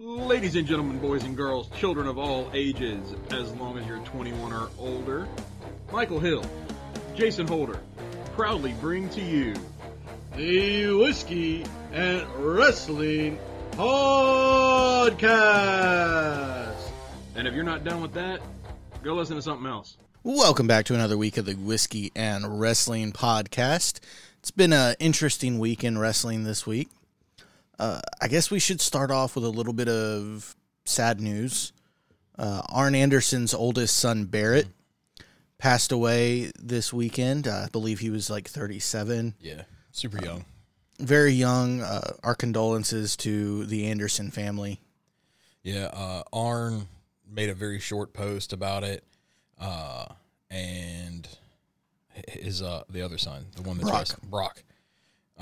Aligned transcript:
Ladies 0.00 0.56
and 0.56 0.66
gentlemen, 0.66 0.98
boys 0.98 1.22
and 1.22 1.36
girls, 1.36 1.68
children 1.78 2.08
of 2.08 2.18
all 2.18 2.50
ages, 2.52 3.14
as 3.30 3.52
long 3.54 3.78
as 3.78 3.86
you're 3.86 4.00
21 4.00 4.52
or 4.52 4.68
older, 4.76 5.28
Michael 5.92 6.18
Hill, 6.18 6.44
Jason 7.14 7.46
Holder, 7.46 7.78
proudly 8.32 8.72
bring 8.80 9.08
to 9.10 9.20
you 9.20 9.54
the 10.34 10.88
Whiskey 10.96 11.64
and 11.92 12.26
Wrestling 12.34 13.38
Podcast. 13.70 15.30
And 17.36 17.46
if 17.46 17.54
you're 17.54 17.62
not 17.62 17.84
done 17.84 18.02
with 18.02 18.14
that, 18.14 18.40
go 19.04 19.14
listen 19.14 19.36
to 19.36 19.42
something 19.42 19.68
else. 19.68 19.96
Welcome 20.24 20.66
back 20.66 20.86
to 20.86 20.94
another 20.94 21.16
week 21.16 21.36
of 21.36 21.44
the 21.44 21.54
Whiskey 21.54 22.10
and 22.16 22.58
Wrestling 22.58 23.12
Podcast. 23.12 24.00
It's 24.40 24.50
been 24.50 24.72
an 24.72 24.96
interesting 24.98 25.60
week 25.60 25.84
in 25.84 25.98
wrestling 25.98 26.42
this 26.42 26.66
week. 26.66 26.88
Uh, 27.78 28.00
I 28.20 28.28
guess 28.28 28.50
we 28.50 28.58
should 28.58 28.80
start 28.80 29.10
off 29.10 29.34
with 29.34 29.44
a 29.44 29.48
little 29.50 29.72
bit 29.72 29.88
of 29.88 30.54
sad 30.84 31.20
news. 31.20 31.72
Uh, 32.38 32.62
Arn 32.68 32.94
Anderson's 32.94 33.54
oldest 33.54 33.96
son, 33.96 34.24
Barrett, 34.26 34.68
passed 35.58 35.92
away 35.92 36.52
this 36.58 36.92
weekend. 36.92 37.46
I 37.48 37.68
believe 37.70 38.00
he 38.00 38.10
was 38.10 38.28
like 38.30 38.48
37. 38.48 39.34
Yeah, 39.40 39.62
super 39.92 40.22
young. 40.24 40.44
Very 40.98 41.32
young. 41.32 41.80
Uh, 41.80 42.14
our 42.22 42.34
condolences 42.34 43.16
to 43.18 43.64
the 43.66 43.86
Anderson 43.86 44.30
family. 44.30 44.80
Yeah, 45.62 45.86
uh, 45.92 46.22
Arn 46.32 46.88
made 47.28 47.48
a 47.48 47.54
very 47.54 47.80
short 47.80 48.12
post 48.12 48.52
about 48.52 48.84
it, 48.84 49.02
uh, 49.58 50.06
and 50.50 51.26
his 52.28 52.62
uh, 52.62 52.84
the 52.90 53.02
other 53.02 53.18
son, 53.18 53.46
the 53.56 53.62
one 53.62 53.78
that's 53.78 53.88
Brock. 53.88 53.98
wrestling, 54.00 54.30
Brock. 54.30 54.62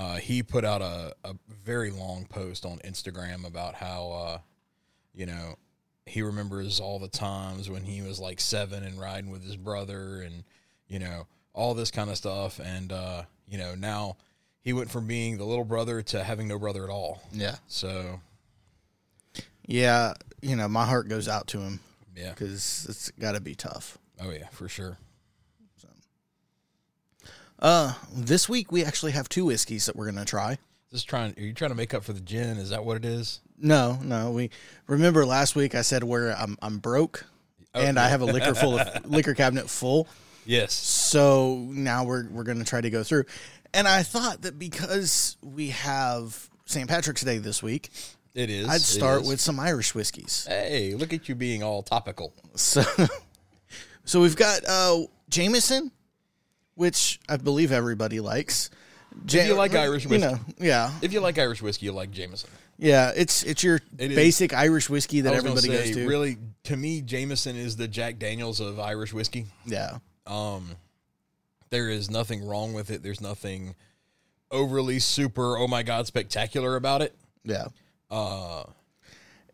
Uh, 0.02 0.16
he 0.16 0.42
put 0.42 0.64
out 0.64 0.82
a, 0.82 1.14
a 1.22 1.34
very 1.64 1.90
long 1.92 2.26
post 2.26 2.66
on 2.66 2.78
Instagram 2.78 3.46
about 3.46 3.74
how, 3.74 4.10
uh, 4.10 4.38
you 5.14 5.26
know, 5.26 5.54
he 6.06 6.22
remembers 6.22 6.80
all 6.80 6.98
the 6.98 7.06
times 7.06 7.70
when 7.70 7.84
he 7.84 8.02
was 8.02 8.18
like 8.18 8.40
seven 8.40 8.82
and 8.82 8.98
riding 8.98 9.30
with 9.30 9.44
his 9.44 9.56
brother 9.56 10.22
and, 10.22 10.42
you 10.88 10.98
know, 10.98 11.28
all 11.52 11.74
this 11.74 11.92
kind 11.92 12.10
of 12.10 12.16
stuff. 12.16 12.58
And, 12.58 12.90
uh, 12.92 13.22
you 13.46 13.58
know, 13.58 13.76
now 13.76 14.16
he 14.60 14.72
went 14.72 14.90
from 14.90 15.06
being 15.06 15.38
the 15.38 15.44
little 15.44 15.64
brother 15.64 16.02
to 16.02 16.24
having 16.24 16.48
no 16.48 16.58
brother 16.58 16.82
at 16.82 16.90
all. 16.90 17.22
Yeah. 17.30 17.56
So, 17.68 18.20
Yeah, 19.68 20.14
you 20.40 20.56
know, 20.56 20.66
my 20.66 20.84
heart 20.84 21.08
goes 21.08 21.28
out 21.28 21.46
to 21.48 21.60
him 21.60 21.78
yeah. 22.16 22.30
because 22.30 22.86
it's 22.88 23.12
got 23.12 23.32
to 23.32 23.40
be 23.40 23.54
tough. 23.54 23.98
Oh, 24.20 24.30
yeah, 24.30 24.48
for 24.50 24.68
sure. 24.68 24.98
Uh, 27.62 27.94
this 28.12 28.48
week 28.48 28.72
we 28.72 28.84
actually 28.84 29.12
have 29.12 29.28
two 29.28 29.44
whiskeys 29.44 29.86
that 29.86 29.94
we're 29.94 30.06
gonna 30.06 30.24
try. 30.24 30.58
Just 30.90 31.08
trying, 31.08 31.32
are 31.38 31.40
you 31.40 31.54
trying 31.54 31.70
to 31.70 31.76
make 31.76 31.94
up 31.94 32.02
for 32.02 32.12
the 32.12 32.20
gin? 32.20 32.58
Is 32.58 32.70
that 32.70 32.84
what 32.84 32.96
it 32.96 33.04
is? 33.04 33.40
No, 33.56 33.98
no. 34.02 34.32
We 34.32 34.50
remember 34.88 35.24
last 35.24 35.54
week 35.54 35.76
I 35.76 35.82
said 35.82 36.02
where 36.02 36.36
I'm 36.36 36.58
I'm 36.60 36.78
broke, 36.78 37.24
and 37.72 38.00
I 38.00 38.08
have 38.08 38.20
a 38.20 38.24
liquor 38.24 38.54
full 38.56 38.78
of 38.78 39.06
liquor 39.10 39.32
cabinet 39.34 39.70
full. 39.70 40.08
Yes. 40.44 40.74
So 40.74 41.64
now 41.70 42.02
we're 42.02 42.28
we're 42.28 42.42
gonna 42.42 42.64
try 42.64 42.80
to 42.80 42.90
go 42.90 43.04
through, 43.04 43.26
and 43.72 43.86
I 43.86 44.02
thought 44.02 44.42
that 44.42 44.58
because 44.58 45.36
we 45.40 45.68
have 45.68 46.50
St. 46.66 46.88
Patrick's 46.88 47.22
Day 47.22 47.38
this 47.38 47.62
week, 47.62 47.90
It 48.34 48.50
is. 48.50 48.68
I'd 48.68 48.80
start 48.80 49.22
is. 49.22 49.28
with 49.28 49.40
some 49.40 49.60
Irish 49.60 49.94
whiskeys. 49.94 50.46
Hey, 50.48 50.94
look 50.94 51.12
at 51.12 51.28
you 51.28 51.36
being 51.36 51.62
all 51.62 51.84
topical. 51.84 52.34
So, 52.56 52.82
so 54.04 54.20
we've 54.20 54.36
got 54.36 54.62
uh 54.66 55.02
Jameson, 55.28 55.92
which 56.82 57.20
I 57.28 57.36
believe 57.36 57.70
everybody 57.72 58.18
likes. 58.20 58.68
If 59.26 59.46
you 59.46 59.54
like 59.54 59.74
Irish 59.74 60.04
you 60.04 60.10
whiskey. 60.10 60.26
know, 60.32 60.38
yeah, 60.58 60.90
If 61.00 61.12
you 61.12 61.20
like 61.20 61.38
Irish 61.38 61.62
whiskey, 61.62 61.86
you 61.86 61.92
like 61.92 62.10
Jameson. 62.10 62.50
yeah. 62.78 63.12
It's 63.14 63.42
it's 63.44 63.62
your 63.62 63.76
It 63.98 64.08
basic 64.14 64.52
Irish 64.52 64.90
whiskey 64.90 65.20
that 65.22 65.32
everybody 65.34 65.68
say, 65.68 65.76
goes 65.86 65.90
to. 65.96 66.08
Really, 66.08 66.38
to 66.64 66.76
me, 66.76 67.02
Jameson 67.02 67.56
is 67.56 67.76
the 67.76 67.86
Jack 67.88 68.18
Daniels 68.18 68.58
of 68.60 68.80
Irish 68.80 69.12
whiskey. 69.12 69.46
Yeah, 69.66 69.98
Um, 70.26 70.70
there 71.70 71.88
is 71.90 72.10
nothing 72.10 72.44
wrong 72.44 72.72
with 72.74 72.90
it. 72.90 73.02
There's 73.02 73.20
nothing 73.20 73.74
overly 74.50 74.98
super. 74.98 75.56
Oh 75.58 75.68
my 75.68 75.82
god, 75.82 76.06
spectacular 76.06 76.74
about 76.76 77.00
it. 77.02 77.14
yeah. 77.44 77.66
Uh, 78.10 78.64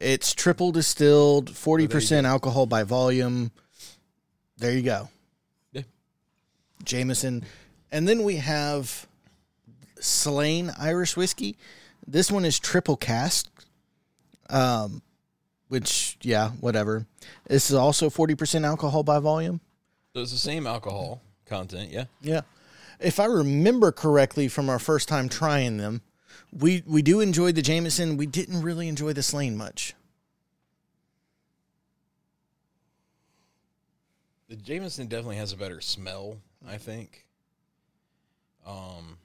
It's 0.01 0.33
triple 0.35 0.71
distilled, 0.73 1.51
forty 1.51 1.89
percent 1.89 2.27
alcohol 2.27 2.67
by 2.67 2.85
volume. 2.85 3.51
There 4.57 4.73
you 4.73 4.83
go. 4.83 5.09
Jameson, 6.85 7.45
and 7.91 8.09
then 8.09 8.23
we 8.23 8.37
have 8.37 9.07
Slane 10.01 10.73
Irish 10.79 11.17
whiskey. 11.17 11.57
This 12.07 12.31
one 12.31 12.45
is 12.45 12.59
triple 12.59 12.97
cask. 12.97 13.51
Um, 14.51 15.03
which 15.69 16.17
yeah, 16.23 16.51
whatever. 16.61 17.07
This 17.47 17.71
is 17.71 17.77
also 17.77 18.09
forty 18.09 18.35
percent 18.35 18.65
alcohol 18.65 19.03
by 19.03 19.19
volume. 19.19 19.61
so 20.15 20.23
it's 20.23 20.33
the 20.33 20.39
same 20.39 20.67
alcohol 20.67 21.21
content. 21.45 21.91
Yeah. 21.91 22.05
Yeah. 22.23 22.41
If 22.99 23.21
I 23.21 23.27
remember 23.27 23.93
correctly 23.93 24.49
from 24.49 24.69
our 24.71 24.79
first 24.79 25.09
time 25.09 25.29
trying 25.29 25.77
them, 25.77 26.01
we 26.51 26.83
we 26.87 27.03
do 27.03 27.21
enjoy 27.21 27.53
the 27.53 27.61
Jameson. 27.63 28.17
We 28.17 28.27
didn't 28.27 28.63
really 28.63 28.89
enjoy 28.89 29.13
the 29.13 29.23
Slane 29.23 29.57
much. 29.57 29.95
The 34.49 34.57
Jameson 34.57 35.09
definitely 35.09 35.37
has 35.37 35.53
a 35.53 35.57
better 35.59 35.83
smell, 35.83 36.39
I 36.67 36.77
think. 36.79 37.27
Um, 38.67 39.19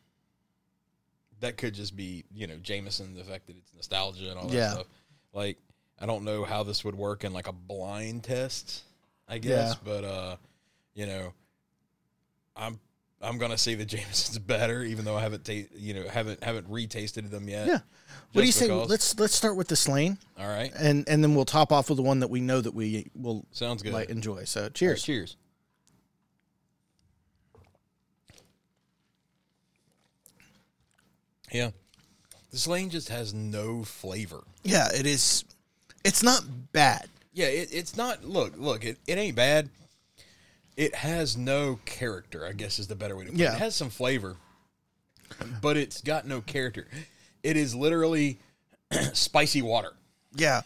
that 1.41 1.57
could 1.57 1.73
just 1.73 1.95
be 1.95 2.23
you 2.33 2.47
know 2.47 2.55
Jameson, 2.57 3.15
the 3.15 3.23
fact 3.23 3.47
that 3.47 3.57
it's 3.57 3.73
nostalgia 3.75 4.29
and 4.29 4.39
all 4.39 4.47
that 4.47 4.53
Yeah. 4.55 4.71
stuff. 4.73 4.87
Like, 5.33 5.57
I 5.99 6.05
don't 6.05 6.23
know 6.23 6.43
how 6.43 6.63
this 6.63 6.85
would 6.85 6.95
work 6.95 7.23
in 7.23 7.33
like 7.33 7.47
a 7.47 7.51
blind 7.53 8.23
test, 8.23 8.83
I 9.27 9.39
guess, 9.39 9.69
Yeah. 9.73 9.75
but 9.83 10.03
uh, 10.05 10.35
you 10.93 11.05
know, 11.05 11.33
I'm 12.55 12.79
I'm 13.21 13.37
gonna 13.37 13.57
say 13.57 13.75
that 13.75 13.85
Jameson's 13.87 14.37
better, 14.39 14.83
even 14.83 15.03
though 15.05 15.17
I 15.17 15.21
haven't 15.21 15.43
ta- 15.43 15.67
you 15.75 15.93
know 15.93 16.07
haven't 16.07 16.43
haven't 16.43 16.69
retasted 16.69 17.29
them 17.29 17.49
yet. 17.49 17.67
Yeah. 17.67 17.79
What 18.31 18.41
do 18.41 18.47
you 18.47 18.53
Just 18.53 18.59
say? 18.59 18.71
Let's 18.71 19.17
let's 19.19 19.35
start 19.35 19.55
with 19.57 19.67
the 19.67 19.75
Slane, 19.75 20.17
All 20.39 20.47
right, 20.47 20.71
and 20.79 21.07
and 21.09 21.23
then 21.23 21.35
we'll 21.35 21.45
top 21.45 21.71
off 21.71 21.89
with 21.89 21.97
the 21.97 22.03
one 22.03 22.19
that 22.19 22.29
we 22.29 22.39
know 22.41 22.61
that 22.61 22.73
we 22.73 23.09
will 23.15 23.45
sounds 23.51 23.83
good. 23.83 23.91
like 23.93 24.09
enjoy. 24.09 24.43
So 24.45 24.61
All 24.61 24.65
right, 24.65 24.73
cheers. 25.01 25.35
Yeah. 31.53 31.69
This 32.51 32.63
Slane 32.63 32.89
just 32.89 33.09
has 33.09 33.33
no 33.33 33.83
flavor. 33.83 34.43
Yeah, 34.63 34.89
it 34.93 35.05
is. 35.05 35.43
It's 36.03 36.21
not 36.23 36.43
bad. 36.73 37.07
Yeah, 37.33 37.47
it, 37.47 37.69
it's 37.71 37.95
not. 37.95 38.23
Look, 38.25 38.53
look, 38.57 38.83
it, 38.83 38.97
it 39.07 39.17
ain't 39.17 39.35
bad. 39.35 39.69
It 40.75 40.95
has 40.95 41.37
no 41.37 41.79
character, 41.85 42.45
I 42.45 42.51
guess 42.53 42.79
is 42.79 42.87
the 42.87 42.95
better 42.95 43.15
way 43.15 43.25
to 43.25 43.31
put 43.31 43.39
it. 43.39 43.43
Yeah. 43.43 43.53
It 43.55 43.59
has 43.59 43.75
some 43.75 43.89
flavor, 43.89 44.35
but 45.61 45.77
it's 45.77 46.01
got 46.01 46.27
no 46.27 46.41
character. 46.41 46.87
It 47.43 47.57
is 47.57 47.75
literally 47.75 48.39
spicy 49.13 49.61
water. 49.61 49.93
Yeah, 50.35 50.61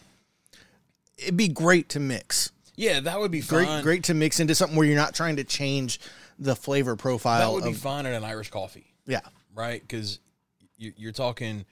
it'd 1.18 1.36
be 1.36 1.48
great 1.48 1.90
to 1.90 2.00
mix. 2.00 2.52
Yeah, 2.74 3.00
that 3.00 3.18
would 3.18 3.30
be 3.32 3.40
Great, 3.40 3.66
fine. 3.66 3.82
great 3.82 4.04
to 4.04 4.14
mix 4.14 4.38
into 4.40 4.54
something 4.54 4.76
where 4.78 4.86
you're 4.86 4.96
not 4.96 5.12
trying 5.14 5.36
to 5.36 5.44
change 5.44 5.98
the 6.38 6.54
flavor 6.54 6.94
profile. 6.96 7.40
That 7.40 7.52
would 7.54 7.64
be 7.64 7.76
of, 7.76 7.78
fine 7.78 8.06
in 8.06 8.12
an 8.12 8.22
Irish 8.24 8.50
coffee. 8.50 8.86
yeah, 9.04 9.20
right? 9.54 9.82
Because 9.82 10.20
you're 10.78 11.12
talking 11.12 11.64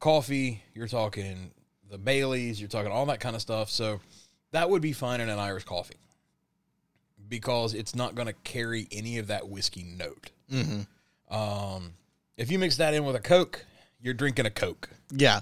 coffee, 0.00 0.62
you're 0.74 0.88
talking 0.88 1.50
the 1.90 1.98
Baileys, 1.98 2.60
you're 2.60 2.68
talking 2.68 2.92
all 2.92 3.06
that 3.06 3.20
kind 3.20 3.34
of 3.34 3.42
stuff. 3.42 3.70
So 3.70 4.00
that 4.52 4.68
would 4.70 4.82
be 4.82 4.92
fine 4.92 5.20
in 5.20 5.28
an 5.28 5.38
Irish 5.38 5.64
coffee 5.64 5.96
because 7.28 7.74
it's 7.74 7.94
not 7.94 8.14
going 8.14 8.28
to 8.28 8.34
carry 8.44 8.86
any 8.92 9.18
of 9.18 9.28
that 9.28 9.48
whiskey 9.48 9.82
note. 9.84 10.30
Mm-hmm. 10.52 11.34
Um, 11.34 11.92
if 12.36 12.50
you 12.50 12.58
mix 12.58 12.76
that 12.76 12.94
in 12.94 13.04
with 13.04 13.16
a 13.16 13.20
Coke, 13.20 13.64
you're 14.00 14.14
drinking 14.14 14.46
a 14.46 14.50
Coke. 14.50 14.88
yeah, 15.10 15.40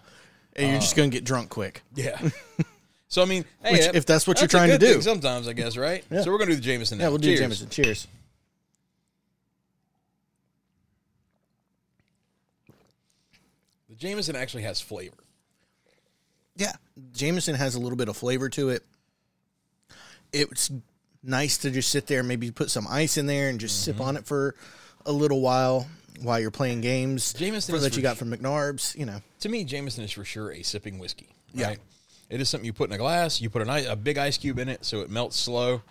and 0.56 0.70
you're 0.70 0.80
just 0.80 0.96
gonna 0.96 1.10
get 1.10 1.24
drunk 1.24 1.50
quick. 1.50 1.82
Yeah. 1.94 2.18
so 3.08 3.22
I 3.22 3.26
mean, 3.26 3.44
hey, 3.62 3.72
Which, 3.72 3.80
that- 3.82 3.94
if 3.94 4.06
that's 4.06 4.26
what 4.26 4.38
you're 4.38 4.46
a 4.46 4.48
trying 4.48 4.70
to 4.70 4.78
do. 4.78 5.00
sometimes 5.02 5.46
I 5.46 5.52
guess, 5.52 5.76
right? 5.76 6.02
Yeah. 6.10 6.22
So 6.22 6.32
we're 6.32 6.38
gonna 6.38 6.52
do 6.52 6.56
the 6.56 6.62
Jameson. 6.62 6.98
Now. 6.98 7.04
Yeah, 7.04 7.08
we'll 7.10 7.18
do 7.18 7.28
Cheers. 7.28 7.40
Jameson. 7.40 7.68
Cheers. 7.68 8.08
The 13.98 14.08
Jameson 14.08 14.36
actually 14.36 14.64
has 14.64 14.80
flavor. 14.80 15.16
Yeah, 16.56 16.72
Jameson 17.12 17.54
has 17.54 17.74
a 17.74 17.80
little 17.80 17.96
bit 17.96 18.08
of 18.08 18.16
flavor 18.16 18.48
to 18.50 18.70
it. 18.70 18.82
It's 20.32 20.70
nice 21.22 21.58
to 21.58 21.70
just 21.70 21.90
sit 21.90 22.06
there, 22.06 22.22
maybe 22.22 22.50
put 22.50 22.70
some 22.70 22.86
ice 22.88 23.16
in 23.16 23.26
there, 23.26 23.48
and 23.48 23.60
just 23.60 23.80
Mm-hmm. 23.82 23.98
sip 23.98 24.00
on 24.06 24.16
it 24.16 24.26
for 24.26 24.54
a 25.04 25.12
little 25.12 25.40
while 25.40 25.86
while 26.22 26.40
you're 26.40 26.50
playing 26.50 26.80
games. 26.80 27.32
Jameson 27.34 27.72
for 27.72 27.76
is 27.76 27.82
that 27.82 27.90
for 27.92 27.96
you 27.96 28.02
got 28.02 28.16
from 28.16 28.30
McNarb's. 28.30 28.94
You 28.96 29.06
know, 29.06 29.20
to 29.40 29.48
me, 29.48 29.64
Jameson 29.64 30.04
is 30.04 30.12
for 30.12 30.24
sure 30.24 30.50
a 30.52 30.62
sipping 30.62 30.98
whiskey. 30.98 31.28
Yeah. 31.52 31.74
It 32.28 32.40
is 32.40 32.48
something 32.48 32.64
you 32.66 32.72
put 32.72 32.90
in 32.90 32.94
a 32.94 32.98
glass, 32.98 33.40
you 33.40 33.48
put 33.50 33.62
an, 33.62 33.70
a 33.86 33.94
big 33.94 34.18
ice 34.18 34.36
cube 34.36 34.58
in 34.58 34.68
it 34.68 34.84
so 34.84 35.00
it 35.00 35.10
melts 35.10 35.36
slow, 35.36 35.82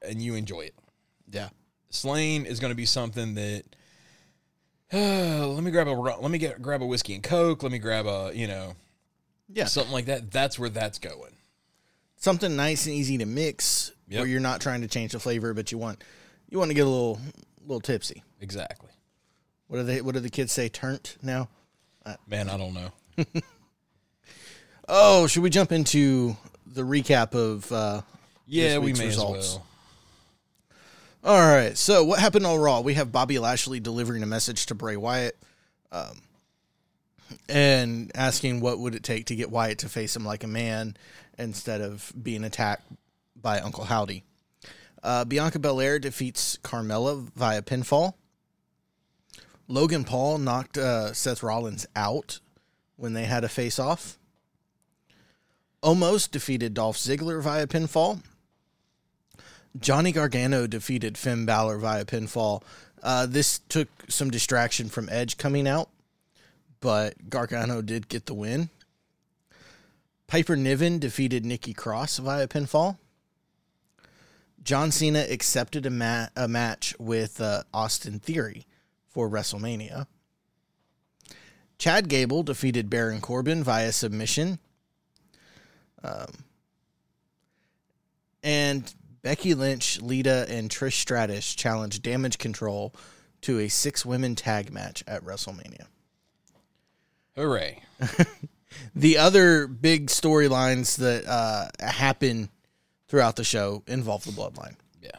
and 0.00 0.22
you 0.22 0.34
enjoy 0.34 0.62
it. 0.62 0.74
yeah, 1.30 1.50
Slane 1.90 2.46
is 2.46 2.58
going 2.58 2.70
to 2.70 2.74
be 2.76 2.86
something 2.86 3.34
that 3.34 3.64
let 4.92 5.62
me 5.62 5.70
grab 5.70 5.88
a 5.88 5.92
let 5.92 6.30
me 6.30 6.38
get 6.38 6.60
grab 6.62 6.82
a 6.82 6.86
whiskey 6.86 7.14
and 7.14 7.22
coke. 7.22 7.62
Let 7.62 7.72
me 7.72 7.78
grab 7.78 8.06
a 8.06 8.30
you 8.34 8.46
know 8.46 8.74
Yeah. 9.52 9.64
something 9.66 9.92
like 9.92 10.06
that. 10.06 10.30
That's 10.30 10.58
where 10.58 10.70
that's 10.70 10.98
going. 10.98 11.32
Something 12.16 12.56
nice 12.56 12.86
and 12.86 12.94
easy 12.94 13.18
to 13.18 13.26
mix 13.26 13.92
Yep. 14.08 14.20
where 14.20 14.28
you're 14.28 14.40
not 14.40 14.60
trying 14.60 14.82
to 14.82 14.88
change 14.88 15.12
the 15.12 15.18
flavor, 15.18 15.52
but 15.54 15.72
you 15.72 15.78
want 15.78 16.02
you 16.48 16.58
want 16.58 16.70
to 16.70 16.74
get 16.74 16.86
a 16.86 16.90
little 16.90 17.20
little 17.62 17.80
tipsy. 17.80 18.22
Exactly. 18.40 18.90
What 19.66 19.78
do 19.78 19.82
they 19.82 20.00
what 20.00 20.14
do 20.14 20.20
the 20.20 20.30
kids 20.30 20.52
say? 20.52 20.68
Turnt 20.68 21.16
now? 21.22 21.48
Man, 22.28 22.48
I 22.48 22.56
don't 22.56 22.72
know. 22.74 22.92
Oh, 24.88 25.26
should 25.26 25.42
we 25.42 25.50
jump 25.50 25.72
into 25.72 26.36
the 26.64 26.82
recap 26.82 27.34
of 27.34 27.70
uh 27.72 28.02
Yeah, 28.46 28.78
we 28.78 28.92
may 28.92 29.06
results. 29.06 29.38
as 29.48 29.54
well. 29.56 29.66
All 31.26 31.40
right. 31.40 31.76
So 31.76 32.04
what 32.04 32.20
happened 32.20 32.46
on 32.46 32.60
Raw? 32.60 32.82
We 32.82 32.94
have 32.94 33.10
Bobby 33.10 33.40
Lashley 33.40 33.80
delivering 33.80 34.22
a 34.22 34.26
message 34.26 34.66
to 34.66 34.76
Bray 34.76 34.96
Wyatt, 34.96 35.36
um, 35.90 36.22
and 37.48 38.12
asking 38.14 38.60
what 38.60 38.78
would 38.78 38.94
it 38.94 39.02
take 39.02 39.26
to 39.26 39.34
get 39.34 39.50
Wyatt 39.50 39.78
to 39.78 39.88
face 39.88 40.14
him 40.14 40.24
like 40.24 40.44
a 40.44 40.46
man 40.46 40.96
instead 41.36 41.80
of 41.80 42.12
being 42.22 42.44
attacked 42.44 42.86
by 43.34 43.58
Uncle 43.58 43.82
Howdy. 43.82 44.22
Uh, 45.02 45.24
Bianca 45.24 45.58
Belair 45.58 45.98
defeats 45.98 46.58
Carmella 46.62 47.28
via 47.34 47.60
pinfall. 47.60 48.14
Logan 49.66 50.04
Paul 50.04 50.38
knocked 50.38 50.78
uh, 50.78 51.12
Seth 51.12 51.42
Rollins 51.42 51.88
out 51.96 52.38
when 52.94 53.14
they 53.14 53.24
had 53.24 53.42
a 53.42 53.48
face 53.48 53.80
off. 53.80 54.16
Omos 55.82 56.30
defeated 56.30 56.72
Dolph 56.72 56.96
Ziggler 56.96 57.42
via 57.42 57.66
pinfall. 57.66 58.20
Johnny 59.78 60.12
Gargano 60.12 60.66
defeated 60.66 61.18
Finn 61.18 61.46
Balor 61.46 61.78
via 61.78 62.04
pinfall. 62.04 62.62
Uh, 63.02 63.26
this 63.26 63.60
took 63.68 63.88
some 64.08 64.30
distraction 64.30 64.88
from 64.88 65.08
Edge 65.10 65.36
coming 65.36 65.68
out, 65.68 65.90
but 66.80 67.28
Gargano 67.28 67.82
did 67.82 68.08
get 68.08 68.26
the 68.26 68.34
win. 68.34 68.70
Piper 70.26 70.56
Niven 70.56 70.98
defeated 70.98 71.44
Nikki 71.44 71.72
Cross 71.72 72.18
via 72.18 72.48
pinfall. 72.48 72.98
John 74.62 74.90
Cena 74.90 75.24
accepted 75.30 75.86
a, 75.86 75.90
ma- 75.90 76.26
a 76.34 76.48
match 76.48 76.94
with 76.98 77.40
uh, 77.40 77.62
Austin 77.72 78.18
Theory 78.18 78.66
for 79.06 79.30
WrestleMania. 79.30 80.08
Chad 81.78 82.08
Gable 82.08 82.42
defeated 82.42 82.90
Baron 82.90 83.20
Corbin 83.20 83.62
via 83.62 83.92
submission. 83.92 84.58
Um, 86.02 86.44
and 88.42 88.92
Becky 89.26 89.54
Lynch, 89.54 90.00
Lita, 90.00 90.46
and 90.48 90.70
Trish 90.70 90.92
Stratus 90.92 91.52
challenged 91.52 92.00
Damage 92.04 92.38
Control 92.38 92.94
to 93.40 93.58
a 93.58 93.66
six 93.66 94.06
women 94.06 94.36
tag 94.36 94.72
match 94.72 95.02
at 95.08 95.24
WrestleMania. 95.24 95.86
Hooray. 97.34 97.82
The 98.94 99.18
other 99.18 99.66
big 99.66 100.08
storylines 100.08 100.98
that 100.98 101.26
uh, 101.26 101.68
happen 101.80 102.50
throughout 103.08 103.34
the 103.36 103.42
show 103.42 103.82
involve 103.86 104.24
the 104.24 104.30
bloodline. 104.30 104.76
Yeah. 105.02 105.18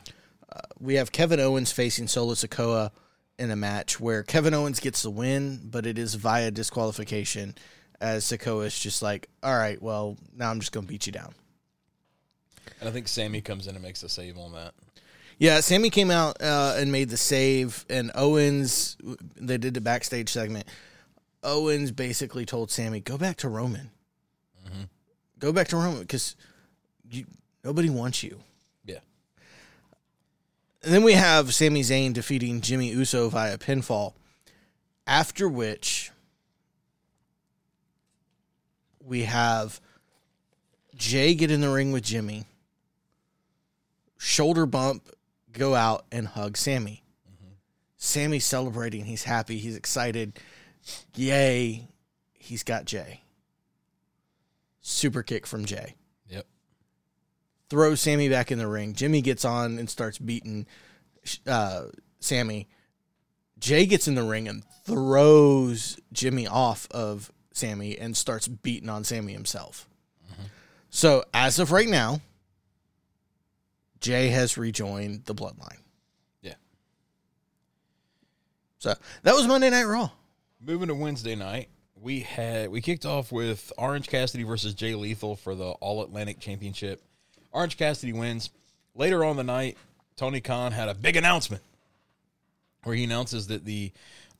We 0.79 0.95
have 0.95 1.11
Kevin 1.11 1.39
Owens 1.41 1.71
facing 1.71 2.07
Solo 2.07 2.33
Sikoa 2.33 2.91
in 3.37 3.51
a 3.51 3.55
match 3.55 3.99
where 3.99 4.23
Kevin 4.23 4.53
Owens 4.53 4.79
gets 4.79 5.01
the 5.01 5.09
win, 5.09 5.59
but 5.65 5.85
it 5.85 5.97
is 5.97 6.13
via 6.15 6.51
disqualification, 6.51 7.55
as 7.99 8.23
Sikoa 8.23 8.67
is 8.67 8.79
just 8.79 9.01
like, 9.01 9.27
all 9.43 9.57
right, 9.57 9.81
well, 9.81 10.17
now 10.33 10.49
I'm 10.49 10.59
just 10.59 10.71
going 10.71 10.85
to 10.85 10.89
beat 10.91 11.07
you 11.07 11.11
down. 11.11 11.33
And 12.79 12.89
I 12.89 12.91
think 12.91 13.07
Sammy 13.07 13.41
comes 13.41 13.67
in 13.67 13.75
and 13.75 13.83
makes 13.83 14.03
a 14.03 14.09
save 14.09 14.37
on 14.37 14.53
that. 14.53 14.73
Yeah, 15.39 15.59
Sammy 15.59 15.89
came 15.89 16.09
out 16.09 16.41
uh, 16.41 16.75
and 16.77 16.91
made 16.91 17.09
the 17.09 17.17
save, 17.17 17.85
and 17.89 18.11
Owens, 18.15 18.97
they 19.35 19.57
did 19.57 19.75
the 19.75 19.81
backstage 19.81 20.29
segment. 20.29 20.67
Owens 21.43 21.91
basically 21.91 22.45
told 22.45 22.71
Sammy, 22.71 22.99
"Go 22.99 23.17
back 23.17 23.37
to 23.37 23.49
Roman. 23.49 23.91
Go 25.39 25.51
back 25.51 25.67
to 25.67 25.77
Roman 25.77 25.99
because 25.99 26.35
nobody 27.63 27.89
wants 27.91 28.23
you." 28.23 28.39
Yeah. 28.83 28.99
And 30.83 30.91
then 30.91 31.03
we 31.03 31.13
have 31.13 31.53
Sami 31.53 31.81
Zayn 31.81 32.13
defeating 32.13 32.61
Jimmy 32.61 32.89
Uso 32.89 33.29
via 33.29 33.59
pinfall. 33.59 34.13
After 35.05 35.47
which, 35.47 36.11
we 39.05 39.23
have 39.23 39.79
Jay 40.95 41.35
get 41.35 41.51
in 41.51 41.61
the 41.61 41.69
ring 41.69 41.91
with 41.91 42.03
Jimmy, 42.03 42.45
shoulder 44.17 44.65
bump, 44.65 45.09
go 45.51 45.75
out 45.75 46.05
and 46.11 46.27
hug 46.27 46.57
Sammy. 46.57 47.03
Sammy's 47.99 48.45
celebrating. 48.45 49.05
He's 49.05 49.23
happy. 49.23 49.57
He's 49.57 49.75
excited. 49.75 50.39
Yay. 51.15 51.87
He's 52.33 52.63
got 52.63 52.85
Jay. 52.85 53.21
Super 54.81 55.23
kick 55.23 55.45
from 55.45 55.65
Jay 55.65 55.95
Yep. 56.29 56.45
throws 57.69 57.99
Sammy 57.99 58.29
back 58.29 58.51
in 58.51 58.57
the 58.59 58.67
ring. 58.67 58.93
Jimmy 58.93 59.21
gets 59.21 59.43
on 59.43 59.77
and 59.79 59.89
starts 59.89 60.17
beating 60.17 60.65
uh, 61.45 61.85
Sammy. 62.19 62.67
Jay 63.59 63.85
gets 63.85 64.07
in 64.07 64.15
the 64.15 64.23
ring 64.23 64.47
and 64.47 64.63
throws 64.85 65.99
Jimmy 66.13 66.47
off 66.47 66.87
of 66.91 67.31
Sammy 67.51 67.97
and 67.97 68.15
starts 68.15 68.47
beating 68.47 68.87
on 68.89 69.03
Sammy 69.03 69.33
himself. 69.33 69.89
So 70.89 71.25
as 71.33 71.59
of 71.59 71.71
right 71.71 71.89
now, 71.89 72.21
Jay 73.99 74.29
has 74.29 74.57
rejoined 74.57 75.25
the 75.25 75.35
bloodline. 75.35 75.81
Yeah. 76.41 76.53
So 78.79 78.93
that 79.23 79.35
was 79.35 79.47
Monday 79.47 79.69
Night 79.69 79.85
Raw. 79.85 80.09
Moving 80.59 80.87
to 80.87 80.95
Wednesday 80.95 81.35
night, 81.35 81.69
we 82.01 82.21
had 82.21 82.69
we 82.69 82.81
kicked 82.81 83.05
off 83.05 83.31
with 83.31 83.71
Orange 83.77 84.07
Cassidy 84.07 84.43
versus 84.43 84.73
Jay 84.73 84.95
Lethal 84.95 85.35
for 85.35 85.55
the 85.55 85.69
All 85.69 86.03
Atlantic 86.03 86.39
Championship. 86.39 87.01
Orange 87.51 87.77
Cassidy 87.77 88.13
wins. 88.13 88.49
Later 88.95 89.23
on 89.23 89.35
the 89.35 89.43
night, 89.43 89.77
Tony 90.15 90.41
Khan 90.41 90.71
had 90.71 90.89
a 90.89 90.95
big 90.95 91.15
announcement 91.15 91.61
where 92.83 92.95
he 92.95 93.03
announces 93.03 93.47
that 93.47 93.65
the 93.65 93.91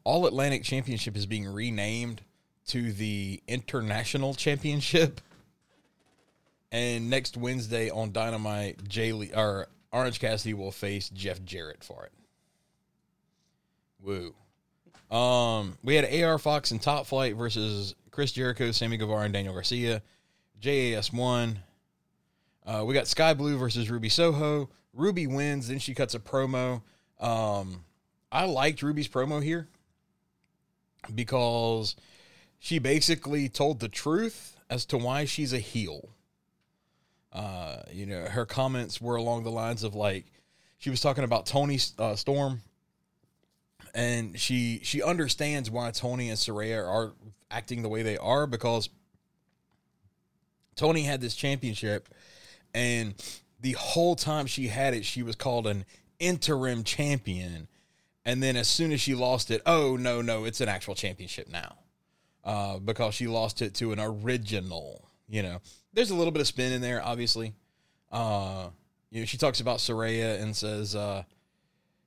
All 0.03 0.25
Atlantic 0.25 0.63
Championship 0.63 1.15
is 1.15 1.25
being 1.25 1.47
renamed 1.47 2.21
to 2.67 2.91
the 2.91 3.41
International 3.47 4.33
Championship. 4.33 5.21
And 6.71 7.09
next 7.09 7.37
Wednesday 7.37 7.89
on 7.89 8.11
Dynamite, 8.11 8.87
Jay 8.87 9.13
Lee, 9.13 9.31
or 9.33 9.67
Orange 9.91 10.19
Cassidy 10.19 10.53
will 10.53 10.71
face 10.71 11.09
Jeff 11.09 11.43
Jarrett 11.43 11.83
for 11.83 12.05
it. 12.05 12.11
Woo. 14.01 14.35
Um, 15.15 15.77
we 15.83 15.95
had 15.95 16.23
AR 16.23 16.37
Fox 16.37 16.71
and 16.71 16.81
Top 16.81 17.05
Flight 17.05 17.35
versus 17.35 17.95
Chris 18.11 18.31
Jericho, 18.33 18.71
Sammy 18.71 18.97
Guevara, 18.97 19.23
and 19.23 19.33
Daniel 19.33 19.53
Garcia. 19.53 20.01
JAS 20.59 21.13
won. 21.13 21.59
Uh, 22.65 22.83
we 22.85 22.93
got 22.93 23.07
Skye 23.07 23.33
Blue 23.33 23.57
versus 23.57 23.89
Ruby 23.89 24.09
Soho. 24.09 24.69
Ruby 24.93 25.27
wins, 25.27 25.67
then 25.67 25.79
she 25.79 25.93
cuts 25.93 26.15
a 26.15 26.19
promo. 26.19 26.81
Um, 27.19 27.85
I 28.31 28.45
liked 28.45 28.81
Ruby's 28.81 29.07
promo 29.07 29.41
here 29.41 29.67
because 31.13 31.95
she 32.59 32.79
basically 32.79 33.47
told 33.47 33.79
the 33.79 33.87
truth 33.87 34.57
as 34.69 34.85
to 34.87 34.97
why 34.97 35.25
she's 35.25 35.53
a 35.53 35.59
heel. 35.59 36.09
Uh, 37.31 37.77
you 37.91 38.05
know, 38.05 38.25
her 38.25 38.45
comments 38.45 39.01
were 39.01 39.15
along 39.15 39.43
the 39.43 39.51
lines 39.51 39.83
of 39.83 39.95
like 39.95 40.25
she 40.77 40.89
was 40.89 41.01
talking 41.01 41.23
about 41.23 41.45
Toni 41.45 41.79
uh, 41.99 42.15
Storm 42.15 42.61
and 43.93 44.39
she 44.39 44.79
she 44.83 45.01
understands 45.01 45.71
why 45.71 45.91
Toni 45.91 46.29
and 46.29 46.37
Saraya 46.37 46.87
are 46.87 47.13
acting 47.49 47.81
the 47.81 47.89
way 47.89 48.03
they 48.03 48.17
are 48.17 48.45
because 48.45 48.89
Toni 50.75 51.01
had 51.01 51.19
this 51.19 51.35
championship 51.35 52.07
and 52.73 53.15
the 53.59 53.71
whole 53.73 54.15
time 54.15 54.45
she 54.45 54.67
had 54.67 54.93
it 54.93 55.03
she 55.03 55.23
was 55.23 55.35
called 55.35 55.65
an 55.67 55.83
interim 56.19 56.83
champion. 56.83 57.67
And 58.23 58.43
then 58.43 58.55
as 58.57 58.67
soon 58.67 58.91
as 58.91 59.01
she 59.01 59.15
lost 59.15 59.49
it 59.51 59.61
oh 59.65 59.95
no 59.95 60.21
no 60.21 60.45
it's 60.45 60.61
an 60.61 60.69
actual 60.69 60.93
championship 60.93 61.49
now 61.49 61.77
uh, 62.43 62.77
because 62.77 63.15
she 63.15 63.27
lost 63.27 63.61
it 63.61 63.73
to 63.75 63.93
an 63.93 63.99
original 63.99 65.06
you 65.27 65.43
know 65.43 65.59
there's 65.93 66.11
a 66.11 66.15
little 66.15 66.31
bit 66.31 66.41
of 66.41 66.47
spin 66.47 66.71
in 66.71 66.81
there 66.81 67.03
obviously 67.03 67.53
uh, 68.11 68.67
you 69.09 69.19
know 69.19 69.25
she 69.25 69.37
talks 69.37 69.59
about 69.59 69.79
Saraya 69.79 70.41
and 70.41 70.55
says 70.55 70.95
uh, 70.95 71.23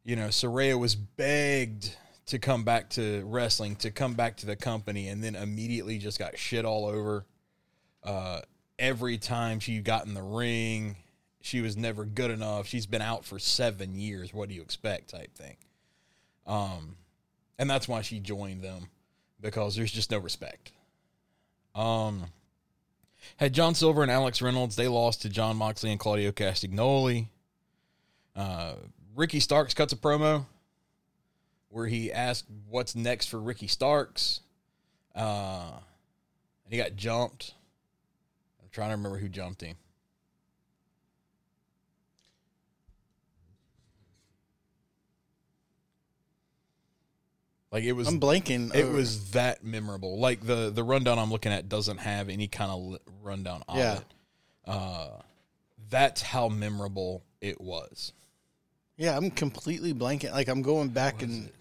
you 0.04 0.16
know, 0.16 0.28
Saraya 0.28 0.78
was 0.78 0.94
begged 0.94 1.94
to 2.26 2.38
come 2.38 2.64
back 2.64 2.90
to 2.90 3.22
wrestling, 3.26 3.76
to 3.76 3.90
come 3.90 4.14
back 4.14 4.38
to 4.38 4.46
the 4.46 4.56
company, 4.56 5.08
and 5.08 5.22
then 5.22 5.34
immediately 5.34 5.98
just 5.98 6.18
got 6.18 6.38
shit 6.38 6.64
all 6.64 6.86
over. 6.86 7.26
Uh, 8.02 8.40
every 8.78 9.18
time 9.18 9.60
she 9.60 9.78
got 9.80 10.06
in 10.06 10.14
the 10.14 10.22
ring, 10.22 10.96
she 11.42 11.60
was 11.60 11.76
never 11.76 12.04
good 12.04 12.30
enough. 12.30 12.66
She's 12.66 12.86
been 12.86 13.02
out 13.02 13.24
for 13.24 13.38
seven 13.38 13.94
years. 13.94 14.32
What 14.32 14.48
do 14.48 14.54
you 14.54 14.62
expect? 14.62 15.10
Type 15.10 15.34
thing. 15.36 15.56
Um, 16.46 16.96
and 17.58 17.68
that's 17.68 17.86
why 17.86 18.02
she 18.02 18.20
joined 18.20 18.62
them 18.62 18.88
because 19.40 19.76
there's 19.76 19.92
just 19.92 20.10
no 20.10 20.18
respect. 20.18 20.72
Um, 21.74 22.24
had 23.36 23.52
John 23.52 23.74
Silver 23.74 24.02
and 24.02 24.10
Alex 24.10 24.40
Reynolds. 24.42 24.76
They 24.76 24.88
lost 24.88 25.22
to 25.22 25.28
Jon 25.28 25.56
Moxley 25.56 25.90
and 25.90 26.00
Claudio 26.00 26.32
Castagnoli. 26.32 27.26
Uh, 28.34 28.74
Ricky 29.14 29.40
Starks 29.40 29.74
cuts 29.74 29.92
a 29.92 29.96
promo 29.96 30.46
where 31.68 31.86
he 31.86 32.12
asked 32.12 32.46
what's 32.68 32.94
next 32.94 33.26
for 33.26 33.40
Ricky 33.40 33.66
Starks. 33.66 34.40
Uh, 35.14 35.72
and 36.64 36.72
he 36.72 36.76
got 36.76 36.96
jumped. 36.96 37.54
I'm 38.60 38.68
trying 38.72 38.90
to 38.90 38.96
remember 38.96 39.18
who 39.18 39.28
jumped 39.28 39.62
him. 39.62 39.76
Like 47.72 47.84
it 47.84 47.92
was 47.92 48.08
I'm 48.08 48.18
blanking. 48.20 48.74
it 48.74 48.84
Uh, 48.84 48.90
was 48.90 49.30
that 49.30 49.62
memorable. 49.64 50.18
Like 50.18 50.44
the 50.44 50.70
the 50.70 50.82
rundown 50.82 51.18
I'm 51.18 51.30
looking 51.30 51.52
at 51.52 51.68
doesn't 51.68 51.98
have 51.98 52.28
any 52.28 52.48
kind 52.48 52.70
of 52.70 52.80
li- 52.82 52.98
rundown 53.22 53.62
on 53.68 53.78
Yeah. 53.78 53.96
it. 53.98 54.04
Uh, 54.66 55.08
that's 55.88 56.22
how 56.22 56.48
memorable 56.48 57.22
it 57.40 57.60
was. 57.60 58.12
Yeah, 58.96 59.16
I'm 59.16 59.30
completely 59.30 59.94
blanking. 59.94 60.32
Like 60.32 60.48
I'm 60.48 60.62
going 60.62 60.88
back 60.88 61.22
and 61.22 61.46
it? 61.46 61.54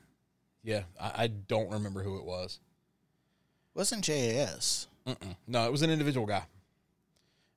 Yeah, 0.63 0.83
I, 0.99 1.23
I 1.23 1.27
don't 1.27 1.71
remember 1.71 2.03
who 2.03 2.17
it 2.17 2.25
was. 2.25 2.59
wasn't 3.75 4.03
JAS. 4.03 4.87
Mm-mm. 5.07 5.35
No, 5.47 5.65
it 5.65 5.71
was 5.71 5.81
an 5.81 5.89
individual 5.89 6.25
guy. 6.25 6.43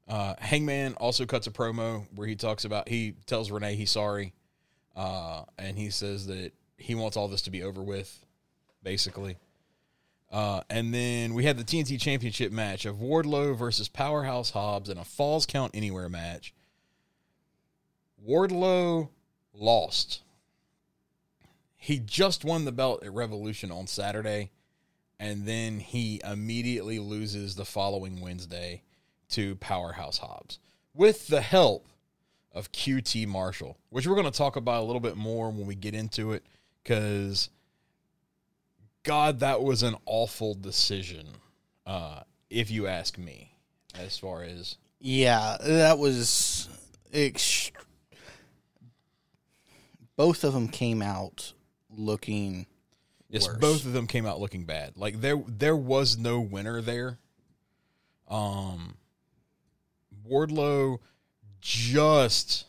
Uh, 0.09 0.35
Hangman 0.38 0.94
also 0.94 1.26
cuts 1.26 1.47
a 1.47 1.50
promo 1.50 2.06
where 2.14 2.26
he 2.28 2.37
talks 2.37 2.64
about 2.64 2.88
he 2.88 3.14
tells 3.26 3.50
Renee 3.50 3.75
he's 3.76 3.90
sorry, 3.90 4.32
uh, 4.94 5.44
and 5.59 5.76
he 5.78 5.90
says 5.90 6.26
that 6.26 6.52
he 6.76 6.94
wants 6.94 7.16
all 7.16 7.28
this 7.28 7.42
to 7.42 7.50
be 7.50 7.62
over 7.62 7.82
with, 7.82 8.25
basically. 8.83 9.37
Uh, 10.31 10.62
and 10.71 10.95
then 10.95 11.35
we 11.35 11.45
had 11.45 11.59
the 11.59 11.65
TNT 11.65 12.01
Championship 12.01 12.53
match 12.53 12.87
of 12.87 12.97
Wardlow 12.97 13.57
versus 13.57 13.89
Powerhouse 13.89 14.51
Hobbs 14.51 14.89
in 14.89 14.97
a 14.97 15.05
Falls 15.05 15.45
Count 15.45 15.73
Anywhere 15.75 16.09
match. 16.09 16.55
Wardlow 18.27 19.11
lost. 19.53 20.23
He 21.77 21.99
just 21.99 22.45
won 22.45 22.65
the 22.65 22.73
belt 22.73 23.05
at 23.05 23.12
Revolution 23.12 23.71
on 23.71 23.87
Saturday 23.87 24.51
and 25.23 25.47
then 25.47 25.79
he 25.79 26.21
immediately 26.25 26.99
loses 26.99 27.55
the 27.55 27.65
following 27.65 28.21
Wednesday 28.21 28.83
to 29.29 29.55
Powerhouse 29.55 30.19
Hobbs 30.19 30.59
with 30.95 31.29
the 31.29 31.41
help 31.41 31.87
of 32.51 32.73
QT 32.73 33.29
Marshall, 33.29 33.79
which 33.91 34.05
we're 34.05 34.17
going 34.17 34.31
to 34.31 34.37
talk 34.37 34.57
about 34.57 34.83
a 34.83 34.85
little 34.85 35.01
bit 35.01 35.17
more 35.17 35.49
when 35.51 35.69
we 35.69 35.77
get 35.77 35.95
into 35.95 36.33
it 36.33 36.43
because 36.83 37.51
God, 39.02 39.40
that 39.40 39.62
was 39.62 39.82
an 39.82 39.97
awful 40.06 40.54
decision, 40.54 41.26
uh, 41.87 42.21
if 42.50 42.71
you 42.71 42.87
ask 42.87 43.18
me, 43.18 43.54
as 43.99 44.18
far 44.18 44.42
as 44.42 44.76
Yeah, 45.00 45.56
that 45.61 45.99
was. 45.99 46.68
Ex- 47.12 47.71
both 50.16 50.44
of 50.44 50.52
them 50.52 50.68
came 50.68 51.02
out 51.02 51.52
looking. 51.90 52.66
Yes, 53.28 53.47
worse. 53.47 53.59
both 53.59 53.87
of 53.87 53.92
them 53.92 54.06
came 54.06 54.26
out 54.26 54.40
looking 54.40 54.64
bad. 54.64 54.97
Like 54.97 55.21
there 55.21 55.42
there 55.47 55.76
was 55.76 56.16
no 56.18 56.40
winner 56.40 56.80
there. 56.80 57.18
Um 58.28 58.97
Wardlow 60.28 60.99
just 61.61 62.66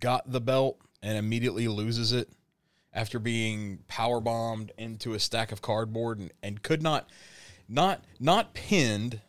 got 0.00 0.30
the 0.30 0.40
belt 0.40 0.78
and 1.02 1.16
immediately 1.18 1.66
loses 1.68 2.12
it 2.12 2.28
after 2.92 3.18
being 3.18 3.80
power 3.88 4.20
bombed 4.20 4.72
into 4.76 5.14
a 5.14 5.20
stack 5.20 5.52
of 5.52 5.62
cardboard 5.62 6.18
and, 6.18 6.32
and 6.42 6.62
could 6.62 6.82
not 6.82 7.08
not 7.68 8.04
not 8.20 8.54
pinned. 8.54 9.20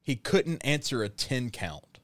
He 0.00 0.16
couldn't 0.16 0.64
answer 0.64 1.02
a 1.02 1.10
10 1.10 1.50
count 1.50 1.98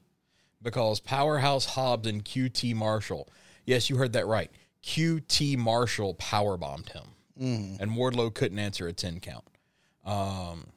because 0.61 0.99
Powerhouse 0.99 1.65
Hobbs 1.65 2.07
and 2.07 2.23
QT 2.23 2.75
Marshall. 2.75 3.27
Yes, 3.65 3.89
you 3.89 3.97
heard 3.97 4.13
that 4.13 4.27
right. 4.27 4.51
QT 4.83 5.57
Marshall 5.57 6.13
power 6.13 6.55
bombed 6.55 6.89
him 6.89 7.15
Mm, 7.39 7.79
and 7.79 7.91
Wardlow 7.91 8.33
couldn't 8.33 8.59
answer 8.59 8.87
a 8.87 8.93
10 8.93 9.19
count. 9.19 9.43
Um, 10.05 10.67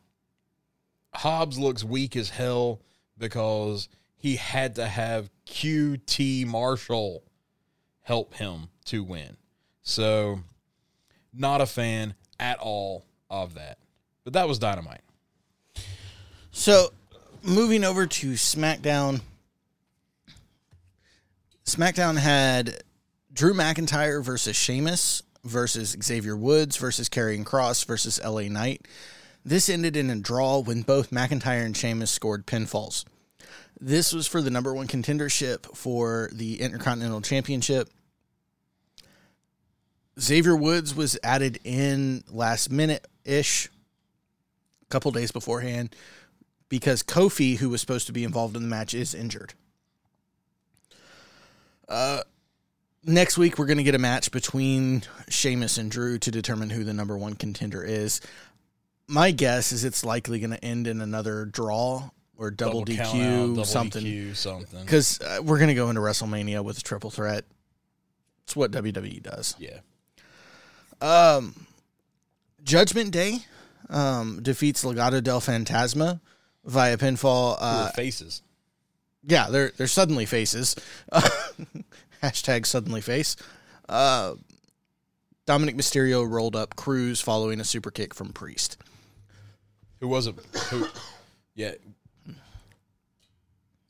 Hobbs 1.14 1.58
looks 1.58 1.84
weak 1.84 2.16
as 2.16 2.30
hell 2.30 2.80
because 3.16 3.88
he 4.16 4.36
had 4.36 4.74
to 4.76 4.86
have 4.86 5.30
QT 5.46 6.46
Marshall 6.46 7.22
help 8.02 8.34
him 8.34 8.68
to 8.86 9.04
win. 9.04 9.36
So, 9.88 10.40
not 11.32 11.62
a 11.62 11.66
fan 11.66 12.12
at 12.38 12.58
all 12.58 13.06
of 13.30 13.54
that. 13.54 13.78
But 14.22 14.34
that 14.34 14.46
was 14.46 14.58
dynamite. 14.58 15.00
So, 16.50 16.92
moving 17.42 17.84
over 17.84 18.06
to 18.06 18.32
SmackDown. 18.32 19.22
SmackDown 21.64 22.18
had 22.18 22.82
Drew 23.32 23.54
McIntyre 23.54 24.22
versus 24.22 24.54
Sheamus 24.54 25.22
versus 25.42 25.96
Xavier 26.04 26.36
Woods 26.36 26.76
versus 26.76 27.08
Karrion 27.08 27.44
Kross 27.44 27.86
versus 27.86 28.20
LA 28.22 28.42
Knight. 28.42 28.86
This 29.42 29.70
ended 29.70 29.96
in 29.96 30.10
a 30.10 30.16
draw 30.16 30.58
when 30.58 30.82
both 30.82 31.10
McIntyre 31.10 31.64
and 31.64 31.74
Sheamus 31.74 32.10
scored 32.10 32.46
pinfalls. 32.46 33.06
This 33.80 34.12
was 34.12 34.26
for 34.26 34.42
the 34.42 34.50
number 34.50 34.74
one 34.74 34.86
contendership 34.86 35.74
for 35.74 36.28
the 36.30 36.60
Intercontinental 36.60 37.22
Championship. 37.22 37.88
Xavier 40.20 40.56
Woods 40.56 40.94
was 40.94 41.18
added 41.22 41.60
in 41.64 42.24
last 42.30 42.70
minute 42.70 43.06
ish, 43.24 43.68
a 44.82 44.86
couple 44.86 45.10
days 45.12 45.30
beforehand, 45.30 45.94
because 46.68 47.02
Kofi, 47.02 47.56
who 47.56 47.68
was 47.68 47.80
supposed 47.80 48.06
to 48.06 48.12
be 48.12 48.24
involved 48.24 48.56
in 48.56 48.62
the 48.62 48.68
match, 48.68 48.94
is 48.94 49.14
injured. 49.14 49.54
Uh, 51.88 52.22
next 53.04 53.38
week 53.38 53.58
we're 53.58 53.66
going 53.66 53.78
to 53.78 53.84
get 53.84 53.94
a 53.94 53.98
match 53.98 54.30
between 54.30 55.02
Sheamus 55.28 55.78
and 55.78 55.90
Drew 55.90 56.18
to 56.18 56.30
determine 56.30 56.70
who 56.70 56.84
the 56.84 56.92
number 56.92 57.16
one 57.16 57.34
contender 57.34 57.82
is. 57.82 58.20
My 59.06 59.30
guess 59.30 59.72
is 59.72 59.84
it's 59.84 60.04
likely 60.04 60.38
going 60.38 60.50
to 60.50 60.62
end 60.62 60.86
in 60.86 61.00
another 61.00 61.46
draw 61.46 62.10
or 62.36 62.50
double, 62.50 62.80
out, 62.80 62.86
DQ, 62.86 63.48
double 63.48 63.64
something. 63.64 64.04
DQ, 64.04 64.36
something. 64.36 64.84
Because 64.84 65.20
uh, 65.20 65.40
we're 65.42 65.58
going 65.58 65.68
to 65.68 65.74
go 65.74 65.88
into 65.88 66.02
WrestleMania 66.02 66.62
with 66.62 66.78
a 66.78 66.82
triple 66.82 67.10
threat. 67.10 67.44
It's 68.44 68.54
what 68.54 68.70
WWE 68.70 69.22
does. 69.22 69.56
Yeah. 69.58 69.78
Um, 71.00 71.54
Judgment 72.62 73.10
Day 73.10 73.38
um, 73.88 74.40
defeats 74.42 74.84
Legado 74.84 75.22
del 75.22 75.40
Fantasma 75.40 76.20
via 76.64 76.96
pinfall. 76.96 77.56
Uh, 77.60 77.90
faces. 77.92 78.42
yeah, 79.24 79.48
they're 79.50 79.70
they're 79.76 79.86
suddenly 79.86 80.26
faces. 80.26 80.76
Hashtag 82.22 82.66
suddenly 82.66 83.00
face. 83.00 83.36
Uh, 83.88 84.34
Dominic 85.46 85.76
Mysterio 85.76 86.28
rolled 86.28 86.56
up 86.56 86.76
Cruz 86.76 87.20
following 87.20 87.60
a 87.60 87.64
super 87.64 87.90
kick 87.90 88.12
from 88.12 88.32
Priest. 88.32 88.76
Who 90.00 90.08
wasn't? 90.08 90.40
Who? 90.70 90.86
Yeah. 91.54 91.72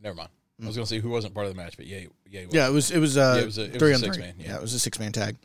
Never 0.00 0.15
mind. 0.15 0.29
I 0.62 0.67
was 0.67 0.77
going 0.77 0.87
to 0.87 0.88
say 0.88 0.99
who 1.00 1.11
wasn't 1.11 1.35
part 1.35 1.47
of 1.47 1.55
the 1.55 1.61
match, 1.61 1.77
but 1.77 1.87
yeah, 1.87 2.00
yeah, 2.29 2.41
he 2.41 2.47
was. 2.47 2.55
Yeah, 2.55 2.69
it 2.69 2.73
was 2.73 2.91
it 2.91 2.99
was 2.99 3.17
uh 3.17 3.35
Yeah, 3.37 3.43
it 3.43 3.47
was 3.47 3.59
a- 3.59 3.65
it 3.65 3.71
was 3.73 3.79
three 3.79 3.91
a 3.93 3.95
on 3.95 4.00
six 4.00 4.17
three. 4.17 4.25
man, 4.25 4.35
yeah. 4.38 4.47
yeah. 4.50 4.57
it 4.57 4.62
was 4.62 4.75
a 4.75 4.79
six 4.79 4.99
man 4.99 5.12
tag. 5.12 5.37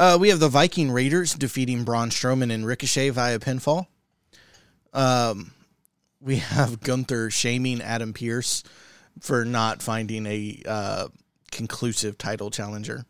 Uh, 0.00 0.16
we 0.18 0.30
have 0.30 0.40
the 0.40 0.48
Viking 0.48 0.90
Raiders 0.90 1.34
defeating 1.34 1.84
Braun 1.84 2.08
Strowman 2.08 2.50
and 2.50 2.64
Ricochet 2.64 3.10
via 3.10 3.38
pinfall. 3.38 3.86
Um, 4.94 5.52
we 6.22 6.36
have 6.56 6.80
Gunther 6.80 7.28
shaming 7.28 7.82
Adam 7.82 8.14
Pearce 8.14 8.62
for 9.20 9.44
not 9.44 9.82
finding 9.82 10.24
a 10.24 10.62
uh, 10.66 11.08
conclusive 11.52 12.16
title 12.16 12.50
challenger. 12.50 13.04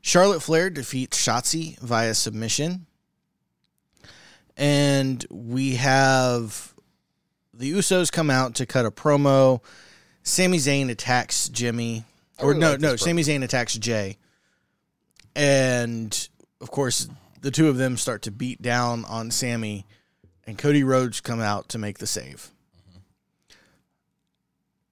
Charlotte 0.00 0.42
Flair 0.42 0.68
defeats 0.68 1.24
Shotzi 1.24 1.78
via 1.78 2.12
submission. 2.14 2.86
And 4.56 5.24
we 5.30 5.76
have 5.76 6.74
the 7.54 7.72
Usos 7.72 8.10
come 8.10 8.30
out 8.30 8.56
to 8.56 8.66
cut 8.66 8.84
a 8.84 8.90
promo. 8.90 9.62
Sami 10.24 10.58
Zayn 10.58 10.90
attacks 10.90 11.48
Jimmy. 11.48 12.02
Or 12.40 12.48
really 12.48 12.58
no, 12.58 12.70
like 12.72 12.80
no, 12.80 12.94
promo. 12.94 12.98
Sami 12.98 13.22
Zayn 13.22 13.44
attacks 13.44 13.74
Jay. 13.78 14.16
And 15.34 16.28
of 16.60 16.70
course, 16.70 17.08
the 17.40 17.50
two 17.50 17.68
of 17.68 17.76
them 17.76 17.96
start 17.96 18.22
to 18.22 18.30
beat 18.30 18.60
down 18.60 19.04
on 19.04 19.30
Sammy, 19.30 19.86
and 20.46 20.58
Cody 20.58 20.82
Rhodes 20.82 21.20
come 21.20 21.40
out 21.40 21.68
to 21.70 21.78
make 21.78 21.98
the 21.98 22.06
save. 22.06 22.50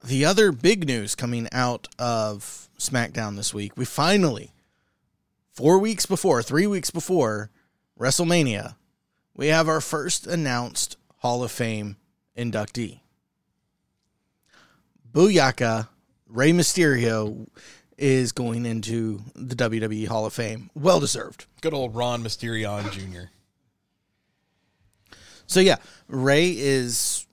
The 0.04 0.24
other 0.24 0.52
big 0.52 0.86
news 0.86 1.14
coming 1.14 1.48
out 1.50 1.88
of 1.98 2.68
SmackDown 2.78 3.36
this 3.36 3.52
week, 3.52 3.76
we 3.76 3.84
finally, 3.84 4.52
four 5.50 5.78
weeks 5.78 6.06
before, 6.06 6.42
three 6.42 6.66
weeks 6.66 6.90
before 6.90 7.50
WrestleMania, 7.98 8.76
we 9.34 9.48
have 9.48 9.68
our 9.68 9.80
first 9.80 10.26
announced 10.26 10.96
Hall 11.18 11.42
of 11.42 11.50
Fame 11.50 11.96
inductee. 12.36 13.00
Booyaka, 15.12 15.88
Rey 16.28 16.52
Mysterio 16.52 17.48
is 17.98 18.32
going 18.32 18.66
into 18.66 19.22
the 19.34 19.54
WWE 19.54 20.06
Hall 20.06 20.26
of 20.26 20.32
Fame. 20.32 20.70
Well 20.74 21.00
deserved. 21.00 21.46
Good 21.60 21.74
old 21.74 21.94
Ron 21.94 22.22
Mysterio 22.22 22.90
Jr. 22.92 23.30
So 25.46 25.60
yeah, 25.60 25.76
Rey 26.08 26.50
is 26.50 27.26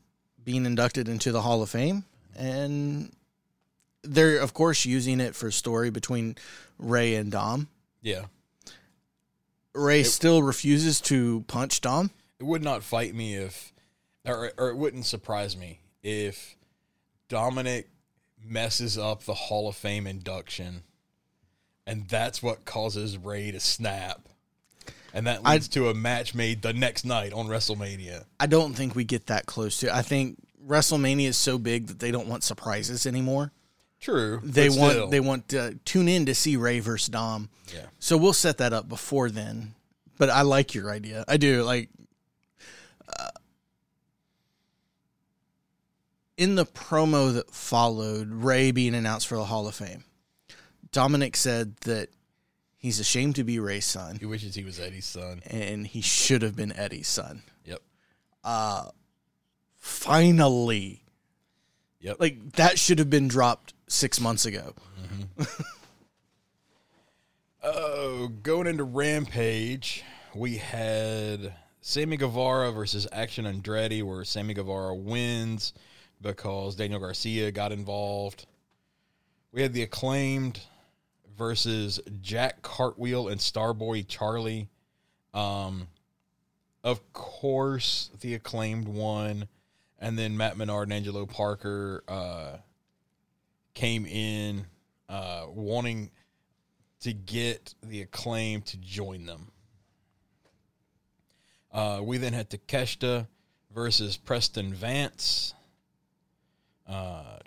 being 0.44 0.66
inducted 0.66 1.08
into 1.08 1.32
the 1.32 1.42
Hall 1.42 1.62
of 1.62 1.70
Fame, 1.70 2.06
and 2.38 3.12
they're 4.04 4.40
of 4.40 4.54
course 4.54 4.86
using 4.86 5.20
it 5.20 5.36
for 5.36 5.52
story 5.52 5.90
between 5.90 6.36
Rey 6.78 7.16
and 7.16 7.32
Dom. 7.32 7.68
Yeah. 8.02 8.26
Rey 9.74 10.04
still 10.04 10.44
refuses 10.44 11.02
to 11.02 11.44
punch 11.48 11.82
Dom. 11.82 12.12
It 12.40 12.44
would 12.44 12.64
not 12.64 12.84
fight 12.84 13.16
me 13.16 13.36
if, 13.36 13.74
or, 14.26 14.52
or 14.58 14.70
it 14.70 14.78
wouldn't 14.78 15.06
surprise 15.06 15.58
me 15.58 15.80
if 16.04 16.56
Dominic 17.28 17.90
messes 18.46 18.98
up 18.98 19.24
the 19.24 19.34
Hall 19.34 19.68
of 19.68 19.76
Fame 19.76 20.08
induction, 20.08 20.84
and 21.88 22.08
that's 22.08 22.42
what 22.42 22.66
causes 22.66 23.18
Rey 23.18 23.52
to 23.52 23.60
snap. 23.60 24.22
And 25.14 25.28
that 25.28 25.42
I- 25.46 25.54
leads 25.54 25.68
to 25.70 25.90
a 25.90 25.94
match 25.94 26.34
made 26.34 26.62
the 26.62 26.74
next 26.74 27.06
night 27.06 27.34
on 27.34 27.48
WrestleMania. 27.48 28.26
I 28.40 28.48
don't 28.48 28.74
think 28.74 28.96
we 28.96 29.04
get 29.04 29.28
that 29.28 29.46
close 29.46 29.78
to. 29.80 29.96
I 29.96 30.02
think 30.02 30.38
WrestleMania 30.68 31.28
is 31.28 31.38
so 31.38 31.58
big 31.58 31.88
that 31.88 32.00
they 32.00 32.10
don't 32.12 32.28
want 32.28 32.44
surprises 32.44 33.06
anymore. 33.06 33.52
True. 34.00 34.42
They 34.44 34.70
want 34.70 34.92
still. 34.94 35.08
they 35.08 35.20
want 35.20 35.48
to 35.50 35.80
tune 35.86 36.10
in 36.10 36.26
to 36.26 36.36
see 36.36 36.58
Rey 36.58 36.80
versus 36.80 37.08
Dom. 37.10 37.50
Yeah. 37.74 37.86
So 38.00 38.18
we'll 38.18 38.34
set 38.34 38.58
that 38.58 38.74
up 38.74 38.90
before 38.90 39.30
then. 39.30 39.76
But 40.18 40.30
I 40.30 40.42
like 40.42 40.74
your 40.74 40.92
idea. 40.92 41.24
I 41.28 41.38
do 41.38 41.64
like. 41.64 41.90
Uh, 43.08 43.30
in 46.38 46.56
the 46.56 46.66
promo 46.66 47.34
that 47.34 47.52
followed, 47.52 48.30
Rey 48.32 48.72
being 48.72 48.96
announced 48.96 49.28
for 49.28 49.36
the 49.36 49.46
Hall 49.46 49.68
of 49.68 49.76
Fame, 49.76 50.04
Dominic 50.92 51.36
said 51.36 51.76
that 51.82 52.10
he's 52.78 53.00
ashamed 53.00 53.36
to 53.36 53.44
be 53.44 53.60
Rey's 53.60 53.86
son 53.86 54.18
He 54.20 54.26
wishes 54.26 54.56
he 54.56 54.64
was 54.64 54.80
Eddie's 54.80 55.06
son. 55.06 55.42
and 55.48 55.86
he 55.88 56.02
should 56.02 56.42
have 56.42 56.56
been 56.56 56.72
Eddie's 56.74 57.08
son. 57.08 57.44
Yep. 57.66 57.82
Uh 58.44 58.90
finally, 59.78 61.04
Yep. 62.02 62.18
like 62.20 62.52
that 62.54 62.78
should 62.80 63.00
have 63.00 63.10
been 63.10 63.28
dropped 63.28 63.74
six 63.88 64.20
months 64.20 64.46
ago. 64.46 64.74
Oh, 67.66 68.28
going 68.28 68.68
into 68.68 68.84
Rampage, 68.84 70.04
we 70.36 70.58
had 70.58 71.54
Sammy 71.82 72.18
Guevara 72.18 72.72
versus 72.74 73.08
Action 73.14 73.46
Andretti, 73.46 74.04
where 74.04 74.26
Sammy 74.26 74.54
Guevara 74.54 74.94
wins 74.94 75.74
because 76.24 76.76
Daniel 76.76 77.00
Garcia 77.00 77.52
got 77.52 77.72
involved. 77.72 78.48
We 79.52 79.62
had 79.62 79.74
the 79.74 79.84
acclaimed 79.84 80.60
versus 81.38 82.00
Jack 82.22 82.64
Cartwheel 82.64 83.28
and 83.28 83.40
Starboy 83.40 84.08
Charlie. 84.08 84.70
Um, 85.34 85.88
of 86.84 87.14
course, 87.14 88.10
the 88.22 88.34
acclaimed 88.34 88.88
won, 88.88 89.48
and 90.00 90.18
then 90.18 90.36
Matt 90.36 90.58
Menard 90.58 90.88
and 90.88 90.94
Angelo 90.94 91.26
Parker 91.26 92.04
uh, 92.08 92.58
came 93.74 94.06
in 94.06 94.66
uh, 95.10 95.46
wanting 95.50 96.10
to 97.02 97.14
get 97.14 97.76
the 97.84 98.02
acclaim 98.02 98.62
to 98.62 98.78
join 98.78 99.26
them. 99.26 99.52
Uh, 101.72 102.00
we 102.04 102.18
then 102.18 102.34
had 102.34 102.50
Takeshita 102.50 103.28
versus 103.74 104.16
Preston 104.16 104.74
Vance, 104.74 105.54
uh, 106.88 107.38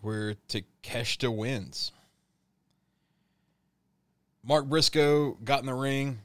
where 0.00 0.34
Takeshita 0.48 1.34
wins. 1.34 1.92
Mark 4.44 4.66
Briscoe 4.66 5.32
got 5.44 5.60
in 5.60 5.66
the 5.66 5.74
ring 5.74 6.18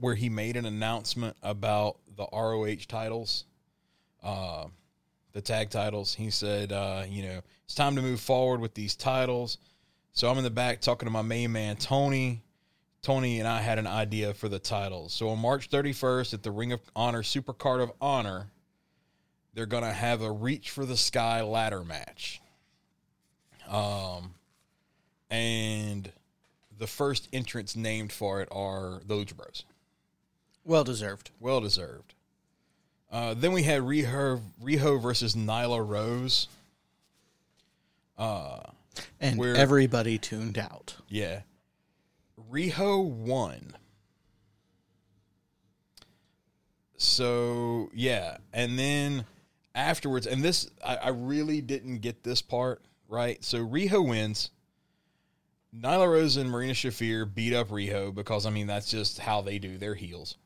where 0.00 0.14
he 0.14 0.28
made 0.28 0.56
an 0.56 0.66
announcement 0.66 1.36
about 1.42 1.96
the 2.16 2.26
ROH 2.32 2.84
titles, 2.88 3.44
uh, 4.22 4.66
the 5.32 5.40
tag 5.40 5.70
titles. 5.70 6.14
He 6.14 6.30
said, 6.30 6.72
uh, 6.72 7.04
you 7.08 7.22
know, 7.22 7.40
it's 7.64 7.74
time 7.74 7.96
to 7.96 8.02
move 8.02 8.20
forward 8.20 8.60
with 8.60 8.74
these 8.74 8.94
titles. 8.94 9.58
So 10.12 10.30
I'm 10.30 10.36
in 10.36 10.44
the 10.44 10.50
back 10.50 10.80
talking 10.80 11.06
to 11.06 11.12
my 11.12 11.22
main 11.22 11.52
man, 11.52 11.76
Tony. 11.76 12.42
Tony 13.00 13.40
and 13.40 13.48
I 13.48 13.60
had 13.60 13.78
an 13.78 13.86
idea 13.86 14.32
for 14.34 14.48
the 14.48 14.58
titles. 14.58 15.12
So 15.12 15.30
on 15.30 15.38
March 15.38 15.70
31st 15.70 16.34
at 16.34 16.42
the 16.42 16.50
Ring 16.50 16.72
of 16.72 16.80
Honor 16.94 17.22
Super 17.22 17.52
Card 17.52 17.80
of 17.80 17.90
Honor, 18.00 18.48
they're 19.54 19.66
going 19.66 19.84
to 19.84 19.92
have 19.92 20.22
a 20.22 20.30
Reach 20.30 20.70
for 20.70 20.84
the 20.86 20.96
Sky 20.96 21.42
ladder 21.42 21.84
match. 21.84 22.40
Um, 23.68 24.34
and 25.30 26.10
the 26.78 26.86
first 26.86 27.28
entrants 27.32 27.76
named 27.76 28.12
for 28.12 28.40
it 28.40 28.48
are 28.50 29.00
the 29.06 29.14
Lucha 29.14 29.36
Bros. 29.36 29.64
Well 30.64 30.84
deserved. 30.84 31.30
Well 31.40 31.60
deserved. 31.60 32.14
Uh, 33.10 33.34
then 33.34 33.52
we 33.52 33.62
had 33.62 33.82
Riho, 33.82 34.40
Riho 34.62 35.00
versus 35.00 35.34
Nyla 35.34 35.86
Rose. 35.86 36.48
And 39.20 39.38
Where- 39.38 39.56
everybody 39.56 40.18
tuned 40.18 40.58
out. 40.58 40.96
Yeah. 41.08 41.42
Riho 42.50 43.04
won. 43.04 43.74
So, 46.96 47.90
yeah. 47.94 48.38
And 48.52 48.78
then 48.78 49.24
afterwards, 49.74 50.26
and 50.26 50.42
this, 50.42 50.68
I, 50.84 50.96
I 50.96 51.08
really 51.08 51.60
didn't 51.60 51.98
get 51.98 52.22
this 52.22 52.42
part, 52.42 52.82
right? 53.08 53.42
So, 53.44 53.58
Riho 53.58 54.06
wins. 54.06 54.50
Nyla 55.74 56.06
Rose 56.06 56.36
and 56.36 56.50
Marina 56.50 56.74
Shafir 56.74 57.32
beat 57.32 57.54
up 57.54 57.68
Riho 57.68 58.14
because, 58.14 58.44
I 58.44 58.50
mean, 58.50 58.66
that's 58.66 58.90
just 58.90 59.18
how 59.18 59.40
they 59.40 59.58
do 59.58 59.78
their 59.78 59.94
heels. 59.94 60.36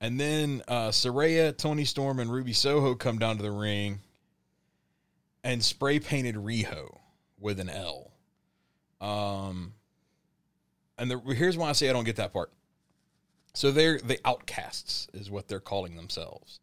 And 0.00 0.18
then 0.18 0.62
uh, 0.68 0.88
Saraya, 0.88 1.56
Toni 1.56 1.84
Storm, 1.84 2.18
and 2.20 2.30
Ruby 2.30 2.52
Soho 2.52 2.94
come 2.94 3.18
down 3.18 3.36
to 3.36 3.42
the 3.42 3.50
ring 3.50 4.00
and 5.44 5.62
spray 5.62 5.98
painted 6.00 6.36
Riho 6.36 6.98
with 7.38 7.60
an 7.60 7.68
L. 7.68 8.10
Um, 9.00 9.74
and 10.98 11.10
the, 11.10 11.18
here's 11.34 11.56
why 11.56 11.68
I 11.68 11.72
say 11.72 11.90
I 11.90 11.92
don't 11.92 12.04
get 12.04 12.16
that 12.16 12.32
part. 12.32 12.50
So 13.54 13.70
they're 13.70 13.98
the 13.98 14.18
outcasts, 14.24 15.08
is 15.14 15.30
what 15.30 15.48
they're 15.48 15.60
calling 15.60 15.96
themselves. 15.96 16.60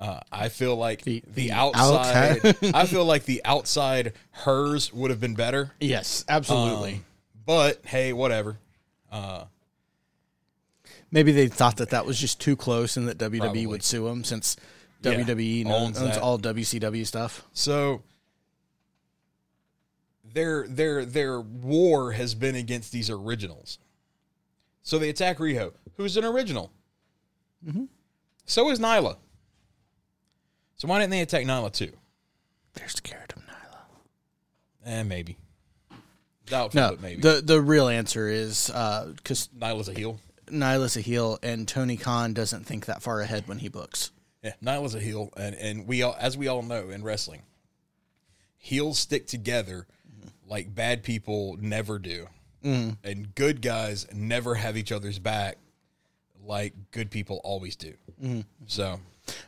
Uh, 0.00 0.20
I 0.30 0.48
feel 0.48 0.76
like 0.76 1.02
the, 1.02 1.22
The- 1.34 1.50
outside. 1.52 2.38
outcast. 2.46 2.74
I 2.74 2.86
feel 2.86 3.04
like 3.04 3.24
the 3.24 3.42
outside 3.44 4.12
hers 4.30 4.92
would 4.92 5.10
have 5.10 5.18
been 5.20 5.34
better. 5.34 5.72
Yes, 5.80 6.24
absolutely. 6.28 6.94
Um, 6.94 7.04
but 7.44 7.80
hey, 7.84 8.12
whatever. 8.12 8.58
Maybe 11.10 11.32
they 11.32 11.48
thought 11.48 11.78
that 11.78 11.90
that 11.90 12.04
was 12.06 12.18
just 12.20 12.40
too 12.40 12.54
close 12.54 12.96
and 12.96 13.08
that 13.08 13.16
WWE 13.18 13.38
Probably. 13.40 13.66
would 13.66 13.82
sue 13.82 14.04
them 14.04 14.24
since 14.24 14.56
Yeah, 15.02 15.14
WWE 15.14 15.66
owns 15.66 15.98
owns, 16.00 16.16
all 16.18 16.38
WCW 16.38 17.06
stuff. 17.06 17.44
So 17.54 18.02
their 20.24 20.68
their 20.68 21.04
their 21.06 21.40
war 21.40 22.12
has 22.12 22.34
been 22.34 22.54
against 22.54 22.92
these 22.92 23.08
originals. 23.10 23.78
So 24.82 24.98
they 24.98 25.08
attack 25.08 25.38
Riho, 25.38 25.72
who's 25.96 26.16
an 26.18 26.24
original. 26.24 26.70
So 28.44 28.70
is 28.70 28.78
Nyla. 28.78 29.16
So 30.78 30.88
why 30.88 31.00
didn't 31.00 31.10
they 31.10 31.20
attack 31.20 31.44
Nyla 31.44 31.72
too? 31.72 31.92
They're 32.74 32.88
scared 32.88 33.32
of 33.36 33.42
Nyla. 33.42 33.78
Eh, 34.86 35.02
maybe. 35.02 35.36
Doubtful, 36.46 36.80
No, 36.80 36.90
but 36.90 37.02
maybe. 37.02 37.20
the 37.20 37.42
the 37.44 37.60
real 37.60 37.88
answer 37.88 38.28
is 38.28 38.70
uh, 38.70 39.12
because 39.16 39.48
Nyla's 39.56 39.88
a 39.88 39.92
heel. 39.92 40.18
Nyla's 40.46 40.96
a 40.96 41.00
heel 41.00 41.38
and 41.42 41.68
Tony 41.68 41.96
Khan 41.96 42.32
doesn't 42.32 42.64
think 42.64 42.86
that 42.86 43.02
far 43.02 43.20
ahead 43.20 43.46
when 43.46 43.58
he 43.58 43.68
books. 43.68 44.12
Yeah, 44.42 44.54
Nyla's 44.62 44.94
a 44.94 45.00
heel, 45.00 45.30
and 45.36 45.54
and 45.56 45.86
we 45.86 46.02
all, 46.02 46.16
as 46.18 46.38
we 46.38 46.46
all 46.48 46.62
know 46.62 46.88
in 46.88 47.02
wrestling, 47.02 47.42
heels 48.56 48.98
stick 48.98 49.26
together 49.26 49.86
like 50.46 50.74
bad 50.74 51.02
people 51.02 51.58
never 51.60 51.98
do, 51.98 52.28
mm-hmm. 52.64 52.90
and 53.04 53.34
good 53.34 53.60
guys 53.60 54.06
never 54.14 54.54
have 54.54 54.76
each 54.76 54.92
other's 54.92 55.18
back 55.18 55.58
like 56.44 56.72
good 56.92 57.10
people 57.10 57.40
always 57.44 57.76
do. 57.76 57.94
Mm-hmm. 58.22 58.40
So 58.66 59.00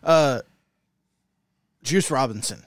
uh, 0.03 0.41
Juice 1.83 2.11
Robinson 2.11 2.65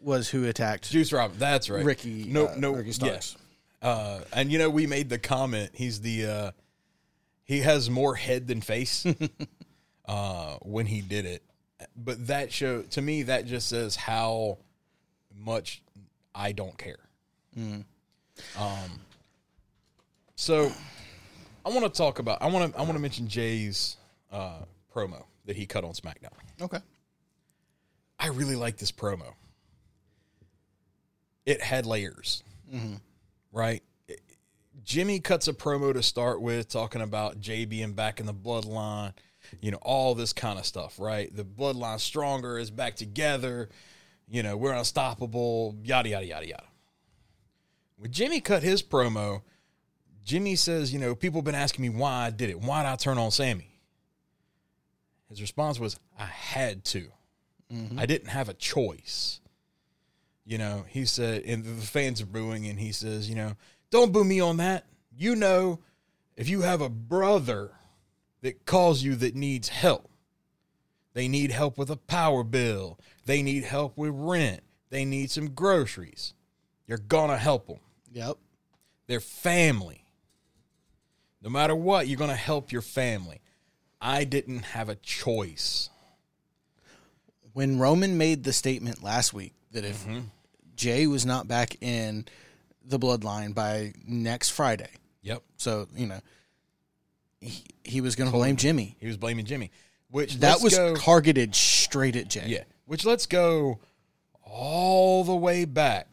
was 0.00 0.28
who 0.28 0.46
attacked 0.46 0.90
Juice 0.90 1.12
Robinson, 1.12 1.40
that's 1.40 1.70
right. 1.70 1.84
Ricky. 1.84 2.24
no, 2.28 2.46
uh, 2.46 2.54
no, 2.56 2.72
Ricky 2.72 2.92
Starks. 2.92 3.36
yeah. 3.82 3.88
Uh, 3.88 4.20
and 4.32 4.50
you 4.50 4.58
know, 4.58 4.70
we 4.70 4.86
made 4.86 5.08
the 5.08 5.18
comment. 5.18 5.70
He's 5.74 6.00
the 6.00 6.26
uh, 6.26 6.50
he 7.44 7.60
has 7.60 7.88
more 7.88 8.14
head 8.14 8.46
than 8.46 8.60
face. 8.60 9.06
uh, 10.08 10.56
when 10.62 10.86
he 10.86 11.00
did 11.00 11.26
it, 11.26 11.42
but 11.96 12.26
that 12.26 12.52
show 12.52 12.82
to 12.82 13.02
me 13.02 13.24
that 13.24 13.46
just 13.46 13.68
says 13.68 13.94
how 13.94 14.58
much 15.36 15.82
I 16.34 16.52
don't 16.52 16.76
care. 16.76 16.98
Um, 17.56 19.00
so 20.36 20.70
I 21.64 21.68
want 21.70 21.82
to 21.82 21.90
talk 21.90 22.18
about. 22.18 22.40
I 22.40 22.46
want 22.46 22.72
to. 22.72 22.78
I 22.78 22.82
want 22.82 22.94
to 22.94 23.00
mention 23.00 23.28
Jay's 23.28 23.96
uh, 24.32 24.60
promo 24.94 25.24
that 25.46 25.56
he 25.56 25.66
cut 25.66 25.84
on 25.84 25.92
SmackDown. 25.92 26.32
Okay. 26.60 26.78
I 28.18 28.28
really 28.28 28.56
like 28.56 28.78
this 28.78 28.92
promo. 28.92 29.34
It 31.46 31.62
had 31.62 31.86
layers, 31.86 32.42
right? 33.52 33.82
Jimmy 34.84 35.20
cuts 35.20 35.48
a 35.48 35.52
promo 35.52 35.92
to 35.92 36.02
start 36.02 36.40
with, 36.40 36.68
talking 36.68 37.00
about 37.00 37.40
Jay 37.40 37.64
being 37.64 37.92
back 37.92 38.20
in 38.20 38.26
the 38.26 38.34
bloodline, 38.34 39.12
you 39.60 39.70
know, 39.70 39.78
all 39.82 40.14
this 40.14 40.32
kind 40.32 40.58
of 40.58 40.66
stuff, 40.66 40.98
right? 40.98 41.34
The 41.34 41.44
bloodline 41.44 42.00
stronger 42.00 42.58
is 42.58 42.70
back 42.70 42.96
together, 42.96 43.68
you 44.28 44.42
know, 44.42 44.56
we're 44.56 44.72
unstoppable, 44.72 45.76
yada 45.82 46.10
yada 46.10 46.26
yada 46.26 46.46
yada. 46.46 46.64
When 47.96 48.10
Jimmy 48.12 48.40
cut 48.40 48.62
his 48.62 48.82
promo, 48.82 49.42
Jimmy 50.24 50.56
says, 50.56 50.92
you 50.92 50.98
know, 50.98 51.14
people 51.14 51.40
have 51.40 51.46
been 51.46 51.54
asking 51.54 51.82
me 51.82 51.88
why 51.88 52.26
I 52.26 52.30
did 52.30 52.50
it. 52.50 52.60
Why 52.60 52.82
did 52.82 52.90
I 52.90 52.96
turn 52.96 53.16
on 53.16 53.30
Sammy? 53.30 53.80
His 55.30 55.40
response 55.40 55.80
was, 55.80 55.98
I 56.18 56.26
had 56.26 56.84
to. 56.86 57.10
Mm-hmm. 57.72 57.98
I 57.98 58.06
didn't 58.06 58.28
have 58.28 58.48
a 58.48 58.54
choice. 58.54 59.40
You 60.44 60.58
know, 60.58 60.84
he 60.88 61.04
said, 61.04 61.42
and 61.44 61.64
the 61.64 61.86
fans 61.86 62.20
are 62.20 62.26
booing, 62.26 62.66
and 62.66 62.78
he 62.78 62.92
says, 62.92 63.28
you 63.28 63.34
know, 63.34 63.52
don't 63.90 64.12
boo 64.12 64.24
me 64.24 64.40
on 64.40 64.56
that. 64.58 64.86
You 65.16 65.36
know, 65.36 65.80
if 66.36 66.48
you 66.48 66.62
have 66.62 66.80
a 66.80 66.88
brother 66.88 67.72
that 68.40 68.64
calls 68.64 69.02
you 69.02 69.14
that 69.16 69.34
needs 69.34 69.68
help, 69.68 70.10
they 71.12 71.28
need 71.28 71.50
help 71.50 71.76
with 71.76 71.90
a 71.90 71.96
power 71.96 72.44
bill, 72.44 72.98
they 73.26 73.42
need 73.42 73.64
help 73.64 73.98
with 73.98 74.12
rent, 74.14 74.60
they 74.90 75.04
need 75.04 75.30
some 75.30 75.50
groceries, 75.50 76.32
you're 76.86 76.98
gonna 76.98 77.36
help 77.36 77.66
them. 77.66 77.80
Yep. 78.12 78.38
They're 79.08 79.20
family. 79.20 80.04
No 81.42 81.50
matter 81.50 81.74
what, 81.74 82.08
you're 82.08 82.18
going 82.18 82.30
to 82.30 82.36
help 82.36 82.72
your 82.72 82.82
family. 82.82 83.40
I 84.00 84.24
didn't 84.24 84.60
have 84.60 84.88
a 84.88 84.96
choice. 84.96 85.90
When 87.58 87.76
Roman 87.80 88.16
made 88.18 88.44
the 88.44 88.52
statement 88.52 89.02
last 89.02 89.34
week 89.34 89.52
that 89.72 89.84
if 89.84 90.04
Mm-hmm. 90.06 90.20
Jay 90.76 91.08
was 91.08 91.26
not 91.26 91.48
back 91.48 91.76
in 91.82 92.24
the 92.84 93.00
bloodline 93.00 93.52
by 93.52 93.94
next 94.06 94.50
Friday, 94.50 94.90
Yep. 95.22 95.42
so 95.56 95.88
you 95.96 96.06
know 96.06 96.20
he, 97.40 97.64
he 97.82 98.00
was 98.00 98.14
going 98.14 98.30
to 98.30 98.36
blame 98.36 98.54
Jimmy. 98.54 98.96
He 99.00 99.08
was 99.08 99.16
blaming 99.16 99.44
Jimmy, 99.44 99.72
which 100.08 100.36
That 100.36 100.60
was 100.62 100.76
go, 100.76 100.94
targeted 100.94 101.56
straight 101.56 102.14
at 102.14 102.28
Jay. 102.28 102.44
yeah. 102.46 102.62
Which 102.86 103.04
let's 103.04 103.26
go 103.26 103.80
all 104.44 105.24
the 105.24 105.34
way 105.34 105.64
back 105.64 106.06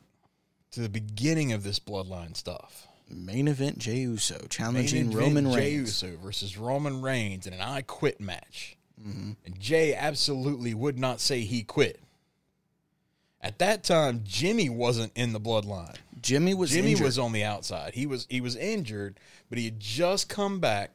to 0.71 0.79
the 0.79 0.89
beginning 0.89 1.53
of 1.53 1.61
this 1.63 1.77
bloodline 1.79 2.35
stuff. 2.35 2.87
Main 3.07 3.47
event 3.47 3.77
Jey 3.77 3.97
Uso 3.99 4.47
challenging 4.49 5.11
Roman 5.11 5.51
Jey 5.51 5.75
Reigns. 5.77 6.01
Uso 6.03 6.17
versus 6.17 6.57
Roman 6.57 7.03
Reigns 7.03 7.45
in 7.45 7.53
an 7.53 7.61
I 7.61 7.83
Quit 7.83 8.19
match, 8.19 8.77
Mm-hmm. 9.05 9.31
and 9.45 9.59
Jay 9.59 9.93
absolutely 9.93 10.73
would 10.73 10.97
not 10.97 11.19
say 11.19 11.41
he 11.41 11.61
quit. 11.61 11.99
At 13.39 13.59
that 13.59 13.83
time, 13.83 14.21
Jimmy 14.23 14.69
wasn't 14.69 15.11
in 15.15 15.31
the 15.31 15.39
bloodline. 15.39 15.95
Jimmy 16.19 16.55
was 16.55 16.71
Jimmy 16.71 16.91
injured. 16.91 17.05
was 17.05 17.19
on 17.19 17.31
the 17.31 17.43
outside. 17.43 17.93
He 17.93 18.07
was 18.07 18.25
he 18.29 18.41
was 18.41 18.55
injured, 18.55 19.19
but 19.49 19.59
he 19.59 19.65
had 19.65 19.79
just 19.79 20.27
come 20.27 20.59
back. 20.59 20.91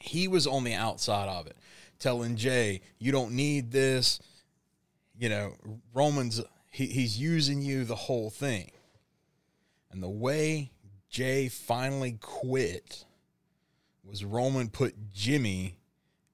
He 0.00 0.26
was 0.26 0.46
on 0.46 0.64
the 0.64 0.72
outside 0.72 1.28
of 1.28 1.46
it, 1.46 1.56
telling 1.98 2.36
Jay, 2.36 2.80
"You 2.98 3.12
don't 3.12 3.32
need 3.32 3.70
this." 3.70 4.20
You 5.18 5.28
know, 5.28 5.54
Roman's 5.92 6.40
he, 6.70 6.86
he's 6.86 7.18
using 7.18 7.60
you 7.60 7.84
the 7.84 7.94
whole 7.94 8.30
thing. 8.30 8.70
And 9.92 10.02
the 10.02 10.08
way 10.08 10.72
Jay 11.10 11.48
finally 11.48 12.16
quit 12.20 13.04
was 14.02 14.24
Roman 14.24 14.68
put 14.68 15.12
Jimmy 15.12 15.76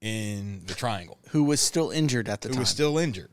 in 0.01 0.63
the 0.67 0.75
triangle, 0.75 1.19
who 1.31 1.45
was 1.45 1.61
still 1.61 1.91
injured 1.91 2.29
at 2.29 2.41
the 2.41 2.49
time. 2.49 2.53
who 2.53 2.55
time. 2.57 2.61
was 2.63 2.69
still 2.71 2.99
injured. 2.99 3.31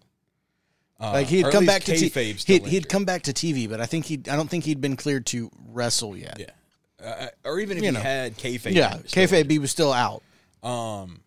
Uh, 0.99 1.11
like 1.13 1.27
he 1.27 1.37
or 1.43 1.45
had 1.45 1.47
at 1.47 1.53
come 1.53 1.61
least 1.65 1.73
back 1.73 1.83
to 1.83 1.95
t- 1.95 2.09
kayfabe 2.09 2.39
still 2.39 2.53
he'd, 2.55 2.65
he'd 2.65 2.75
injured. 2.77 2.89
come 2.89 3.05
back 3.05 3.21
to 3.23 3.31
TV, 3.33 3.69
but 3.69 3.79
I 3.79 3.85
think 3.85 4.05
he 4.05 4.15
I 4.15 4.35
don't 4.35 4.49
think 4.49 4.63
he'd 4.63 4.81
been 4.81 4.95
cleared 4.95 5.25
to 5.27 5.51
wrestle 5.67 6.17
yet. 6.17 6.39
Yeah. 6.39 7.05
Uh, 7.05 7.27
or 7.45 7.59
even 7.59 7.77
if 7.77 7.83
You 7.83 7.89
he 7.89 7.93
know. 7.95 8.01
had 8.01 8.35
kayfabe. 8.37 8.73
Yeah, 8.73 8.95
he 8.97 9.01
was 9.03 9.11
still 9.11 9.23
kayfabe 9.27 9.57
was 9.59 9.71
still 9.71 9.93
out. 9.93 10.23
um, 10.63 11.21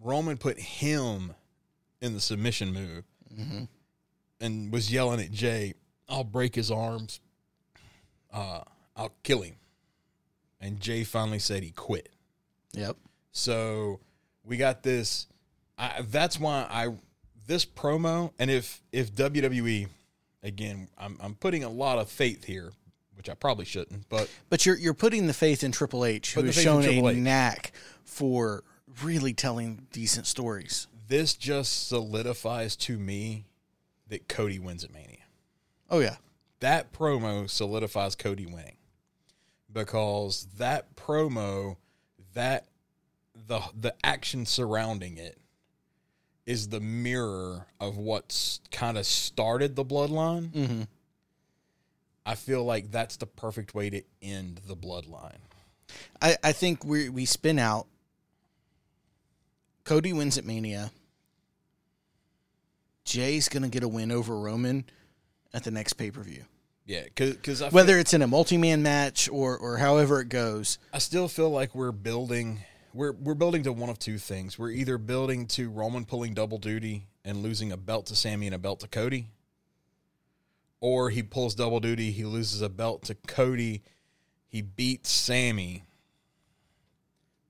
Roman 0.00 0.38
put 0.38 0.58
him 0.58 1.34
in 2.00 2.14
the 2.14 2.20
submission 2.20 2.72
move 2.72 3.04
Mm-hmm. 3.38 3.64
and 4.40 4.72
was 4.72 4.90
yelling 4.92 5.20
at 5.20 5.30
Jay, 5.32 5.74
"I'll 6.08 6.24
break 6.24 6.54
his 6.54 6.70
arms. 6.70 7.20
Uh, 8.32 8.60
I'll 8.96 9.12
kill 9.22 9.42
him." 9.42 9.56
And 10.60 10.80
Jay 10.80 11.04
finally 11.04 11.38
said 11.40 11.62
he 11.62 11.70
quit. 11.72 12.08
Yep. 12.72 12.96
So 13.32 14.00
we 14.44 14.56
got 14.56 14.82
this. 14.82 15.26
I, 15.76 16.02
that's 16.02 16.38
why 16.38 16.66
I 16.70 16.94
this 17.46 17.64
promo 17.64 18.32
and 18.38 18.50
if 18.50 18.80
if 18.92 19.14
WWE 19.14 19.88
again, 20.42 20.88
I'm 20.96 21.18
I'm 21.20 21.34
putting 21.34 21.64
a 21.64 21.68
lot 21.68 21.98
of 21.98 22.08
faith 22.08 22.44
here, 22.44 22.72
which 23.16 23.28
I 23.28 23.34
probably 23.34 23.64
shouldn't, 23.64 24.08
but 24.08 24.30
But 24.50 24.64
you're 24.66 24.76
you're 24.76 24.94
putting 24.94 25.26
the 25.26 25.34
faith 25.34 25.64
in 25.64 25.72
Triple 25.72 26.04
H, 26.04 26.34
who 26.34 26.42
has 26.42 26.54
the 26.54 26.62
faith 26.62 26.70
in 26.70 26.82
shown 26.82 27.04
a 27.06 27.08
H. 27.10 27.16
knack 27.16 27.72
for 28.04 28.64
really 29.02 29.34
telling 29.34 29.86
decent 29.92 30.26
stories. 30.26 30.86
this 31.08 31.34
just 31.34 31.88
solidifies 31.88 32.76
to 32.76 32.98
me 32.98 33.46
that 34.08 34.28
Cody 34.28 34.58
wins 34.58 34.84
at 34.84 34.92
Mania. 34.92 35.24
Oh 35.90 36.00
yeah. 36.00 36.16
That 36.60 36.92
promo 36.92 37.50
solidifies 37.50 38.14
Cody 38.14 38.46
winning 38.46 38.76
because 39.70 40.46
that 40.56 40.94
promo, 40.96 41.76
that 42.32 42.66
the 43.46 43.60
the 43.78 43.94
action 44.04 44.46
surrounding 44.46 45.18
it 45.18 45.38
is 46.46 46.68
the 46.68 46.80
mirror 46.80 47.66
of 47.80 47.96
what's 47.96 48.60
kind 48.70 48.98
of 48.98 49.06
started 49.06 49.76
the 49.76 49.84
bloodline. 49.84 50.50
Mm-hmm. 50.50 50.82
I 52.26 52.34
feel 52.34 52.64
like 52.64 52.90
that's 52.90 53.16
the 53.16 53.26
perfect 53.26 53.74
way 53.74 53.90
to 53.90 54.02
end 54.22 54.60
the 54.66 54.76
bloodline. 54.76 55.38
I, 56.20 56.36
I 56.42 56.52
think 56.52 56.84
we 56.84 57.08
we 57.08 57.24
spin 57.24 57.58
out. 57.58 57.86
Cody 59.84 60.12
wins 60.12 60.38
at 60.38 60.44
Mania. 60.44 60.90
Jay's 63.04 63.48
gonna 63.48 63.68
get 63.68 63.82
a 63.82 63.88
win 63.88 64.10
over 64.10 64.38
Roman 64.38 64.84
at 65.52 65.64
the 65.64 65.70
next 65.70 65.94
pay 65.94 66.10
per 66.10 66.22
view. 66.22 66.44
Yeah, 66.86 67.04
because 67.04 67.62
Whether 67.72 67.98
it's 67.98 68.12
in 68.12 68.20
a 68.20 68.26
multi 68.26 68.58
man 68.58 68.82
match 68.82 69.28
or 69.30 69.56
or 69.56 69.78
however 69.78 70.20
it 70.20 70.28
goes. 70.28 70.78
I 70.92 70.98
still 70.98 71.28
feel 71.28 71.50
like 71.50 71.74
we're 71.74 71.92
building 71.92 72.60
we're 72.94 73.12
we're 73.12 73.34
building 73.34 73.64
to 73.64 73.72
one 73.72 73.90
of 73.90 73.98
two 73.98 74.18
things. 74.18 74.58
We're 74.58 74.70
either 74.70 74.96
building 74.96 75.46
to 75.48 75.68
Roman 75.68 76.04
pulling 76.04 76.32
double 76.32 76.58
duty 76.58 77.08
and 77.24 77.42
losing 77.42 77.72
a 77.72 77.76
belt 77.76 78.06
to 78.06 78.16
Sammy 78.16 78.46
and 78.46 78.54
a 78.54 78.58
belt 78.58 78.80
to 78.80 78.88
Cody. 78.88 79.28
Or 80.80 81.10
he 81.10 81.22
pulls 81.22 81.54
double 81.54 81.80
duty, 81.80 82.12
he 82.12 82.24
loses 82.24 82.62
a 82.62 82.68
belt 82.68 83.02
to 83.04 83.14
Cody, 83.14 83.82
he 84.46 84.62
beats 84.62 85.10
Sammy. 85.10 85.84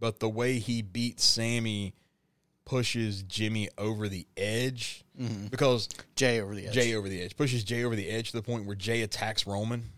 But 0.01 0.21
the 0.21 0.29
way 0.29 0.59
he 0.59 0.83
beats 0.83 1.25
Sammy 1.25 1.95
pushes 2.65 3.23
Jimmy 3.23 3.69
over 3.77 4.09
the 4.09 4.27
edge 4.37 5.05
mm-hmm. 5.21 5.47
because 5.47 5.89
Jay 6.17 6.41
over 6.41 6.55
the 6.55 6.69
edge. 6.69 6.75
Jay 6.75 6.95
over 6.95 7.09
the 7.09 7.23
edge. 7.23 7.37
Pushes 7.37 7.65
Jay 7.65 7.85
over 7.85 7.97
the 7.97 8.09
edge 8.09 8.31
to 8.31 8.37
the 8.37 8.43
point 8.43 8.67
where 8.67 8.77
Jay 8.77 9.03
attacks 9.03 9.47
Roman. 9.47 9.91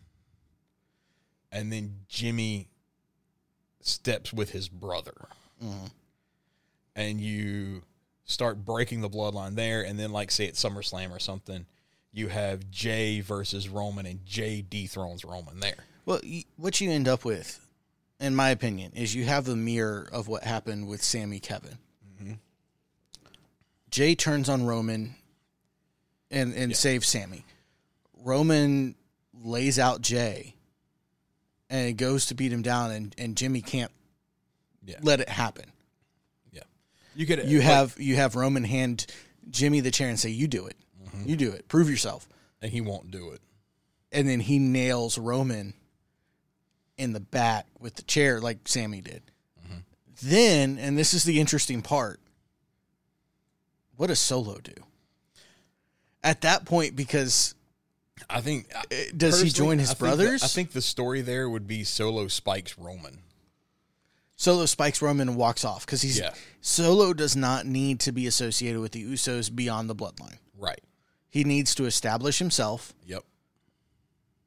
And 1.52 1.72
then 1.72 2.00
Jimmy 2.08 2.68
steps 3.80 4.32
with 4.32 4.50
his 4.50 4.68
brother. 4.68 5.14
Mm-hmm. 5.62 5.86
And 6.94 7.20
you 7.20 7.82
start 8.24 8.64
breaking 8.64 9.00
the 9.00 9.10
bloodline 9.10 9.54
there. 9.54 9.82
And 9.82 9.98
then, 9.98 10.12
like, 10.12 10.30
say 10.30 10.48
at 10.48 10.54
SummerSlam 10.54 11.10
or 11.10 11.18
something, 11.18 11.66
you 12.12 12.28
have 12.28 12.70
Jay 12.70 13.20
versus 13.20 13.68
Roman, 13.68 14.06
and 14.06 14.24
Jay 14.24 14.62
dethrones 14.62 15.24
Roman 15.24 15.60
there. 15.60 15.84
Well, 16.06 16.20
what 16.56 16.80
you 16.80 16.90
end 16.90 17.08
up 17.08 17.24
with, 17.24 17.60
in 18.18 18.34
my 18.34 18.50
opinion, 18.50 18.92
is 18.94 19.14
you 19.14 19.24
have 19.24 19.44
the 19.44 19.56
mirror 19.56 20.08
of 20.10 20.26
what 20.26 20.42
happened 20.42 20.88
with 20.88 21.02
Sammy 21.02 21.40
Kevin. 21.40 21.76
Mm-hmm. 22.22 22.32
Jay 23.90 24.14
turns 24.14 24.48
on 24.48 24.64
Roman 24.64 25.14
and, 26.30 26.54
and 26.54 26.74
saves 26.74 27.06
Sammy. 27.06 27.44
Roman 28.24 28.94
lays 29.44 29.78
out 29.78 30.00
Jay 30.00 30.55
and 31.70 31.96
goes 31.96 32.26
to 32.26 32.34
beat 32.34 32.52
him 32.52 32.62
down, 32.62 32.90
and, 32.90 33.14
and 33.18 33.36
Jimmy 33.36 33.60
can't 33.62 33.90
Yeah. 34.84 34.98
let 35.02 35.20
it 35.20 35.28
happen. 35.28 35.64
Yeah. 36.52 36.62
You 37.14 37.26
could 37.26 37.48
You 37.48 37.58
like- 37.58 37.66
have 37.66 37.96
you 37.98 38.16
have 38.16 38.34
Roman 38.36 38.64
hand 38.64 39.06
Jimmy 39.50 39.80
the 39.80 39.90
chair 39.90 40.08
and 40.08 40.18
say, 40.18 40.30
"You 40.30 40.46
do 40.48 40.66
it, 40.66 40.76
mm-hmm. 41.04 41.28
you 41.28 41.36
do 41.36 41.50
it, 41.52 41.68
prove 41.68 41.88
yourself." 41.90 42.28
and 42.62 42.72
he 42.72 42.80
won't 42.80 43.10
do 43.10 43.30
it. 43.32 43.40
and 44.12 44.26
then 44.28 44.40
he 44.40 44.58
nails 44.58 45.18
Roman 45.18 45.74
in 46.96 47.12
the 47.12 47.20
back 47.20 47.66
with 47.78 47.96
the 47.96 48.02
chair 48.02 48.40
like 48.40 48.66
Sammy 48.66 49.02
did. 49.02 49.22
Mm-hmm. 49.62 49.78
Then, 50.22 50.78
and 50.78 50.96
this 50.96 51.12
is 51.12 51.24
the 51.24 51.38
interesting 51.38 51.82
part, 51.82 52.18
what 53.96 54.06
does 54.06 54.18
Solo 54.18 54.58
do? 54.58 54.72
At 56.24 56.40
that 56.40 56.64
point, 56.64 56.96
because 56.96 57.54
I 58.28 58.40
think. 58.40 58.70
uh, 58.74 58.82
does 59.16 59.40
he 59.40 59.50
join 59.50 59.78
his 59.78 59.90
I 59.90 59.94
think 59.94 59.98
the- 59.98 60.04
brothers? 60.04 60.42
I 60.42 60.46
think 60.48 60.72
the 60.72 60.82
story 60.82 61.20
there 61.20 61.48
would 61.48 61.66
be 61.66 61.84
Solo 61.84 62.28
spikes 62.28 62.76
Roman. 62.78 63.20
Solo 64.36 64.66
spikes 64.66 65.00
Roman 65.00 65.28
and 65.28 65.36
walks 65.38 65.64
off 65.64 65.86
because 65.86 66.02
he's 66.02 66.18
Yeah. 66.18 66.34
Solo 66.60 67.14
does 67.14 67.34
not 67.36 67.64
need 67.66 68.00
to 68.00 68.12
be 68.12 68.26
associated 68.26 68.80
with 68.80 68.92
the 68.92 69.02
Usos 69.04 69.54
beyond 69.54 69.88
the 69.88 69.94
bloodline. 69.94 70.38
Right. 70.58 70.82
He 71.30 71.44
needs 71.44 71.74
to 71.76 71.86
establish 71.86 72.38
himself. 72.38 72.92
Yep. 73.06 73.24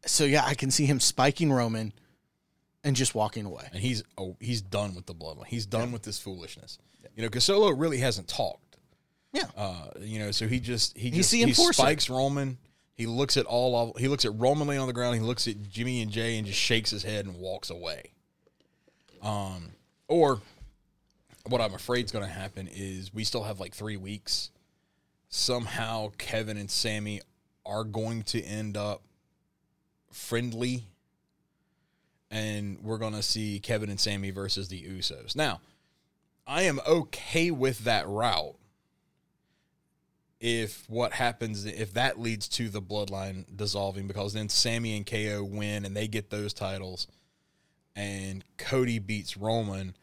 So 0.06 0.26
yeah, 0.26 0.46
I 0.46 0.54
can 0.54 0.72
see 0.72 0.86
him 0.86 1.00
spiking 1.00 1.52
Roman 1.52 1.94
and 2.84 2.96
just 2.96 3.16
walking 3.16 3.46
away. 3.46 3.68
and 3.74 3.82
he's 3.82 4.04
oh 4.18 4.38
he's 4.40 4.62
done 4.62 4.94
with 4.96 5.06
the 5.06 5.14
bloodline. 5.16 5.48
He's 5.48 5.66
done 5.66 5.92
with 5.92 6.04
this 6.04 6.20
foolishness. 6.20 6.78
You 7.16 7.24
know, 7.24 7.30
because 7.30 7.44
Solo 7.46 7.70
really 7.72 7.98
hasn't 7.98 8.28
talked. 8.28 8.78
Yeah. 9.34 9.46
Uh, 9.58 9.88
you 10.02 10.20
know, 10.20 10.32
so 10.32 10.48
he 10.48 10.60
just 10.60 10.98
he 10.98 11.10
He's 11.10 11.32
just 11.32 11.34
he 11.34 11.54
spikes 11.54 12.10
Roman. 12.10 12.58
He 13.00 13.06
looks 13.06 13.38
at 13.38 13.46
all 13.46 13.78
of 13.78 13.98
he 13.98 14.10
looks 14.10 14.26
at 14.26 14.38
Roman 14.38 14.68
laying 14.68 14.82
on 14.82 14.88
the 14.88 14.94
ground. 14.94 15.16
He 15.16 15.22
looks 15.22 15.48
at 15.48 15.70
Jimmy 15.70 16.02
and 16.02 16.12
Jay 16.12 16.38
and 16.38 16.46
just 16.46 16.60
shakes 16.60 16.90
his 16.90 17.02
head 17.02 17.26
and 17.26 17.40
walks 17.40 17.70
away. 17.70 18.12
Um, 19.22 19.70
or 20.10 20.42
what 21.48 21.62
I'm 21.62 21.74
afraid 21.74 22.04
is 22.04 22.12
going 22.12 22.26
to 22.26 22.32
happen 22.32 22.68
is 22.68 23.14
we 23.14 23.24
still 23.24 23.44
have 23.44 23.58
like 23.58 23.74
three 23.74 23.96
weeks 23.96 24.52
somehow 25.30 26.12
Kevin 26.18 26.58
and 26.58 26.70
Sammy 26.70 27.22
are 27.66 27.86
going 27.86 28.24
to 28.24 28.42
end 28.42 28.76
up 28.76 29.02
friendly 30.12 30.84
and 32.30 32.80
we're 32.84 32.98
going 32.98 33.14
to 33.14 33.24
see 33.24 33.62
Kevin 33.62 33.90
and 33.90 34.00
Sammy 34.00 34.32
versus 34.32 34.68
the 34.68 34.84
Usos. 34.84 35.38
Now, 35.38 35.62
I 36.46 36.64
am 36.64 36.82
okay 36.86 37.50
with 37.50 37.86
that 37.86 38.10
route 38.10 38.58
if 40.40 40.90
what 40.90 41.14
happens 41.14 41.66
if 41.66 41.94
that 41.94 42.20
leads 42.20 42.48
to 42.48 42.70
the 42.70 42.82
bloodline 42.82 43.46
dissolving 43.56 44.08
because 44.08 44.34
then 44.34 44.50
Sammy 44.50 44.96
and 44.96 45.06
KO 45.06 45.44
win 45.44 45.86
and 45.86 45.96
they 45.96 46.08
get 46.08 46.30
those 46.30 46.54
titles 46.54 47.08
and 47.96 48.44
Cody 48.58 49.00
beats 49.00 49.36
Roman 49.36 49.96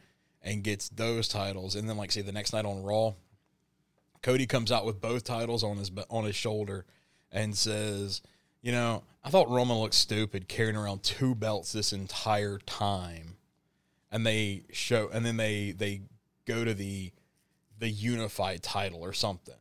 and 0.43 0.63
gets 0.63 0.89
those 0.89 1.27
titles 1.27 1.75
and 1.75 1.89
then 1.89 1.97
like 1.97 2.11
say 2.11 2.21
the 2.21 2.31
next 2.31 2.53
night 2.53 2.65
on 2.65 2.83
Raw 2.83 3.13
Cody 4.21 4.45
comes 4.45 4.71
out 4.71 4.85
with 4.85 4.99
both 4.99 5.23
titles 5.23 5.63
on 5.63 5.77
his 5.77 5.91
on 6.09 6.25
his 6.25 6.35
shoulder 6.35 6.85
and 7.31 7.57
says, 7.57 8.21
"You 8.61 8.71
know, 8.71 9.03
I 9.23 9.29
thought 9.29 9.49
Roman 9.49 9.77
looked 9.77 9.93
stupid 9.93 10.47
carrying 10.47 10.75
around 10.75 11.03
two 11.03 11.35
belts 11.35 11.71
this 11.71 11.93
entire 11.93 12.57
time." 12.59 13.37
And 14.11 14.25
they 14.25 14.63
show 14.71 15.09
and 15.09 15.25
then 15.25 15.37
they 15.37 15.71
they 15.71 16.01
go 16.45 16.65
to 16.65 16.73
the 16.73 17.11
the 17.79 17.89
unified 17.89 18.63
title 18.63 19.01
or 19.01 19.13
something. 19.13 19.55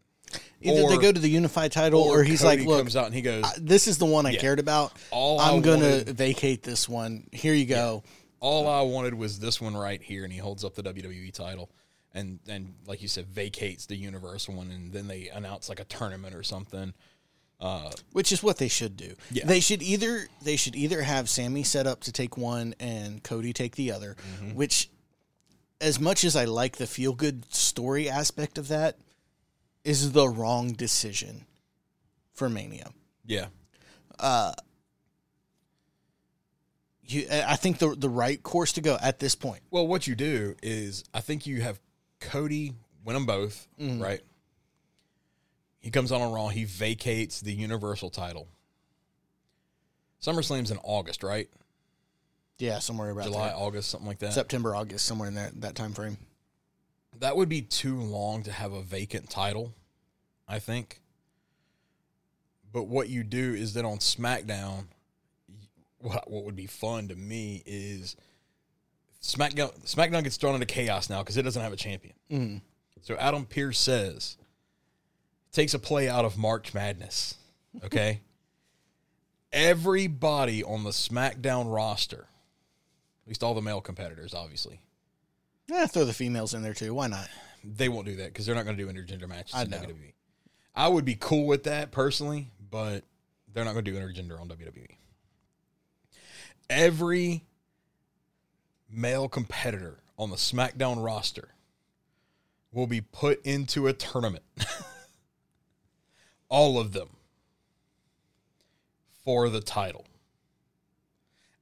Either 0.63 0.83
Or- 0.83 0.91
they 0.91 0.97
go 0.99 1.13
to 1.13 1.21
the 1.21 1.29
unified 1.29 1.71
title, 1.73 2.01
or, 2.01 2.25
he's 2.25 2.41
Cody 2.43 2.59
like, 2.61 2.67
"Look, 2.69 2.79
comes 2.81 2.97
out 2.97 3.07
and 3.07 3.15
he 3.15 3.23
goes, 3.23 3.45
this 3.59 3.87
is 3.87 3.99
the 3.99 4.07
one 4.07 4.27
I 4.27 4.31
Yeah. 4.31 4.41
cared 4.41 4.59
about. 4.59 4.93
All 5.11 5.39
I'm 5.39 5.61
gonna 5.63 6.01
vacate 6.05 6.63
this 6.63 6.89
one. 6.89 7.29
Here 7.33 7.55
you 7.55 7.67
go." 7.67 8.03
all 8.41 8.69
I 8.69 8.83
wanted 8.83 9.15
was 9.15 9.39
this 9.39 9.61
one 9.61 9.77
right 9.77 10.01
here, 10.01 10.23
and 10.25 10.33
he 10.33 10.39
holds 10.39 10.63
up 10.65 10.75
the 10.75 10.83
WWE 10.83 11.31
title, 11.33 11.71
and 12.15 12.39
and 12.49 12.75
like 12.87 13.01
you 13.03 13.09
said, 13.09 13.27
vacates 13.27 13.87
the 13.87 13.97
Universal 13.97 14.55
one, 14.55 14.71
and 14.71 14.93
then 14.93 15.09
they 15.09 15.29
announce 15.29 15.69
like 15.69 15.81
a 15.81 15.85
tournament 15.85 16.35
or 16.35 16.43
something. 16.43 16.93
which 18.13 18.33
is 18.33 18.43
what 18.43 18.59
they 18.59 18.69
should 18.69 18.97
do. 18.99 19.15
Yeah. 19.31 19.47
They 19.47 19.61
should 19.61 19.83
either 19.83 20.29
they 20.43 20.57
should 20.57 20.77
either 20.77 21.01
have 21.03 21.29
Sammy 21.31 21.63
set 21.65 21.87
up 21.87 22.03
to 22.03 22.13
take 22.13 22.37
one 22.37 22.75
and 22.79 23.23
Cody 23.23 23.53
take 23.55 23.77
the 23.77 23.93
other, 23.93 24.15
Mm-hmm. 24.37 24.55
which 24.55 24.91
as 25.81 25.99
much 25.99 26.23
as 26.25 26.37
I 26.37 26.45
like 26.45 26.77
the 26.77 26.87
feel 26.87 27.15
good 27.15 27.51
story 27.55 28.09
aspect 28.11 28.59
of 28.59 28.69
that 28.69 28.99
is 29.87 30.13
the 30.13 30.29
wrong 30.29 30.73
decision 30.73 31.47
for 32.35 32.49
Mania. 32.51 32.91
Yeah, 33.25 33.47
Uh, 34.19 34.53
You, 37.09 37.27
I 37.31 37.55
think 37.57 37.79
the 37.79 37.95
the 37.95 38.09
right 38.09 38.43
course 38.43 38.73
to 38.73 38.81
go 38.81 38.99
at 39.01 39.21
this 39.21 39.35
point. 39.37 39.63
Well, 39.71 39.87
what 39.87 40.07
you 40.09 40.17
do 40.17 40.57
is, 40.63 41.05
I 41.15 41.21
think 41.21 41.47
you 41.47 41.61
have 41.63 41.79
Cody 42.21 42.75
win 43.05 43.15
them 43.15 43.27
both, 43.27 43.69
right? 43.79 44.21
He 45.79 45.91
comes 45.93 46.11
on 46.11 46.21
a 46.21 46.29
Raw. 46.29 46.49
He 46.49 46.65
vacates 46.65 47.41
the 47.41 47.53
Universal 47.53 48.11
title. 48.11 48.49
SummerSlam's 50.21 50.73
in 50.73 50.79
August, 50.83 51.23
right? 51.23 51.49
Yeah, 52.59 52.81
somewhere 52.81 53.11
about 53.11 53.25
July, 53.27 53.49
there. 53.49 53.57
August, 53.57 53.91
something 53.91 54.09
like 54.09 54.19
that. 54.19 54.33
September, 54.33 54.75
August, 54.75 55.05
somewhere 55.07 55.29
in 55.29 55.35
that 55.35 55.61
that 55.61 55.75
time 55.77 55.93
frame. 55.93 56.17
That 57.21 57.37
would 57.37 57.49
be 57.49 57.63
too 57.63 58.01
long 58.01 58.43
to 58.45 58.53
have 58.53 58.73
a 58.73 58.83
vacant 58.83 59.31
title, 59.31 59.75
I 60.49 60.59
think. 60.59 61.01
But 62.73 62.85
what 62.85 63.09
you 63.09 63.23
do 63.25 63.55
is 63.55 63.75
then 63.75 63.85
on 63.85 63.99
SmackDown, 63.99 64.87
what 65.99 66.31
what 66.31 66.45
would 66.45 66.57
be 66.57 66.67
fun 66.67 67.09
to 67.09 67.15
me 67.15 67.63
is 67.65 68.17
SmackDown. 69.23 69.73
SmackDown 69.85 70.23
gets 70.23 70.37
thrown 70.37 70.55
into 70.55 70.67
chaos 70.67 71.09
now 71.09 71.23
because 71.23 71.37
it 71.37 71.43
doesn't 71.43 71.63
have 71.63 71.73
a 71.73 71.77
champion. 71.77 72.15
Mm. 72.31 72.61
So 73.03 73.17
Adam 73.17 73.47
Pearce 73.47 73.79
says 73.79 74.37
takes 75.53 75.75
a 75.75 75.79
play 75.79 76.09
out 76.09 76.25
of 76.25 76.37
March 76.37 76.75
Madness. 76.75 77.35
Okay, 77.85 78.23
everybody 79.53 80.65
on 80.65 80.83
the 80.83 80.91
SmackDown 80.91 81.71
roster, 81.73 82.27
at 83.23 83.29
least 83.29 83.43
all 83.43 83.53
the 83.53 83.61
male 83.61 83.83
competitors, 83.83 84.33
obviously, 84.33 84.81
Yeah, 85.69 85.87
throw 85.87 86.05
the 86.05 86.13
females 86.13 86.55
in 86.55 86.63
there 86.63 86.75
too. 86.75 86.95
Why 86.95 87.09
not? 87.09 87.29
they 87.75 87.89
won't 87.89 88.07
do 88.07 88.17
that 88.17 88.29
because 88.29 88.47
they're 88.47 88.55
not 88.55 88.65
going 88.65 88.77
to 88.77 88.85
do 88.85 88.91
intergender 88.91 89.29
matches 89.29 89.55
I 89.55 89.63
in 89.63 89.71
know. 89.71 89.79
WWE. 89.79 90.13
I 90.75 90.89
would 90.89 91.05
be 91.05 91.17
cool 91.19 91.47
with 91.47 91.65
that 91.65 91.91
personally, 91.91 92.51
but 92.71 93.03
they're 93.53 93.65
not 93.65 93.73
going 93.73 93.85
to 93.85 93.91
do 93.91 93.99
intergender 93.99 94.41
on 94.41 94.49
WWE. 94.49 94.97
Every 96.69 97.45
male 98.91 99.29
competitor 99.29 99.99
on 100.19 100.31
the 100.31 100.37
SmackDown 100.37 101.03
roster 101.03 101.55
will 102.73 102.87
be 102.87 103.01
put 103.01 103.45
into 103.45 103.87
a 103.87 103.93
tournament. 103.93 104.45
All 106.49 106.79
of 106.79 106.93
them 106.93 107.09
for 109.25 109.49
the 109.49 109.61
title. 109.61 110.05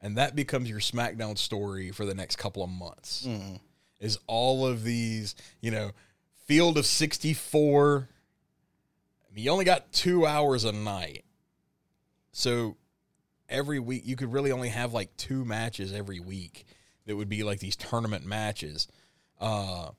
And 0.03 0.19
that 0.19 0.37
becomes 0.37 0.69
your 0.69 0.81
SmackDown 0.81 1.39
story 1.39 1.91
for 1.91 2.05
the 2.05 2.15
next 2.15 2.37
couple 2.37 2.63
of 2.63 2.69
months 2.69 3.27
mm-hmm. 3.27 3.57
Is 4.01 4.19
all 4.27 4.67
of 4.67 4.85
these, 4.85 5.35
you 5.61 5.71
know, 5.71 5.93
field 6.47 6.79
of 6.79 6.87
64. 6.87 8.09
I 9.31 9.35
mean, 9.35 9.45
you 9.45 9.51
only 9.51 9.65
got 9.65 9.93
two 9.93 10.27
hours 10.27 10.65
a 10.65 10.73
night. 10.73 11.25
So 12.33 12.77
every 13.49 13.79
week, 13.79 14.03
you 14.05 14.17
could 14.17 14.33
really 14.33 14.53
only 14.53 14.69
have 14.69 14.93
like 14.93 15.17
two 15.17 15.45
matches 15.45 15.93
every 15.93 16.21
week 16.21 16.65
that 17.07 17.17
would 17.17 17.29
be 17.29 17.43
like 17.43 17.61
these 17.61 17.77
tournament 17.77 18.25
matches. 18.25 18.89
Uh, 19.41 19.91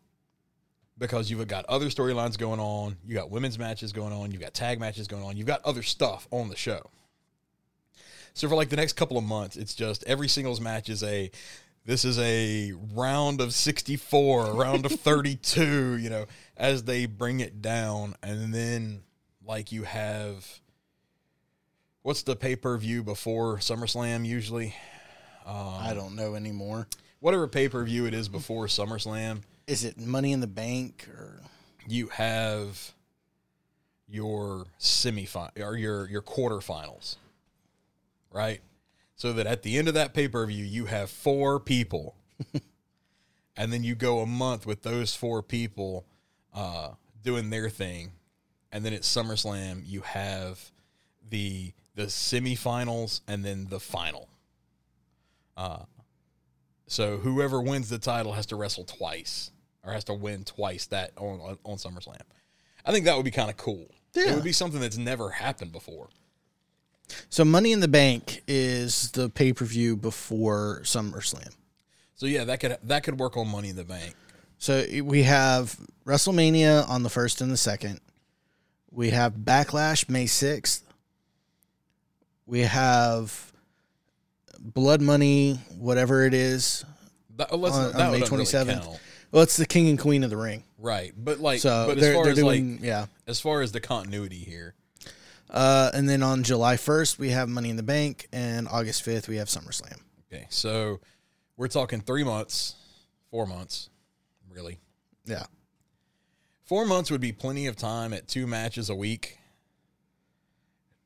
because 0.98 1.30
you've 1.30 1.46
got 1.48 1.66
other 1.66 1.88
storylines 1.88 2.38
going 2.38 2.60
on, 2.60 2.96
you 3.06 3.14
got 3.16 3.30
women's 3.30 3.60
matches 3.60 3.92
going 3.92 4.14
on, 4.14 4.32
you've 4.32 4.42
got 4.42 4.54
tag 4.54 4.80
matches 4.80 5.08
going 5.08 5.24
on, 5.24 5.36
you've 5.36 5.48
got 5.48 5.64
other 5.66 5.84
stuff 5.84 6.28
on 6.32 6.50
the 6.50 6.56
show. 6.56 6.90
So 8.34 8.50
for 8.50 8.56
like 8.56 8.70
the 8.70 8.76
next 8.76 8.94
couple 8.94 9.18
of 9.18 9.24
months, 9.24 9.56
it's 9.56 9.74
just 9.74 10.04
every 10.06 10.28
singles 10.28 10.60
match 10.60 10.90
is 10.90 11.04
a 11.04 11.32
this 11.86 12.04
is 12.04 12.18
a 12.20 12.74
round 12.94 13.42
of 13.42 13.54
64, 13.54 14.54
round 14.54 14.86
of 14.86 14.92
32, 14.92 15.98
you 16.02 16.10
know, 16.10 16.26
as 16.58 16.84
they 16.84 17.06
bring 17.06 17.40
it 17.40 17.62
down 17.62 18.16
and 18.24 18.54
then 18.54 19.04
like 19.46 19.72
you 19.72 19.84
have 19.84 20.62
what's 22.02 22.24
the 22.24 22.36
pay-per-view 22.36 23.04
before 23.04 23.58
SummerSlam 23.58 24.26
usually? 24.26 24.76
Um, 25.46 25.76
I 25.80 25.94
don't 25.94 26.16
know 26.16 26.36
anymore. 26.36 26.88
Whatever 27.20 27.48
pay-per-view 27.48 28.06
it 28.06 28.14
is 28.14 28.30
before 28.30 28.68
SummerSlam, 28.68 29.42
Is 29.68 29.84
it 29.84 30.00
Money 30.00 30.32
in 30.32 30.40
the 30.40 30.48
Bank 30.48 31.08
or 31.10 31.42
you 31.88 32.08
have 32.08 32.94
your 34.08 34.68
semifinal 34.80 35.60
or 35.60 35.76
your 35.76 36.08
your 36.10 36.22
quarterfinals, 36.22 37.16
right? 38.32 38.62
So 39.16 39.32
that 39.34 39.48
at 39.48 39.64
the 39.64 39.78
end 39.78 39.88
of 39.88 39.94
that 39.94 40.14
pay 40.14 40.28
per 40.28 40.46
view, 40.46 40.64
you 40.66 40.86
have 40.86 41.10
four 41.10 41.60
people, 41.60 42.16
and 43.58 43.72
then 43.72 43.84
you 43.84 43.96
go 43.96 44.20
a 44.20 44.26
month 44.26 44.66
with 44.66 44.84
those 44.84 45.16
four 45.16 45.42
people 45.42 46.06
uh, 46.54 46.92
doing 47.24 47.50
their 47.50 47.70
thing, 47.70 48.12
and 48.72 48.84
then 48.84 48.94
at 48.94 49.02
SummerSlam 49.02 49.84
you 49.86 50.02
have 50.02 50.72
the 51.30 51.74
the 51.96 52.04
semifinals 52.04 53.22
and 53.28 53.44
then 53.44 53.68
the 53.70 53.80
final. 53.80 54.28
Uh, 55.56 55.84
so 56.88 57.18
whoever 57.18 57.62
wins 57.62 57.88
the 57.88 57.98
title 57.98 58.34
has 58.34 58.46
to 58.48 58.58
wrestle 58.58 58.84
twice 58.84 59.52
or 59.84 59.94
has 59.94 60.04
to 60.06 60.14
win 60.14 60.44
twice 60.44 60.88
that 60.88 61.12
on 61.18 61.40
on, 61.40 61.58
on 61.64 61.78
SummerSlam. 61.78 62.20
I 62.86 62.92
think 62.92 63.06
that 63.06 63.16
would 63.16 63.26
be 63.26 63.32
kind 63.32 63.50
of 63.50 63.58
cool. 63.58 63.88
It 64.14 64.34
would 64.36 64.44
be 64.44 64.52
something 64.52 64.80
that's 64.80 64.98
never 64.98 65.30
happened 65.30 65.72
before. 65.72 66.10
So 67.30 67.46
Money 67.46 67.72
in 67.72 67.80
the 67.80 67.88
Bank 67.88 68.42
is 68.48 69.12
the 69.12 69.30
pay 69.30 69.54
per 69.54 69.66
view 69.66 69.96
before 69.96 70.82
SummerSlam. 70.84 71.54
So 72.16 72.26
yeah, 72.26 72.44
that 72.46 72.60
could 72.60 72.78
that 72.84 73.04
could 73.04 73.20
work 73.20 73.38
on 73.38 73.48
Money 73.50 73.70
in 73.70 73.76
the 73.76 73.84
Bank. 73.84 74.14
So 74.58 74.86
we 75.04 75.24
have 75.24 75.78
WrestleMania 76.06 76.88
on 76.90 77.04
the 77.04 77.10
first 77.10 77.42
and 77.42 77.52
the 77.52 77.58
second. 77.58 78.00
We 78.90 79.10
have 79.10 79.34
Backlash 79.34 80.10
May 80.10 80.26
sixth. 80.26 80.84
We 82.46 82.62
have 82.62 83.52
Blood 84.60 85.02
Money, 85.02 85.56
whatever 85.78 86.24
it 86.26 86.34
is. 86.34 86.86
That, 87.38 87.52
On- 87.52 87.62
that 87.62 87.74
on 87.74 88.12
May 88.14 88.20
doesn't 88.22 88.36
really 88.38 88.46
27th. 88.46 89.00
Well, 89.32 89.44
it's 89.44 89.58
the 89.58 89.66
King 89.66 89.90
and 89.90 90.00
Queen 90.00 90.24
of 90.24 90.30
the 90.30 90.38
Ring. 90.38 90.64
right? 90.78 91.12
But 91.18 91.40
like, 91.40 91.60
So 91.60 91.88
but 91.88 91.98
as 91.98 92.02
they're, 92.04 92.14
far 92.14 92.24
they're 92.24 92.32
as 92.32 92.38
doing 92.38 92.72
like, 92.78 92.84
yeah. 92.84 93.08
as 93.28 93.42
far 93.42 93.62
as 93.62 93.74
the 93.74 93.82
continuity 93.82 94.38
here, 94.38 94.76
Uh, 95.56 95.90
and 95.94 96.08
then 96.10 96.22
on 96.22 96.44
July 96.44 96.76
first 96.78 97.18
we 97.18 97.30
have 97.30 97.48
Money 97.50 97.70
in 97.70 97.78
the 97.78 97.84
Bank, 97.84 98.28
and 98.34 98.68
August 98.68 99.02
fifth 99.04 99.28
we 99.28 99.38
have 99.38 99.48
SummerSlam. 99.48 100.00
okay. 100.32 100.46
So 100.50 101.00
we're 101.58 101.70
talking 101.70 102.02
three 102.02 102.24
months, 102.26 102.76
four 103.32 103.48
months, 103.48 103.90
really. 104.50 104.80
Yeah, 105.26 105.46
Four 106.66 106.86
months 106.86 107.10
would 107.10 107.22
be 107.22 107.32
plenty 107.32 107.68
of 107.68 107.76
time 107.76 108.12
at 108.14 108.28
two 108.28 108.46
matches 108.48 108.90
a 108.90 108.96
week 108.96 109.38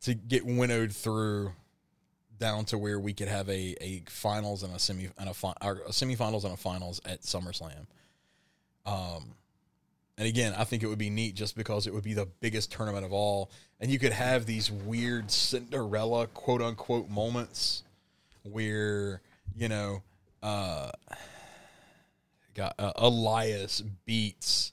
to 0.01 0.13
get 0.13 0.45
winnowed 0.45 0.91
through 0.93 1.51
down 2.39 2.63
to 2.65 2.77
where 2.77 2.99
we 2.99 3.13
could 3.13 3.27
have 3.27 3.49
a, 3.49 3.75
a 3.81 4.03
finals 4.07 4.63
and 4.63 4.73
a 4.73 4.79
semi 4.79 5.09
and 5.17 5.29
a, 5.29 5.33
fi- 5.33 5.53
or 5.61 5.81
a 5.85 5.89
semifinals 5.91 6.43
and 6.45 6.53
a 6.53 6.57
finals 6.57 7.01
at 7.05 7.21
SummerSlam. 7.21 7.85
Um, 8.85 9.35
And 10.19 10.27
again, 10.27 10.53
I 10.55 10.65
think 10.65 10.83
it 10.83 10.87
would 10.87 10.99
be 10.99 11.09
neat 11.09 11.33
just 11.33 11.55
because 11.55 11.87
it 11.87 11.93
would 11.93 12.03
be 12.03 12.13
the 12.13 12.27
biggest 12.41 12.71
tournament 12.71 13.05
of 13.05 13.11
all, 13.13 13.49
and 13.79 13.89
you 13.89 13.97
could 13.97 14.11
have 14.11 14.45
these 14.45 14.69
weird 14.69 15.31
Cinderella 15.31 16.27
quote 16.27 16.61
unquote 16.61 17.09
moments 17.09 17.83
where 18.43 19.21
you 19.55 19.67
know, 19.69 20.03
uh, 20.43 20.91
got 22.53 22.75
uh, 22.79 22.93
Elias 22.97 23.81
beats. 24.05 24.71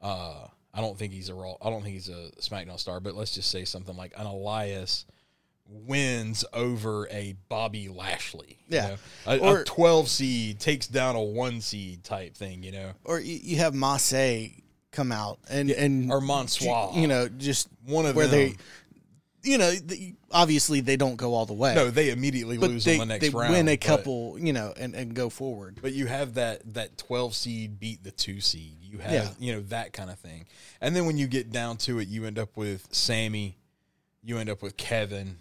Uh, 0.00 0.46
I 0.74 0.80
don't 0.80 0.98
think 0.98 1.12
he's 1.12 1.28
a 1.28 1.34
raw. 1.34 1.54
I 1.62 1.70
don't 1.70 1.82
think 1.82 1.94
he's 1.94 2.08
a 2.08 2.30
SmackDown 2.40 2.78
star, 2.78 3.00
but 3.00 3.14
let's 3.14 3.34
just 3.34 3.50
say 3.50 3.64
something 3.64 3.96
like 3.96 4.12
an 4.16 4.26
Elias 4.26 5.04
wins 5.68 6.44
over 6.52 7.08
a 7.10 7.34
Bobby 7.48 7.88
Lashley. 7.88 8.58
you 8.68 8.76
Yeah. 8.76 8.88
know? 8.88 8.96
a, 9.32 9.38
Or- 9.38 9.58
a 9.60 9.64
twelve 9.64 10.08
seed 10.08 10.58
takes 10.60 10.86
down 10.86 11.14
a 11.16 11.22
one 11.22 11.60
seed 11.60 12.04
type 12.04 12.36
thing. 12.36 12.62
You 12.62 12.72
know, 12.72 12.92
Or 13.04 13.20
you, 13.20 13.38
you 13.42 13.56
have 13.58 13.74
Masse 13.74 14.12
come 14.92 15.10
out 15.10 15.38
and 15.50 15.70
and 15.70 16.10
or 16.12 16.20
Mansoor. 16.20 16.92
you 16.94 17.08
know 17.08 17.26
just 17.28 17.68
one 17.86 18.06
of 18.06 18.14
where 18.14 18.26
them. 18.26 18.38
they 18.38 18.56
you 19.42 19.58
know 19.58 19.72
the, 19.72 20.14
obviously 20.30 20.80
they 20.80 20.96
don't 20.96 21.16
go 21.16 21.34
all 21.34 21.46
the 21.46 21.52
way. 21.52 21.74
no, 21.74 21.90
they 21.90 22.10
immediately 22.10 22.58
but 22.58 22.70
lose 22.70 22.84
they, 22.84 22.94
on 23.00 23.00
the 23.00 23.06
next 23.06 23.22
they 23.24 23.30
round. 23.30 23.52
win 23.52 23.68
a 23.68 23.74
but- 23.76 23.80
couple, 23.84 24.38
you 24.38 24.52
know, 24.52 24.72
and, 24.78 24.94
and 24.94 25.14
go 25.14 25.28
forward. 25.28 25.80
But 25.82 25.94
you 25.94 26.06
have 26.06 26.34
that 26.34 26.74
that 26.74 26.96
twelve 26.96 27.34
seed 27.34 27.80
beat 27.80 28.04
the 28.04 28.12
two 28.12 28.40
seed. 28.40 28.76
You 28.80 28.98
have 28.98 29.12
Yeah. 29.12 29.28
you 29.40 29.52
know 29.54 29.60
that 29.62 29.92
kind 29.92 30.10
of 30.10 30.18
thing. 30.20 30.44
And 30.80 30.94
then 30.94 31.06
when 31.06 31.18
you 31.18 31.26
get 31.26 31.50
down 31.50 31.76
to 31.78 31.98
it, 31.98 32.06
you 32.06 32.24
end 32.24 32.38
up 32.38 32.56
with 32.56 32.86
Sami, 32.92 33.56
you 34.22 34.38
end 34.38 34.48
up 34.48 34.62
with 34.62 34.76
Kevin, 34.76 35.38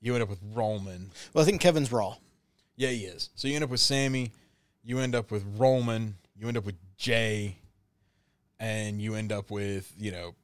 you 0.00 0.14
end 0.14 0.22
up 0.24 0.28
with 0.28 0.40
Roman. 0.52 1.10
Well, 1.32 1.42
I 1.42 1.46
think 1.46 1.60
Kevin's 1.60 1.92
Raw. 1.92 2.16
Yeah, 2.74 2.88
he 2.88 3.04
is. 3.04 3.30
So 3.36 3.46
you 3.46 3.54
end 3.54 3.62
up 3.62 3.70
with 3.70 3.80
Sami, 3.80 4.32
you 4.82 4.98
end 4.98 5.14
up 5.14 5.30
with 5.30 5.44
Roman, 5.56 6.16
you 6.36 6.48
end 6.48 6.56
up 6.56 6.64
with 6.66 6.74
Jey, 6.96 7.58
and 8.60 9.00
you 9.00 9.14
end 9.14 9.32
up 9.32 9.50
with 9.50 9.92
you 9.98 10.10
know 10.12 10.34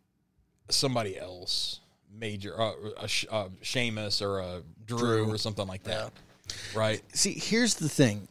somebody 0.68 1.18
else, 1.18 1.80
major, 2.14 2.60
uh, 2.60 2.72
a, 3.00 3.08
Sh- 3.08 3.26
uh, 3.30 3.48
Sheamus 3.62 4.22
or 4.22 4.38
a 4.40 4.62
Drew, 4.86 4.98
Drew. 4.98 5.30
or 5.32 5.38
something 5.38 5.66
like 5.66 5.82
that, 5.84 6.12
right? 6.74 7.02
See, 7.14 7.32
here's 7.34 7.74
the 7.74 7.88
thing. 7.88 8.28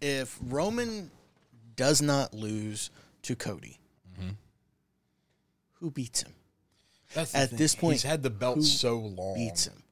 If 0.00 0.38
Roman 0.42 1.10
does 1.76 2.02
not 2.02 2.34
lose 2.34 2.90
to 3.22 3.34
Cody, 3.36 3.78
Mm-hmm. 4.20 4.30
who 5.80 5.90
beats 5.90 6.22
him? 6.22 6.32
That's 7.14 7.34
At 7.34 7.50
this 7.50 7.74
point, 7.74 7.94
he's 7.94 8.02
had 8.02 8.22
the 8.22 8.30
belt 8.30 8.62
so 8.62 8.98
long 8.98 9.34
Beats 9.36 9.66
him. 9.66 9.82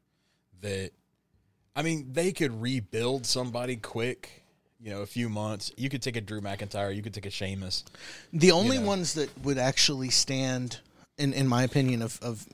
that 0.61 0.91
I 1.75 1.83
mean 1.83 2.13
they 2.13 2.33
could 2.33 2.61
rebuild 2.61 3.27
somebody 3.27 3.77
quick. 3.77 4.42
You 4.83 4.91
know, 4.91 5.03
a 5.03 5.07
few 5.07 5.29
months. 5.29 5.71
You 5.77 5.89
could 5.89 6.03
take 6.03 6.17
a 6.17 6.21
Drew 6.21 6.41
McIntyre. 6.41 6.95
You 6.95 7.03
could 7.03 7.15
take 7.15 7.27
a 7.27 7.31
Sheamus. 7.31 7.85
The 8.33 8.51
only 8.51 8.79
know. 8.79 8.87
ones 8.87 9.15
that 9.15 9.31
would 9.45 9.57
actually 9.57 10.11
stand, 10.11 10.81
in 11.17 11.33
in 11.33 11.47
my 11.47 11.63
opinion, 11.63 12.03
of 12.03 12.19
of 12.23 12.47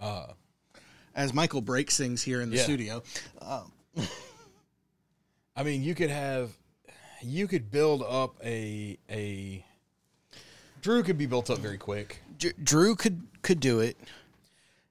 Uh, 0.00 0.26
as 1.14 1.32
Michael 1.32 1.60
breaks 1.60 1.96
things 1.96 2.22
here 2.22 2.40
in 2.40 2.50
the 2.50 2.56
Yeah. 2.56 2.62
studio. 2.64 3.02
I 5.54 5.62
mean, 5.62 5.84
you 5.84 5.94
could 5.94 6.10
have, 6.10 6.50
you 7.22 7.46
could 7.46 7.70
build 7.70 8.02
up 8.02 8.34
a 8.44 8.98
a. 9.08 9.64
Drew 10.80 11.04
could 11.04 11.18
be 11.18 11.26
built 11.26 11.48
up 11.50 11.58
very 11.58 11.78
quick. 11.78 12.20
Dr- 12.36 12.56
Drew 12.64 12.96
could 12.96 13.22
could 13.42 13.60
do 13.60 13.78
it. 13.78 13.96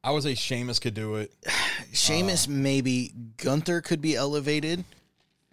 I 0.02 0.12
would 0.12 0.24
say 0.24 0.36
Sheamus 0.36 0.80
could 0.80 0.94
do 0.94 1.16
it. 1.16 1.34
Sheamus 1.94 2.48
Uh. 2.48 2.52
maybe. 2.52 3.14
Gunther 3.38 3.82
could 3.82 4.02
be 4.02 4.16
elevated, 4.16 4.84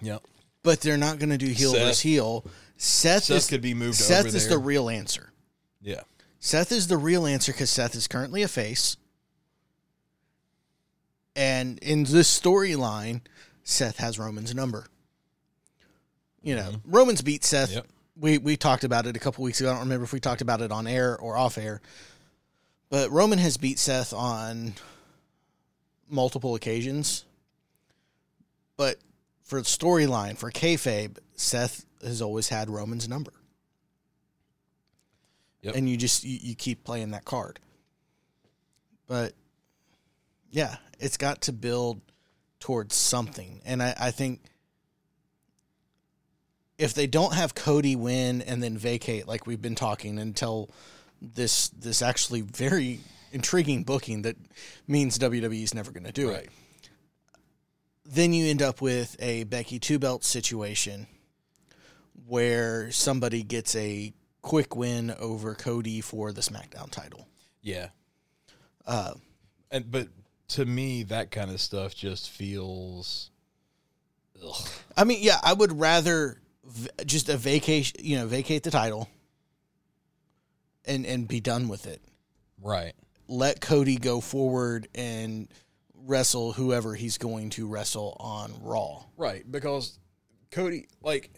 Yep. 0.00 0.22
but 0.62 0.80
they're 0.80 0.96
not 0.96 1.18
going 1.18 1.30
to 1.30 1.38
do 1.38 1.46
heel 1.48 1.72
Seth. 1.72 1.80
versus 1.82 2.00
heel. 2.00 2.44
Seth, 2.76 3.24
Seth 3.24 3.36
is, 3.36 3.46
could 3.48 3.60
be 3.62 3.74
moved 3.74 3.96
Seth 3.96 4.26
over 4.26 4.28
is 4.36 4.46
there. 4.48 4.50
the 4.56 4.58
real 4.58 4.88
answer. 4.88 5.32
Yeah. 5.82 6.02
Seth 6.40 6.70
is 6.70 6.86
the 6.86 6.96
real 6.96 7.26
answer 7.26 7.52
because 7.52 7.70
Seth 7.70 7.94
is 7.96 8.06
currently 8.06 8.42
a 8.42 8.48
face. 8.48 8.96
And 11.36 11.78
in 11.80 12.04
this 12.04 12.28
storyline, 12.38 13.20
Seth 13.64 13.98
has 13.98 14.18
Roman's 14.18 14.54
number. 14.54 14.86
You 16.42 16.56
know, 16.56 16.74
Roman's 16.84 17.22
beat 17.22 17.44
Seth. 17.44 17.72
Yep. 17.72 17.86
We 18.20 18.38
we 18.38 18.56
talked 18.56 18.82
about 18.84 19.06
it 19.06 19.16
a 19.16 19.20
couple 19.20 19.44
weeks 19.44 19.60
ago. 19.60 19.70
I 19.70 19.72
don't 19.72 19.82
remember 19.82 20.04
if 20.04 20.12
we 20.12 20.20
talked 20.20 20.40
about 20.40 20.60
it 20.60 20.72
on 20.72 20.86
air 20.86 21.16
or 21.18 21.36
off 21.36 21.58
air. 21.58 21.80
But 22.90 23.10
Roman 23.10 23.38
has 23.38 23.56
beat 23.56 23.78
Seth 23.78 24.12
on 24.12 24.74
multiple 26.08 26.54
occasions. 26.54 27.24
But 28.76 28.96
for 29.42 29.60
the 29.60 29.66
storyline, 29.66 30.36
for 30.36 30.50
kayfabe, 30.50 31.18
Seth 31.34 31.84
has 32.02 32.22
always 32.22 32.48
had 32.48 32.70
Roman's 32.70 33.08
number 33.08 33.32
Yep. 35.62 35.74
and 35.74 35.88
you 35.88 35.96
just 35.96 36.24
you, 36.24 36.38
you 36.40 36.54
keep 36.54 36.84
playing 36.84 37.10
that 37.10 37.24
card. 37.24 37.58
But 39.06 39.32
yeah, 40.50 40.76
it's 41.00 41.16
got 41.16 41.42
to 41.42 41.52
build 41.52 42.00
towards 42.60 42.94
something, 42.94 43.60
and 43.64 43.82
I, 43.82 43.94
I 43.98 44.10
think 44.10 44.40
if 46.76 46.94
they 46.94 47.06
don't 47.06 47.34
have 47.34 47.54
Cody 47.54 47.96
win 47.96 48.42
and 48.42 48.62
then 48.62 48.78
vacate 48.78 49.26
like 49.26 49.46
we've 49.46 49.60
been 49.60 49.74
talking 49.74 50.18
until 50.18 50.70
this 51.20 51.68
this 51.70 52.02
actually 52.02 52.42
very 52.42 53.00
intriguing 53.32 53.82
booking 53.84 54.22
that 54.22 54.36
means 54.86 55.18
WWE 55.18 55.62
is 55.62 55.74
never 55.74 55.90
going 55.92 56.04
to 56.04 56.12
do 56.12 56.30
Right. 56.30 56.44
it. 56.44 56.50
Then 58.04 58.32
you 58.32 58.46
end 58.46 58.62
up 58.62 58.80
with 58.80 59.16
a 59.20 59.44
Becky 59.44 59.78
two 59.78 59.98
belt 59.98 60.24
situation 60.24 61.06
where 62.26 62.90
somebody 62.90 63.42
gets 63.42 63.74
a 63.76 64.12
quick 64.42 64.74
win 64.74 65.10
over 65.18 65.54
Cody 65.54 66.00
for 66.00 66.32
the 66.32 66.40
SmackDown 66.40 66.90
title. 66.90 67.26
Yeah. 67.62 67.88
Uh, 68.86 69.14
And 69.70 69.90
but 69.90 70.08
to 70.48 70.64
me, 70.64 71.02
that 71.04 71.30
kind 71.30 71.50
of 71.50 71.60
stuff 71.60 71.94
just 71.94 72.30
feels. 72.30 73.30
Ugh. 74.42 74.68
I 74.96 75.04
mean, 75.04 75.18
yeah, 75.20 75.38
I 75.42 75.52
would 75.52 75.78
rather 75.78 76.40
v- 76.64 76.88
just 77.04 77.28
a 77.28 77.36
vacation, 77.36 78.00
you 78.02 78.16
know, 78.16 78.26
vacate 78.26 78.62
the 78.62 78.70
title 78.70 79.08
and 80.86 81.04
and 81.04 81.28
be 81.28 81.40
done 81.40 81.68
with 81.68 81.86
it. 81.86 82.00
Right. 82.62 82.94
Let 83.28 83.60
Cody 83.60 83.96
go 83.96 84.20
forward 84.20 84.88
and 84.94 85.48
wrestle 85.94 86.52
whoever 86.52 86.94
he's 86.94 87.18
going 87.18 87.50
to 87.50 87.68
wrestle 87.68 88.16
on 88.18 88.52
Raw. 88.62 89.04
Right, 89.16 89.50
because 89.50 89.98
Cody, 90.50 90.88
like, 91.02 91.30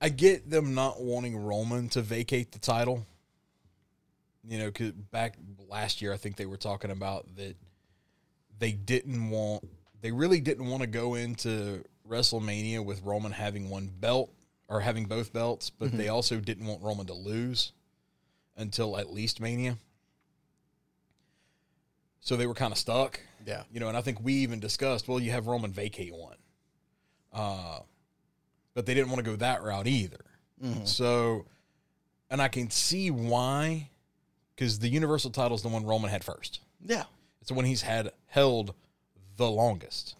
I 0.00 0.08
get 0.08 0.48
them 0.48 0.74
not 0.74 1.00
wanting 1.00 1.36
Roman 1.36 1.88
to 1.90 2.02
vacate 2.02 2.52
the 2.52 2.58
title. 2.58 3.04
You 4.46 4.58
know, 4.58 4.70
cause 4.70 4.92
back 4.92 5.36
last 5.68 6.02
year, 6.02 6.12
I 6.12 6.16
think 6.16 6.36
they 6.36 6.46
were 6.46 6.58
talking 6.58 6.90
about 6.90 7.26
that 7.36 7.56
they 8.58 8.72
didn't 8.72 9.30
want, 9.30 9.66
they 10.02 10.12
really 10.12 10.40
didn't 10.40 10.66
want 10.66 10.82
to 10.82 10.86
go 10.86 11.14
into 11.14 11.82
WrestleMania 12.08 12.84
with 12.84 13.02
Roman 13.02 13.32
having 13.32 13.70
one 13.70 13.90
belt 14.00 14.30
or 14.68 14.80
having 14.80 15.06
both 15.06 15.32
belts, 15.32 15.70
but 15.70 15.92
they 15.92 16.04
mm-hmm. 16.04 16.14
also 16.14 16.40
didn't 16.40 16.66
want 16.66 16.82
Roman 16.82 17.06
to 17.06 17.14
lose 17.14 17.72
until 18.56 18.96
at 18.98 19.12
least 19.12 19.40
Mania. 19.40 19.78
So 22.24 22.36
they 22.36 22.46
were 22.46 22.54
kind 22.54 22.72
of 22.72 22.78
stuck. 22.78 23.20
Yeah. 23.46 23.62
You 23.70 23.78
know, 23.80 23.88
and 23.88 23.96
I 23.96 24.00
think 24.00 24.18
we 24.22 24.32
even 24.34 24.58
discussed, 24.58 25.06
well, 25.06 25.20
you 25.20 25.30
have 25.30 25.46
Roman 25.46 25.72
vacate 25.72 26.14
one. 26.14 26.36
Uh, 27.32 27.80
but 28.74 28.86
they 28.86 28.94
didn't 28.94 29.10
want 29.10 29.24
to 29.24 29.30
go 29.30 29.36
that 29.36 29.62
route 29.62 29.86
either. 29.86 30.24
So, 30.84 31.44
and 32.30 32.40
I 32.40 32.48
can 32.48 32.70
see 32.70 33.10
why, 33.10 33.90
because 34.56 34.78
the 34.78 34.88
Universal 34.88 35.32
title 35.32 35.54
is 35.54 35.62
the 35.62 35.68
one 35.68 35.84
Roman 35.84 36.10
had 36.10 36.24
first. 36.24 36.60
Yeah. 36.82 37.04
It's 37.42 37.48
the 37.48 37.54
one 37.54 37.66
he's 37.66 37.82
had 37.82 38.12
held 38.28 38.72
the 39.36 39.50
longest. 39.50 40.16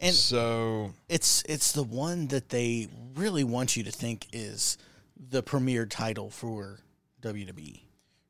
And 0.00 0.14
so, 0.14 0.94
it's 1.10 1.42
it's 1.46 1.72
the 1.72 1.82
one 1.82 2.28
that 2.28 2.48
they 2.48 2.88
really 3.14 3.44
want 3.44 3.76
you 3.76 3.84
to 3.84 3.92
think 3.92 4.26
is 4.32 4.78
the 5.16 5.42
premier 5.42 5.84
title 5.84 6.30
for 6.30 6.80
WWE. 7.20 7.82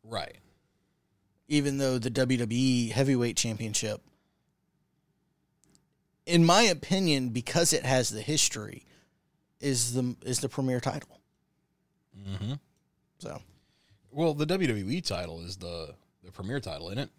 right. 0.03 0.37
Even 1.49 1.79
though 1.79 1.99
the 1.99 2.11
WWE 2.11 2.91
Heavyweight 2.93 3.37
Championship, 3.37 4.01
in 6.27 6.45
my 6.45 6.63
opinion, 6.63 7.31
because 7.31 7.73
it 7.73 7.85
has 7.85 8.11
the 8.11 8.23
history, 8.23 8.87
is 9.61 9.93
the 9.95 10.17
is 10.25 10.41
the 10.41 10.49
premier 10.49 10.81
title. 10.81 11.21
Mm-hmm. 12.29 12.55
So 13.19 13.41
Well, 14.11 14.35
the 14.35 14.47
WWE 14.47 15.05
title 15.05 15.41
is 15.41 15.57
the, 15.57 15.95
the 16.23 16.31
premier 16.31 16.61
title, 16.61 16.89
isn't 16.89 16.99
it? 16.99 17.11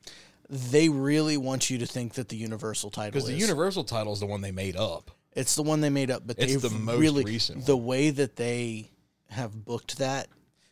they 0.50 0.90
really 0.90 1.38
want 1.38 1.70
you 1.70 1.80
to 1.80 1.86
think 1.88 2.14
that 2.14 2.30
the 2.30 2.36
Universal 2.36 2.92
title 2.92 3.12
Because 3.12 3.24
is. 3.30 3.36
the 3.36 3.42
Universal 3.42 3.86
title 3.86 4.14
is 4.14 4.20
the 4.20 4.26
one 4.28 4.42
they 4.42 4.52
made 4.52 4.76
up. 4.76 5.10
it's 5.34 5.56
the 5.56 5.64
one 5.64 5.82
they 5.82 5.90
made 5.90 6.12
up, 6.12 6.22
but 6.26 6.38
It's 6.40 6.62
the 6.62 6.70
most 6.70 7.00
really 7.00 7.24
recent 7.24 7.66
the 7.66 7.78
way 7.78 8.12
that 8.12 8.36
they 8.36 8.92
have 9.30 9.66
booked 9.66 9.98
that. 9.98 10.28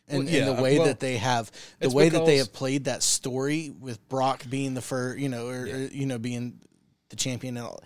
And, 0.06 0.24
Well, 0.24 0.28
yeah, 0.34 0.48
and 0.48 0.58
the 0.58 0.62
way 0.62 0.76
well, 0.78 0.86
that 0.88 1.00
they 1.00 1.16
have 1.16 1.50
the 1.80 1.88
way 1.90 2.08
that 2.10 2.26
they 2.26 2.36
have 2.36 2.52
played 2.52 2.84
that 2.84 3.02
story 3.02 3.70
with 3.70 4.06
Brock 4.08 4.44
being 4.48 4.74
the 4.74 4.82
first, 4.82 5.18
you 5.18 5.28
know, 5.30 5.48
or, 5.48 5.62
or, 5.62 5.66
you 5.66 6.04
know, 6.06 6.18
being 6.18 6.60
the 7.08 7.16
champion 7.16 7.56
and 7.56 7.66
all, 7.66 7.80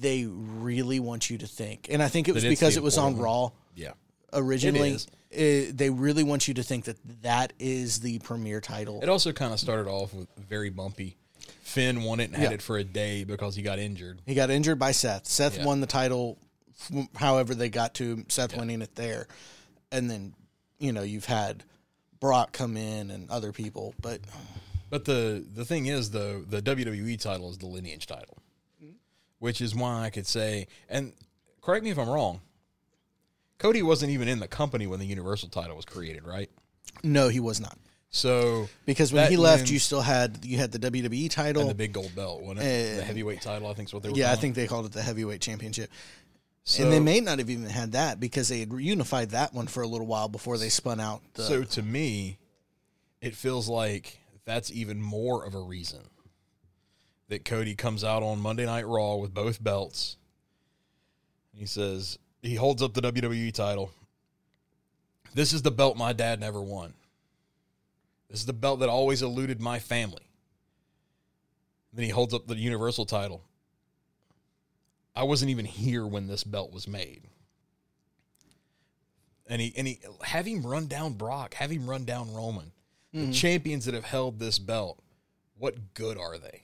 they 0.00 0.24
really 0.26 1.00
want 1.00 1.28
you 1.28 1.38
to 1.38 1.46
think, 1.46 1.88
and 1.90 2.02
I 2.02 2.08
think 2.08 2.28
it 2.28 2.32
was 2.34 2.44
because 2.44 2.76
it 2.76 2.82
was 2.82 2.96
on 2.98 3.16
Raw 3.18 3.50
Yeah. 3.74 3.92
originally. 4.32 4.98
eh, 5.32 5.70
they 5.72 5.90
really 5.90 6.22
want 6.24 6.48
you 6.48 6.54
to 6.54 6.62
think 6.62 6.84
that 6.86 6.96
that 7.22 7.52
is 7.58 8.00
the 8.00 8.18
premier 8.20 8.60
title. 8.60 9.00
It 9.02 9.08
also 9.08 9.32
kind 9.32 9.52
of 9.52 9.60
started 9.60 9.88
off 9.88 10.14
with 10.14 10.28
very 10.36 10.70
bumpy. 10.70 11.16
Finn 11.62 12.02
won 12.04 12.20
it 12.20 12.24
and 12.30 12.36
had 12.36 12.50
Yeah. 12.50 12.54
it 12.54 12.62
for 12.62 12.78
a 12.78 12.84
day 12.84 13.24
because 13.24 13.54
he 13.56 13.62
got 13.62 13.78
injured. 13.78 14.20
He 14.26 14.34
got 14.34 14.50
injured 14.50 14.78
by 14.78 14.92
Seth. 14.92 15.26
Seth 15.26 15.58
Yeah. 15.58 15.64
won 15.64 15.80
the 15.80 15.86
title, 15.86 16.38
however 17.16 17.54
they 17.54 17.68
got 17.68 17.94
to 17.94 18.24
Seth 18.28 18.56
winning 18.56 18.80
it 18.82 18.94
there, 18.94 19.26
and 19.90 20.08
then 20.10 20.34
you 20.78 20.92
know 20.92 21.02
you've 21.02 21.24
had 21.26 21.64
Brock 22.20 22.52
come 22.52 22.76
in 22.76 23.10
and 23.10 23.30
other 23.30 23.52
people, 23.52 23.94
but 24.00 24.20
But 24.90 25.04
the 25.04 25.44
the 25.54 25.64
thing 25.64 25.86
is, 25.86 26.10
though, 26.10 26.40
the 26.42 26.62
WWE 26.62 27.20
title 27.20 27.50
is 27.50 27.58
the 27.58 27.66
lineage 27.66 28.06
title, 28.06 28.38
which 29.38 29.60
is 29.60 29.74
why 29.74 30.02
I 30.04 30.10
could 30.10 30.26
say, 30.26 30.66
and 30.88 31.12
correct 31.60 31.84
me 31.84 31.90
if 31.90 31.98
I'm 31.98 32.08
wrong. 32.08 32.40
Cody 33.58 33.82
wasn't 33.82 34.10
even 34.12 34.28
in 34.28 34.40
the 34.40 34.48
company 34.48 34.86
when 34.86 34.98
the 35.00 35.06
Universal 35.06 35.48
title 35.50 35.76
was 35.76 35.84
created, 35.84 36.24
right? 36.26 36.50
no, 37.02 37.28
he 37.28 37.40
was 37.40 37.60
not 37.60 37.76
So 38.10 38.68
because 38.86 39.12
when 39.12 39.28
he 39.30 39.36
left, 39.36 39.62
means- 39.62 39.72
you 39.72 39.78
still 39.78 40.00
had 40.02 40.44
you 40.44 40.58
had 40.58 40.70
the 40.72 40.78
WWE 40.78 41.28
title. 41.30 41.62
and 41.62 41.70
the 41.70 41.74
big 41.74 41.92
gold 41.92 42.14
belt, 42.14 42.42
wasn't 42.42 42.60
it? 42.66 42.96
The 42.96 43.02
heavyweight 43.04 43.40
title, 43.42 43.68
I 43.68 43.74
think 43.74 43.88
is 43.88 43.92
what 43.94 44.02
they 44.02 44.10
were. 44.10 44.16
yeah, 44.16 44.32
I 44.32 44.36
think 44.36 44.54
they 44.54 44.66
called 44.66 44.86
it 44.86 44.92
the 44.92 45.02
heavyweight 45.02 45.40
championship. 45.40 45.90
So, 46.66 46.82
and 46.82 46.92
they 46.92 47.00
may 47.00 47.20
not 47.20 47.38
have 47.38 47.50
even 47.50 47.68
had 47.68 47.92
that 47.92 48.18
because 48.18 48.48
they 48.48 48.60
had 48.60 48.72
unified 48.72 49.30
that 49.30 49.52
one 49.52 49.66
for 49.66 49.82
a 49.82 49.86
little 49.86 50.06
while 50.06 50.28
before 50.28 50.56
they 50.56 50.70
spun 50.70 50.98
out. 50.98 51.20
The, 51.34 51.42
So 51.42 51.62
to 51.62 51.82
me, 51.82 52.38
it 53.20 53.34
feels 53.34 53.68
like 53.68 54.18
that's 54.46 54.72
even 54.72 55.00
more 55.00 55.44
of 55.44 55.54
a 55.54 55.60
reason 55.60 56.00
that 57.28 57.44
Cody 57.44 57.74
comes 57.74 58.02
out 58.02 58.22
on 58.22 58.40
Monday 58.40 58.64
Night 58.64 58.86
Raw 58.86 59.16
with 59.16 59.34
both 59.34 59.62
belts. 59.62 60.16
He 61.54 61.66
says 61.66 62.18
he 62.42 62.54
holds 62.54 62.82
up 62.82 62.94
the 62.94 63.02
WWE 63.02 63.52
title. 63.52 63.92
This 65.34 65.52
is 65.52 65.62
the 65.62 65.70
belt 65.70 65.96
my 65.98 66.12
dad 66.14 66.40
never 66.40 66.62
won. 66.62 66.94
This 68.30 68.40
is 68.40 68.46
the 68.46 68.52
belt 68.54 68.80
that 68.80 68.88
always 68.88 69.20
eluded 69.20 69.60
my 69.60 69.78
family. 69.78 70.22
Then 71.92 72.04
he 72.04 72.10
holds 72.10 72.32
up 72.32 72.46
the 72.46 72.56
Universal 72.56 73.06
title. 73.06 73.42
I 75.16 75.22
wasn't 75.22 75.50
even 75.50 75.64
here 75.64 76.06
when 76.06 76.26
this 76.26 76.44
belt 76.44 76.72
was 76.72 76.88
made 76.88 77.28
and 79.46 79.60
he 79.60 79.72
and 79.76 79.86
he 79.86 80.00
have 80.22 80.46
him 80.46 80.66
run 80.66 80.86
down 80.86 81.14
Brock, 81.14 81.54
have 81.54 81.70
him 81.70 81.88
run 81.88 82.04
down 82.04 82.32
Roman, 82.32 82.72
the 83.12 83.26
hmm. 83.26 83.32
champions 83.32 83.84
that 83.84 83.94
have 83.94 84.04
held 84.04 84.38
this 84.38 84.58
belt. 84.58 84.98
What 85.56 85.94
good 85.94 86.18
are 86.18 86.38
they? 86.38 86.62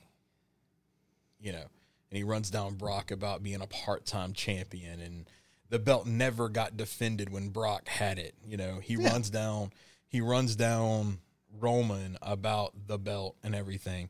You 1.38 1.52
know, 1.52 1.64
and 2.10 2.16
he 2.16 2.24
runs 2.24 2.50
down 2.50 2.74
Brock 2.74 3.10
about 3.10 3.42
being 3.42 3.62
a 3.62 3.66
part-time 3.66 4.32
champion, 4.32 5.00
and 5.00 5.30
the 5.68 5.78
belt 5.78 6.06
never 6.06 6.48
got 6.48 6.76
defended 6.76 7.30
when 7.30 7.50
Brock 7.50 7.88
had 7.88 8.18
it. 8.18 8.34
You 8.46 8.56
know, 8.56 8.80
he 8.82 8.96
runs 8.96 9.30
down 9.30 9.72
he 10.08 10.20
runs 10.20 10.56
down 10.56 11.18
Roman 11.58 12.18
about 12.22 12.72
the 12.86 12.98
belt 12.98 13.36
and 13.42 13.54
everything. 13.54 14.08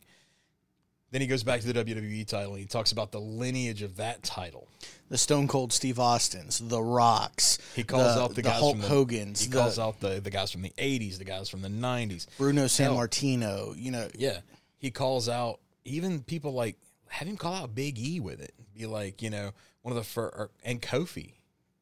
Then 1.12 1.20
he 1.20 1.26
goes 1.26 1.42
back 1.42 1.60
to 1.62 1.72
the 1.72 1.84
WWE 1.84 2.26
title 2.26 2.52
and 2.52 2.60
he 2.60 2.66
talks 2.66 2.92
about 2.92 3.10
the 3.10 3.20
lineage 3.20 3.82
of 3.82 3.96
that 3.96 4.22
title. 4.22 4.68
the 5.08 5.18
Stone 5.18 5.48
Cold 5.48 5.72
Steve 5.72 5.98
Austin's, 5.98 6.60
the 6.60 6.80
Rocks. 6.80 7.58
He 7.74 7.82
calls 7.82 8.14
the, 8.14 8.22
out 8.22 8.28
the, 8.28 8.34
the 8.36 8.42
guys 8.42 8.60
Hulk 8.60 8.74
from 8.74 8.82
the, 8.82 8.88
Hogan's. 8.88 9.40
He 9.40 9.48
the 9.48 9.56
calls 9.58 9.78
out 9.78 9.98
the, 10.00 10.20
the 10.20 10.30
guys 10.30 10.52
from 10.52 10.62
the 10.62 10.72
'80s, 10.78 11.18
the 11.18 11.24
guys 11.24 11.48
from 11.48 11.62
the 11.62 11.68
'90s. 11.68 12.26
Bruno 12.38 12.66
San. 12.68 12.94
Martino. 12.94 13.74
You 13.76 13.90
know, 13.90 14.08
Yeah, 14.16 14.38
he 14.78 14.90
calls 14.92 15.28
out 15.28 15.58
even 15.84 16.22
people 16.22 16.52
like 16.52 16.76
have 17.08 17.26
him 17.26 17.36
call 17.36 17.54
out 17.54 17.74
Big 17.74 17.98
E 17.98 18.20
with 18.20 18.40
it. 18.40 18.54
Be 18.76 18.86
like, 18.86 19.20
you 19.20 19.30
know, 19.30 19.50
one 19.82 19.90
of 19.90 19.96
the 19.96 20.08
first 20.08 20.52
and 20.64 20.80
Kofi. 20.80 21.32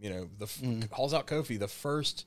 You 0.01 0.09
know, 0.11 0.29
the 0.39 0.47
Mm. 0.47 0.89
calls 0.91 1.13
out 1.13 1.27
Kofi, 1.27 1.59
the 1.59 1.69
first 1.69 2.25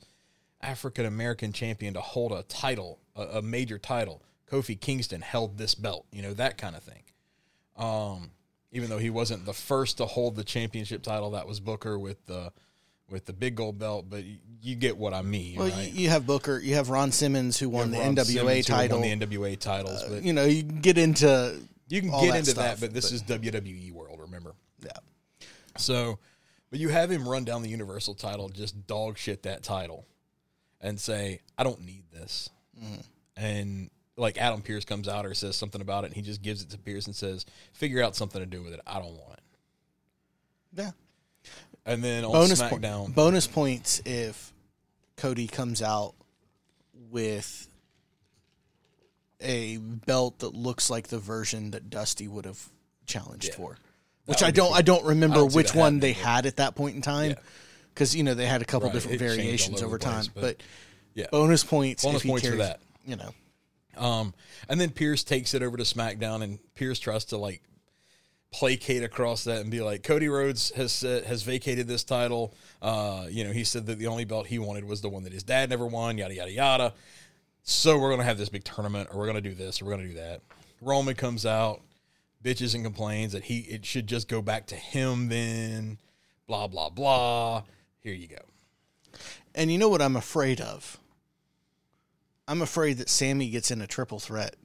African 0.61 1.05
American 1.07 1.51
champion 1.51 1.95
to 1.95 2.01
hold 2.01 2.31
a 2.31 2.43
title, 2.43 2.99
a, 3.15 3.23
a 3.23 3.41
major 3.41 3.79
title. 3.79 4.21
Kofi 4.51 4.79
Kingston 4.79 5.21
held 5.21 5.57
this 5.57 5.75
belt. 5.75 6.05
You 6.11 6.21
know 6.21 6.33
that 6.33 6.57
kind 6.57 6.75
of 6.75 6.83
thing. 6.83 7.03
Um, 7.77 8.31
even 8.71 8.89
though 8.89 8.97
he 8.97 9.09
wasn't 9.09 9.45
the 9.45 9.53
first 9.53 9.97
to 9.97 10.05
hold 10.05 10.35
the 10.35 10.43
championship 10.43 11.03
title, 11.03 11.31
that 11.31 11.47
was 11.47 11.59
Booker 11.59 11.97
with 11.97 12.25
the 12.25 12.51
with 13.09 13.25
the 13.25 13.33
big 13.33 13.55
gold 13.55 13.79
belt. 13.79 14.05
But 14.09 14.23
you, 14.61 14.75
get 14.75 14.97
what 14.97 15.13
I 15.13 15.21
mean, 15.21 15.57
well, 15.57 15.69
right? 15.69 15.91
you, 15.91 16.09
have 16.09 16.25
Booker, 16.25 16.59
you 16.59 16.75
have 16.75 16.89
Ron 16.89 17.11
Simmons 17.11 17.59
who 17.59 17.69
won 17.69 17.91
the 17.91 17.97
Ron 17.97 18.15
NWA 18.15 18.25
Simmons, 18.25 18.67
who 18.67 18.73
won 18.73 18.79
title. 18.79 19.01
the 19.01 19.07
NWA 19.07 19.59
titles, 19.59 20.03
but 20.07 20.23
you 20.23 20.33
know, 20.33 20.45
you 20.45 20.63
can 20.63 20.79
get 20.79 20.97
into 20.97 21.59
you 21.89 22.01
can 22.01 22.11
get 22.11 22.31
that 22.31 22.37
into 22.39 22.51
stuff, 22.51 22.79
that, 22.79 22.79
but 22.79 22.93
this 22.93 23.11
is 23.11 23.23
WWE 23.23 23.91
world, 23.91 24.19
remember? 24.19 24.55
yeah. 24.81 24.91
So, 25.77 26.19
but 26.69 26.79
you 26.79 26.89
have 26.89 27.09
him 27.09 27.27
run 27.27 27.43
down 27.43 27.63
the 27.63 27.69
Universal 27.69 28.15
title, 28.15 28.49
just 28.49 28.87
dog 28.87 29.17
shit 29.17 29.43
that 29.43 29.63
title, 29.63 30.05
and 30.79 30.99
say, 30.99 31.41
"I 31.57 31.63
don't 31.63 31.81
need 31.81 32.03
this." 32.11 32.49
Mm-hmm. 32.77 33.01
And 33.37 33.89
like 34.17 34.37
Adam 34.37 34.61
Pearce 34.61 34.85
comes 34.85 35.07
out 35.07 35.25
or 35.25 35.33
says 35.33 35.55
something 35.55 35.81
about 35.81 36.03
it, 36.03 36.07
and 36.07 36.15
he 36.15 36.21
just 36.21 36.41
gives 36.41 36.61
it 36.61 36.69
to 36.71 36.77
Pearce 36.77 37.05
and 37.07 37.15
says, 37.15 37.45
"Figure 37.73 38.03
out 38.03 38.15
something 38.15 38.39
to 38.41 38.45
do 38.45 38.61
with 38.61 38.73
it. 38.73 38.81
I 38.85 38.95
don't 38.99 39.15
want 39.17 39.33
it." 39.33 39.43
Yeah. 40.73 40.91
And 41.85 42.03
then 42.03 42.23
on 42.25 42.31
Bonus 42.31 42.61
SmackDown, 42.61 43.13
bonus 43.15 43.47
points 43.47 44.01
if 44.05 44.53
Cody 45.17 45.47
comes 45.47 45.81
out 45.81 46.13
with 47.09 47.67
a 49.39 49.77
belt 49.77 50.39
that 50.39 50.53
looks 50.53 50.89
like 50.89 51.07
the 51.07 51.17
version 51.17 51.71
that 51.71 51.89
Dusty 51.89 52.27
would 52.27 52.45
have 52.45 52.63
challenged 53.05 53.47
Yeah. 53.49 53.55
for. 53.55 53.77
Which 54.25 54.43
I 54.43 54.51
don't 54.51 54.67
cool. 54.67 54.75
I 54.75 54.81
don't 54.83 55.03
remember 55.05 55.37
I 55.37 55.39
don't 55.39 55.53
which 55.55 55.73
one 55.73 55.99
they 55.99 56.13
had 56.13 56.45
at 56.45 56.57
that 56.57 56.75
point 56.75 56.95
in 56.95 57.01
time. 57.01 57.31
Yeah. 57.31 57.39
Because 57.93 58.15
you 58.15 58.23
know 58.23 58.35
they 58.35 58.45
had 58.45 58.61
a 58.61 58.65
couple 58.65 58.87
Right, 58.89 58.93
different 58.93 59.15
it 59.15 59.25
variations 59.25 59.77
over 59.77 59.87
over 59.87 59.99
place, 59.99 60.27
time, 60.27 60.31
but- 60.35 60.41
but, 60.41 60.63
yeah. 61.15 61.25
bonus 61.31 61.63
points. 61.63 62.03
Bonus 62.03 62.17
if 62.17 62.23
he 62.23 62.29
points 62.29 62.45
for 62.47 62.53
carries- 62.55 62.67
that. 62.67 62.79
You 63.05 63.15
know, 63.15 63.33
Um, 63.97 64.33
and 64.69 64.79
then 64.79 64.89
Pearce 64.91 65.23
takes 65.23 65.53
it 65.53 65.61
over 65.61 65.77
to 65.77 65.83
SmackDown, 65.83 66.43
and 66.43 66.59
Pearce 66.75 66.99
tries 66.99 67.25
to 67.25 67.37
like 67.37 67.61
placate 68.51 69.03
across 69.03 69.45
that 69.45 69.61
and 69.61 69.71
be 69.71 69.81
like, 69.81 70.03
Cody 70.03 70.27
Rhodes 70.27 70.71
has 70.75 70.91
said, 70.91 71.23
has 71.23 71.43
vacated 71.43 71.87
this 71.87 72.03
title. 72.03 72.53
Uh, 72.81 73.27
you 73.29 73.43
know, 73.43 73.51
he 73.51 73.63
said 73.63 73.85
that 73.85 73.97
the 73.97 74.07
only 74.07 74.25
belt 74.25 74.47
he 74.47 74.59
wanted 74.59 74.83
was 74.85 75.01
the 75.01 75.09
one 75.09 75.23
that 75.23 75.33
his 75.33 75.43
dad 75.43 75.69
never 75.69 75.87
won. 75.87 76.17
Yada 76.17 76.35
yada 76.35 76.51
yada. 76.51 76.93
So 77.63 77.97
we're 77.97 78.09
gonna 78.09 78.23
have 78.23 78.37
this 78.37 78.49
big 78.49 78.63
tournament, 78.63 79.09
or 79.11 79.19
we're 79.19 79.27
gonna 79.27 79.41
do 79.41 79.53
this, 79.53 79.81
or 79.81 79.85
we're 79.85 79.91
gonna 79.91 80.07
do 80.07 80.15
that. 80.15 80.41
Roman 80.81 81.15
comes 81.15 81.45
out, 81.45 81.81
bitches 82.43 82.73
and 82.73 82.83
complains 82.83 83.33
that 83.33 83.43
he 83.43 83.59
it 83.59 83.85
should 83.85 84.07
just 84.07 84.27
go 84.27 84.41
back 84.41 84.67
to 84.67 84.75
him 84.75 85.29
then. 85.29 85.97
Blah 86.47 86.67
blah 86.67 86.89
blah. 86.89 87.63
Here 87.99 88.13
you 88.15 88.27
go. 88.27 88.41
and 89.53 89.71
you 89.71 89.77
know 89.77 89.89
what 89.89 90.01
I'm 90.01 90.15
afraid 90.15 90.59
of. 90.59 90.99
I'm 92.47 92.61
afraid 92.61 92.97
that 92.97 93.09
Sami 93.09 93.49
gets 93.49 93.71
in 93.71 93.81
a 93.81 93.87
triple 93.87 94.19
threat 94.19 94.55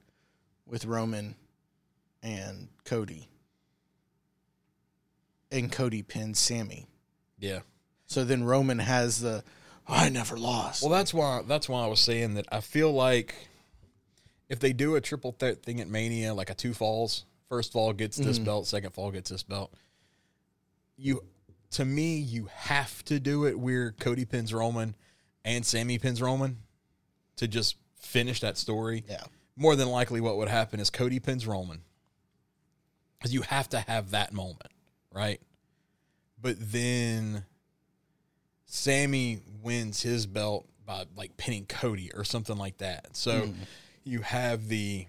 with 0.65 0.85
Roman 0.85 1.35
and 2.21 2.69
Cody. 2.83 3.29
And 5.51 5.71
Cody 5.71 6.03
pins 6.03 6.39
Sami. 6.39 6.87
Yeah. 7.39 7.59
So 8.07 8.23
then 8.23 8.43
Roman 8.43 8.79
has 8.79 9.21
the 9.21 9.43
I 9.87 10.09
never 10.09 10.37
lost. 10.37 10.81
Well, 10.81 10.91
that's 10.91 11.13
why 11.13 11.41
that's 11.47 11.69
why 11.69 11.83
I 11.83 11.87
was 11.87 12.01
saying 12.01 12.33
that 12.33 12.45
I 12.51 12.59
feel 12.59 12.91
like 12.91 13.35
if 14.49 14.59
they 14.59 14.73
do 14.73 14.95
a 14.95 15.01
triple 15.01 15.31
threat 15.31 15.63
thing 15.63 15.79
at 15.79 15.87
Mania, 15.87 16.33
like 16.33 16.49
a 16.49 16.53
two 16.53 16.73
falls, 16.73 17.25
first 17.47 17.71
fall 17.71 17.93
gets 17.93 18.17
this 18.17 18.37
mm-hmm. 18.37 18.45
belt, 18.45 18.67
second 18.67 18.93
fall 18.93 19.11
gets 19.11 19.29
this 19.29 19.43
belt. 19.43 19.73
You, 20.97 21.23
to 21.71 21.85
me, 21.85 22.17
you 22.17 22.49
have 22.53 23.03
to 23.05 23.19
do 23.19 23.45
it 23.45 23.57
where 23.57 23.91
Cody 23.91 24.25
pins 24.25 24.53
Roman 24.53 24.95
and 25.45 25.65
Sami 25.65 25.99
pins 25.99 26.21
Roman 26.21 26.57
to 27.37 27.47
just 27.47 27.75
finish 27.95 28.41
that 28.41 28.57
story. 28.57 29.03
yeah. 29.09 29.23
More 29.55 29.75
than 29.75 29.89
likely, 29.89 30.21
what 30.21 30.37
would 30.37 30.49
happen 30.49 30.79
is 30.79 30.91
Cody 30.91 31.19
pins 31.19 31.47
Roman 31.47 31.81
because 33.17 33.33
you 33.33 33.41
have 33.41 33.67
to 33.69 33.79
have 33.79 34.11
that 34.11 34.31
moment, 34.31 34.71
right? 35.11 35.41
But 36.39 36.57
then 36.59 37.43
Sami 38.65 39.39
wins 39.63 40.01
his 40.03 40.27
belt 40.27 40.67
by 40.85 41.05
like 41.15 41.37
pinning 41.37 41.65
Cody 41.65 42.11
or 42.13 42.23
something 42.23 42.57
like 42.57 42.77
that. 42.77 43.15
So 43.17 43.47
hmm. 43.47 43.53
you 44.03 44.21
have 44.21 44.67
the 44.67 45.07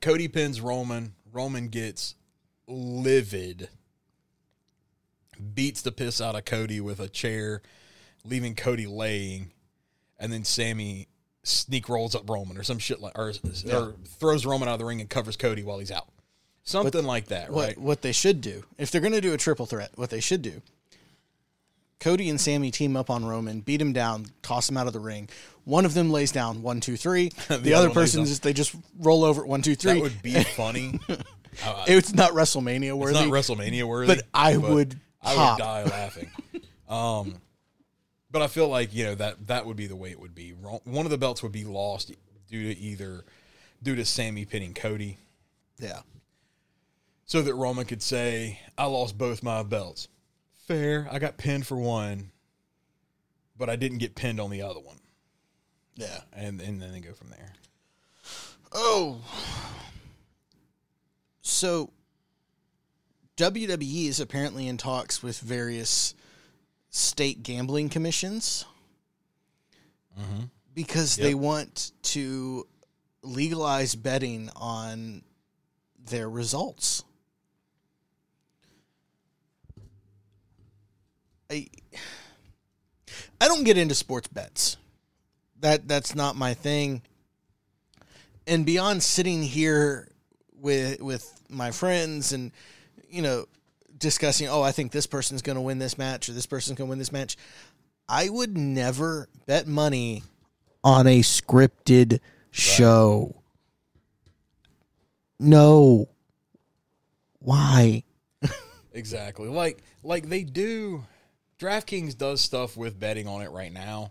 Cody 0.00 0.28
pins 0.28 0.60
Roman, 0.60 1.14
Roman 1.32 1.68
gets 1.68 2.14
livid, 2.66 3.68
beats 5.54 5.82
the 5.82 5.92
piss 5.92 6.20
out 6.20 6.34
of 6.34 6.44
Cody 6.44 6.80
with 6.80 7.00
a 7.00 7.08
chair, 7.08 7.62
leaving 8.24 8.54
Cody 8.54 8.86
laying, 8.86 9.52
and 10.18 10.32
then 10.32 10.44
Sami 10.44 11.08
sneak 11.44 11.88
rolls 11.88 12.14
up 12.14 12.28
Roman 12.28 12.56
or 12.58 12.62
some 12.62 12.78
shit 12.78 13.00
like 13.00 13.18
or, 13.18 13.32
or 13.72 13.94
throws 14.18 14.44
Roman 14.44 14.68
out 14.68 14.72
of 14.74 14.78
the 14.80 14.84
ring 14.84 15.00
and 15.00 15.08
covers 15.08 15.36
Cody 15.36 15.62
while 15.62 15.78
he's 15.78 15.90
out. 15.90 16.08
Something 16.64 17.04
like 17.04 17.26
that, 17.28 17.50
What 17.50 17.66
right? 17.68 17.78
what 17.78 18.02
they 18.02 18.12
should 18.12 18.40
do, 18.42 18.64
if 18.76 18.90
they're 18.90 19.00
gonna 19.00 19.20
do 19.22 19.32
a 19.32 19.38
triple 19.38 19.64
threat, 19.64 19.90
what 19.94 20.10
they 20.10 20.20
should 20.20 20.42
do. 20.42 20.60
Cody 22.00 22.28
and 22.28 22.40
Sami 22.40 22.70
team 22.70 22.96
up 22.96 23.10
on 23.10 23.24
Roman, 23.24 23.60
beat 23.60 23.80
him 23.80 23.92
down, 23.92 24.26
toss 24.42 24.68
him 24.70 24.76
out 24.76 24.86
of 24.86 24.92
the 24.92 25.00
ring. 25.00 25.28
One 25.64 25.84
of 25.84 25.94
them 25.94 26.10
lays 26.10 26.30
down 26.30 26.62
one, 26.62 26.80
two, 26.80 26.96
three. 26.96 27.30
the, 27.48 27.74
other 27.74 27.86
other 27.86 27.90
person 27.90 28.24
just 28.24 28.42
they 28.42 28.52
just 28.52 28.74
roll 29.00 29.24
over 29.24 29.44
one, 29.44 29.62
two, 29.62 29.74
three. 29.74 29.94
That 29.94 30.00
would 30.02 30.22
be 30.22 30.34
funny. 30.56 31.00
Uh, 31.08 31.84
It's 31.88 32.12
not 32.14 32.32
WrestleMania 32.32 32.92
worthy. 32.92 33.18
it's 33.18 33.24
not 33.26 33.32
WrestleMania 33.32 33.84
worthy, 33.84 34.14
but 34.14 34.24
I 34.32 34.56
would 34.56 34.98
I 35.22 35.34
pop. 35.34 35.58
would 35.58 35.64
die 35.64 35.84
laughing. 35.84 36.30
um, 36.88 37.34
but 38.30 38.42
I 38.42 38.46
feel 38.48 38.68
like 38.68 38.94
you 38.94 39.04
know 39.04 39.14
that 39.14 39.46
that 39.46 39.66
would 39.66 39.76
be 39.76 39.86
the 39.86 39.96
way 39.96 40.10
it 40.10 40.20
would 40.20 40.34
be. 40.34 40.50
One 40.50 41.06
of 41.06 41.10
the 41.10 41.18
belts 41.18 41.42
would 41.42 41.52
be 41.52 41.64
lost 41.64 42.12
due 42.48 42.74
to 42.74 42.78
either 42.80 43.24
due 43.82 43.94
to 43.96 44.04
Sami 44.04 44.44
pinning 44.44 44.74
Cody, 44.74 45.18
Yeah. 45.78 46.00
so 47.26 47.42
that 47.42 47.54
Roman 47.54 47.84
could 47.86 48.02
say, 48.02 48.60
"I 48.76 48.86
lost 48.86 49.16
both 49.18 49.42
my 49.42 49.62
belts." 49.62 50.08
Fair, 50.66 51.08
I 51.10 51.18
got 51.18 51.36
pinned 51.38 51.66
for 51.66 51.76
one, 51.76 52.30
but 53.56 53.70
I 53.70 53.76
didn't 53.76 53.98
get 53.98 54.14
pinned 54.14 54.40
on 54.40 54.50
the 54.50 54.62
other 54.62 54.80
one, 54.80 55.00
Yeah. 55.96 56.22
and 56.32 56.60
and 56.60 56.80
then 56.82 56.92
they 56.92 57.00
go 57.00 57.14
from 57.14 57.30
there. 57.30 57.54
Oh. 58.72 59.22
So 61.42 61.92
WWE 63.36 64.06
is 64.08 64.20
apparently 64.20 64.66
in 64.66 64.76
talks 64.76 65.22
with 65.22 65.38
various 65.40 66.14
state 66.90 67.42
gambling 67.42 67.88
commissions 67.88 68.64
Mm-hmm. 70.18 70.44
because 70.74 71.16
Yep. 71.16 71.24
they 71.24 71.34
want 71.34 71.92
to 72.02 72.66
legalize 73.22 73.94
betting 73.94 74.50
on 74.56 75.22
their 76.06 76.28
results. 76.28 77.04
I 81.50 81.68
I 83.40 83.46
don't 83.48 83.64
get 83.64 83.78
into 83.78 83.94
sports 83.94 84.28
bets. 84.28 84.76
That 85.60 85.86
that's 85.88 86.14
not 86.14 86.36
my 86.36 86.54
thing. 86.54 87.02
And 88.46 88.64
beyond 88.66 89.02
sitting 89.02 89.42
here 89.42 90.08
with 90.52 91.00
with 91.00 91.40
my 91.48 91.70
friends 91.70 92.32
and 92.32 92.50
you 93.08 93.22
know 93.22 93.46
discussing, 93.98 94.48
oh, 94.48 94.62
I 94.62 94.72
think 94.72 94.92
this 94.92 95.06
person's 95.06 95.42
going 95.42 95.56
to 95.56 95.62
win 95.62 95.78
this 95.78 95.98
match 95.98 96.28
or 96.28 96.32
this 96.32 96.46
person's 96.46 96.78
going 96.78 96.88
to 96.88 96.90
win 96.90 96.98
this 96.98 97.12
match. 97.12 97.36
I 98.08 98.28
would 98.28 98.56
never 98.56 99.28
bet 99.46 99.66
money 99.66 100.22
on 100.82 101.06
a 101.06 101.20
scripted 101.20 102.20
show. 102.50 103.42
No. 105.38 106.08
Why? 107.40 108.04
Exactly. 108.94 109.48
Like 109.48 109.78
like 110.02 110.28
they 110.28 110.42
do 110.42 111.04
DraftKings 111.60 112.18
does 112.18 112.40
stuff 112.40 112.76
with 112.76 112.98
betting 112.98 113.28
on 113.28 113.42
it 113.42 113.50
right 113.52 113.72
now, 113.72 114.10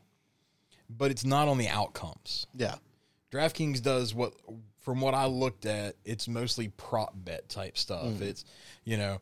but 0.90 1.12
it's 1.12 1.26
not 1.26 1.50
on 1.50 1.58
the 1.58 1.68
outcomes. 1.68 2.48
Yeah. 2.56 2.76
DraftKings 3.30 3.82
does 3.82 4.16
what 4.16 4.34
from 4.80 5.02
what 5.02 5.14
I 5.14 5.26
looked 5.26 5.66
at, 5.66 5.96
it's 6.06 6.30
mostly 6.30 6.70
prop 6.70 7.12
bet 7.14 7.50
type 7.50 7.78
stuff. 7.78 8.06
Mm. 8.06 8.22
It's, 8.22 8.46
you 8.86 8.96
know, 8.96 9.20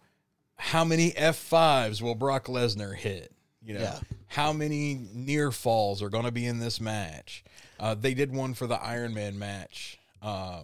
how 0.58 0.84
many 0.86 1.12
F5s 1.12 2.02
will 2.02 2.16
Brock 2.16 2.46
Lesnar 2.46 2.96
hit? 2.96 3.32
You 3.62 3.76
know, 3.76 3.82
Yeah. 3.82 4.00
how 4.28 4.54
many 4.54 4.96
near 5.14 5.52
falls 5.52 6.02
are 6.02 6.10
going 6.10 6.26
to 6.26 6.32
be 6.32 6.46
in 6.46 6.60
this 6.60 6.80
match? 6.80 7.44
Uh, 7.80 7.96
they 7.96 8.14
did 8.14 8.34
one 8.34 8.54
for 8.54 8.68
the 8.68 8.76
Iron 8.82 9.14
Man 9.14 9.38
match 9.40 10.00
uh, 10.22 10.62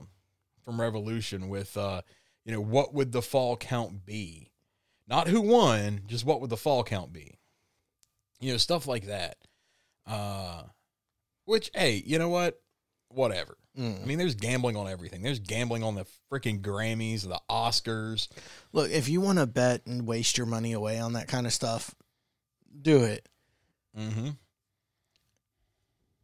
from 0.64 0.80
Revolution 0.80 1.50
with, 1.50 1.76
uh, 1.78 2.02
you 2.46 2.52
know, 2.54 2.62
what 2.62 2.94
would 2.94 3.12
the 3.12 3.22
fall 3.22 3.58
count 3.58 4.06
be? 4.06 4.52
Not 5.08 5.28
who 5.28 5.42
won, 5.42 6.02
just 6.08 6.26
what 6.26 6.40
would 6.42 6.50
the 6.50 6.58
fall 6.58 6.84
count 6.84 7.12
be? 7.12 7.38
You 8.40 8.54
know, 8.54 8.58
stuff 8.58 8.88
like 8.88 9.08
that. 9.08 9.38
Uh, 10.08 10.64
which, 11.46 11.70
hey, 11.74 12.02
you 12.06 12.18
know 12.18 12.30
what? 12.30 12.62
Whatever. 13.10 13.58
Mm. 13.78 14.02
I 14.02 14.06
mean, 14.06 14.18
there's 14.18 14.36
gambling 14.36 14.76
on 14.76 14.88
everything. 14.88 15.22
There's 15.22 15.40
gambling 15.40 15.84
on 15.84 15.96
the 15.96 16.06
freaking 16.32 16.62
Grammys, 16.62 17.28
the 17.28 17.40
Oscars. 17.50 18.28
Look, 18.74 18.92
if 18.92 19.08
you 19.08 19.22
want 19.22 19.40
to 19.40 19.48
bet 19.48 19.86
and 19.86 20.06
waste 20.06 20.38
your 20.38 20.48
money 20.48 20.74
away 20.74 21.00
on 21.00 21.14
that 21.14 21.28
kind 21.28 21.48
of 21.48 21.54
stuff, 21.54 21.96
do 22.82 23.04
it. 23.04 23.28
Mm-hmm. 23.98 24.30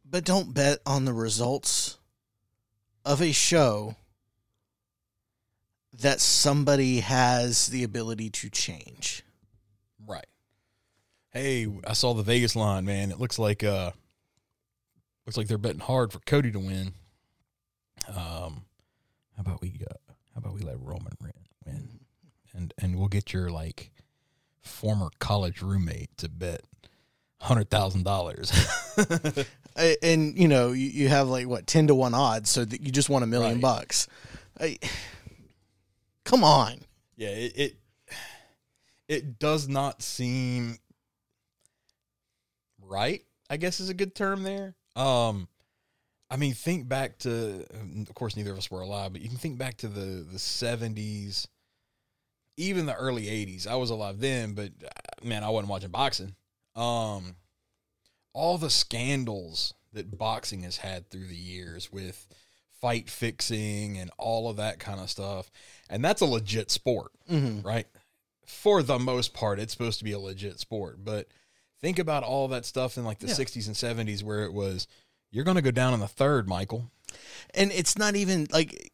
But 0.04 0.24
don't 0.24 0.52
bet 0.52 0.80
on 0.86 1.04
the 1.04 1.12
results 1.12 1.98
of 3.04 3.22
a 3.22 3.32
show 3.32 3.96
that 6.00 6.20
somebody 6.20 7.00
has 7.00 7.68
the 7.68 7.82
ability 7.82 8.30
to 8.30 8.50
change. 8.50 9.22
Right. 10.06 10.26
Hey, 11.30 11.66
I 11.86 11.92
saw 11.94 12.14
the 12.14 12.22
Vegas 12.22 12.56
line, 12.56 12.84
man. 12.84 13.10
It 13.10 13.18
looks 13.18 13.38
like 13.38 13.64
uh 13.64 13.90
looks 15.26 15.36
like 15.36 15.48
they're 15.48 15.58
betting 15.58 15.80
hard 15.80 16.12
for 16.12 16.20
Cody 16.20 16.50
to 16.52 16.58
win. 16.58 16.92
Um 18.08 18.64
how 19.36 19.40
about 19.42 19.60
we 19.60 19.80
uh, 19.88 19.94
how 20.34 20.38
about 20.38 20.54
we 20.54 20.60
let 20.62 20.80
Roman 20.80 21.12
win? 21.20 21.32
And 22.54 22.74
and 22.78 22.96
we'll 22.98 23.08
get 23.08 23.32
your 23.32 23.50
like 23.50 23.90
former 24.60 25.10
college 25.18 25.62
roommate 25.62 26.16
to 26.18 26.28
bet 26.28 26.62
hundred 27.40 27.70
thousand 27.70 28.04
dollars. 28.04 28.50
And, 30.02 30.36
you 30.36 30.48
know, 30.48 30.72
you, 30.72 30.88
you 30.88 31.08
have 31.08 31.28
like, 31.28 31.46
what, 31.46 31.68
10 31.68 31.86
to 31.86 31.94
1 31.94 32.12
odds, 32.12 32.50
so 32.50 32.64
that 32.64 32.80
you 32.80 32.90
just 32.90 33.08
won 33.08 33.22
a 33.22 33.28
million 33.28 33.52
Right. 33.54 33.62
bucks. 33.62 34.08
I, 34.58 34.76
come 36.24 36.42
on. 36.42 36.80
Yeah, 37.16 37.28
it, 37.28 37.52
it 37.56 37.76
it 39.06 39.38
does 39.38 39.68
not 39.68 40.02
seem 40.02 40.78
right. 42.82 43.22
I 43.48 43.56
guess 43.56 43.78
is 43.78 43.88
a 43.88 43.94
good 43.94 44.16
term 44.16 44.42
there. 44.42 44.74
Um, 44.96 45.46
I 46.30 46.36
mean, 46.36 46.52
think 46.54 46.88
back 46.88 47.18
to, 47.20 47.64
of 48.08 48.14
course, 48.14 48.36
neither 48.36 48.52
of 48.52 48.58
us 48.58 48.70
were 48.70 48.82
alive, 48.82 49.12
but 49.12 49.22
you 49.22 49.28
can 49.28 49.38
think 49.38 49.58
back 49.58 49.78
to 49.78 49.88
the 49.88 50.26
the 50.30 50.38
seventies, 50.38 51.48
even 52.56 52.86
the 52.86 52.94
early 52.94 53.28
eighties. 53.28 53.66
I 53.66 53.76
was 53.76 53.90
alive 53.90 54.20
then, 54.20 54.52
but 54.52 54.70
uh, 54.84 55.26
man, 55.26 55.42
I 55.44 55.48
wasn't 55.50 55.70
watching 55.70 55.90
boxing. 55.90 56.34
Um, 56.76 57.36
all 58.32 58.58
the 58.58 58.70
scandals 58.70 59.74
that 59.92 60.18
boxing 60.18 60.62
has 60.62 60.76
had 60.76 61.08
through 61.10 61.26
the 61.26 61.34
years 61.34 61.90
with 61.90 62.26
fight 62.80 63.08
fixing 63.10 63.96
and 63.98 64.10
all 64.18 64.48
of 64.50 64.56
that 64.58 64.78
kind 64.78 65.00
of 65.00 65.10
stuff, 65.10 65.50
and 65.88 66.04
that's 66.04 66.20
a 66.20 66.26
legit 66.26 66.70
sport 66.70 67.10
Mm-hmm. 67.30 67.66
right? 67.66 67.86
For 68.46 68.82
the 68.82 68.98
most 68.98 69.34
part, 69.34 69.58
it's 69.58 69.72
supposed 69.72 69.98
to 69.98 70.04
be 70.04 70.12
a 70.12 70.18
legit 70.18 70.58
sport. 70.60 71.04
But 71.04 71.26
think 71.80 71.98
about 71.98 72.22
all 72.22 72.48
that 72.48 72.64
stuff 72.64 72.96
in 72.96 73.04
like 73.04 73.18
the 73.18 73.26
Yeah. 73.26 73.34
60s 73.34 73.66
and 73.66 73.74
70s 74.08 74.22
where 74.22 74.44
it 74.44 74.52
was, 74.52 74.86
you're 75.30 75.44
going 75.44 75.56
to 75.56 75.62
go 75.62 75.70
down 75.70 75.94
in 75.94 76.00
the 76.00 76.08
third, 76.08 76.48
Michael. 76.48 76.90
And 77.54 77.72
it's 77.72 77.96
not 77.96 78.16
even 78.16 78.46
like 78.50 78.92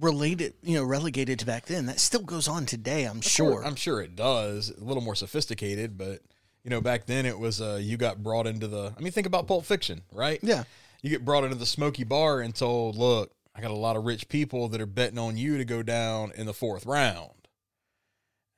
related, 0.00 0.54
you 0.62 0.74
know, 0.74 0.84
relegated 0.84 1.38
to 1.40 1.46
back 1.46 1.66
then. 1.66 1.86
That 1.86 2.00
still 2.00 2.22
goes 2.22 2.48
on 2.48 2.66
today, 2.66 3.04
I'm 3.04 3.20
sure. 3.20 3.64
I'm 3.64 3.76
sure 3.76 4.00
it 4.00 4.16
does. 4.16 4.70
A 4.70 4.84
little 4.84 5.02
more 5.02 5.14
sophisticated, 5.14 5.96
but, 5.96 6.20
you 6.62 6.70
know, 6.70 6.80
back 6.80 7.06
then 7.06 7.26
it 7.26 7.38
was, 7.38 7.60
uh, 7.60 7.78
you 7.80 7.96
got 7.96 8.22
brought 8.22 8.46
into 8.46 8.68
the, 8.68 8.92
I 8.96 9.00
mean, 9.00 9.12
think 9.12 9.26
about 9.26 9.46
Pulp 9.46 9.64
Fiction, 9.64 10.02
right? 10.12 10.38
yeah. 10.42 10.64
You 11.02 11.10
get 11.10 11.24
brought 11.24 11.44
into 11.44 11.56
the 11.56 11.66
smoky 11.66 12.04
bar 12.04 12.40
and 12.40 12.54
told, 12.54 12.96
look, 12.96 13.30
I 13.54 13.60
got 13.60 13.70
a 13.70 13.74
lot 13.74 13.96
of 13.96 14.04
rich 14.04 14.28
people 14.28 14.68
that 14.70 14.80
are 14.80 14.86
betting 14.86 15.18
on 15.18 15.36
you 15.36 15.56
to 15.56 15.64
go 15.64 15.82
down 15.82 16.32
in 16.34 16.46
the 16.46 16.52
fourth 16.52 16.84
round. 16.84 17.48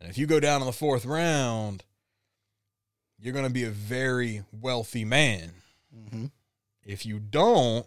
And 0.00 0.08
if 0.08 0.16
you 0.16 0.26
go 0.26 0.40
down 0.40 0.62
in 0.62 0.66
the 0.66 0.72
fourth 0.72 1.04
round, 1.04 1.84
you're 3.18 3.34
going 3.34 3.44
to 3.44 3.52
be 3.52 3.64
a 3.64 3.70
very 3.70 4.44
wealthy 4.52 5.04
man. 5.04 5.52
Mm-hmm. 5.94 6.26
If 6.88 7.04
you 7.04 7.18
don't, 7.18 7.84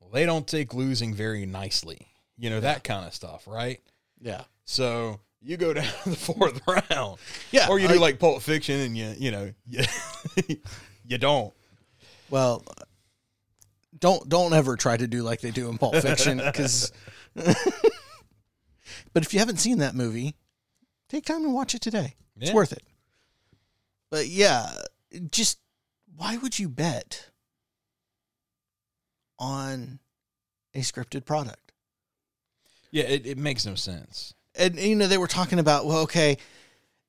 well, 0.00 0.08
they 0.10 0.24
don't 0.24 0.46
take 0.46 0.72
losing 0.72 1.14
very 1.14 1.44
nicely. 1.44 2.08
You 2.38 2.48
know, 2.48 2.60
that 2.60 2.84
kind 2.84 3.06
of 3.06 3.12
stuff, 3.14 3.46
right? 3.46 3.80
Yeah. 4.18 4.44
So 4.64 5.20
you 5.42 5.58
go 5.58 5.72
down 5.74 5.84
to 6.04 6.10
the 6.10 6.16
fourth 6.16 6.60
round. 6.66 7.18
Yeah. 7.52 7.68
Or 7.68 7.78
you 7.78 7.86
do 7.86 7.92
like- 7.94 8.00
like 8.00 8.18
Pulp 8.18 8.40
Fiction 8.42 8.80
and 8.80 8.96
you, 8.96 9.14
you 9.18 9.30
know, 9.30 9.52
you, 9.68 9.84
you 11.06 11.18
don't. 11.18 11.52
Well, 12.30 12.64
don't 13.98 14.26
don't 14.26 14.54
ever 14.54 14.76
try 14.76 14.96
to 14.96 15.06
do 15.06 15.22
like 15.22 15.42
they 15.42 15.50
do 15.50 15.68
in 15.68 15.76
Pulp 15.76 15.96
Fiction 15.96 16.38
because. 16.44 16.92
but 17.34 17.56
if 19.22 19.34
you 19.34 19.38
haven't 19.40 19.58
seen 19.58 19.78
that 19.78 19.94
movie, 19.94 20.34
take 21.10 21.26
time 21.26 21.44
and 21.44 21.52
watch 21.52 21.74
it 21.74 21.82
today. 21.82 22.14
It's 22.40 22.52
worth 22.52 22.72
it. 22.72 22.82
But 24.10 24.28
yeah, 24.28 24.70
just 25.30 25.58
why 26.20 26.36
would 26.36 26.58
you 26.58 26.68
bet 26.68 27.30
on 29.38 29.98
a 30.74 30.80
scripted 30.80 31.24
product? 31.24 31.72
Yeah, 32.90 33.04
it, 33.04 33.26
it 33.26 33.38
makes 33.38 33.64
no 33.64 33.74
sense. 33.74 34.34
and 34.54 34.78
you 34.78 34.94
know 34.96 35.06
they 35.06 35.16
were 35.18 35.26
talking 35.28 35.58
about 35.58 35.86
well 35.86 36.00
okay 36.00 36.36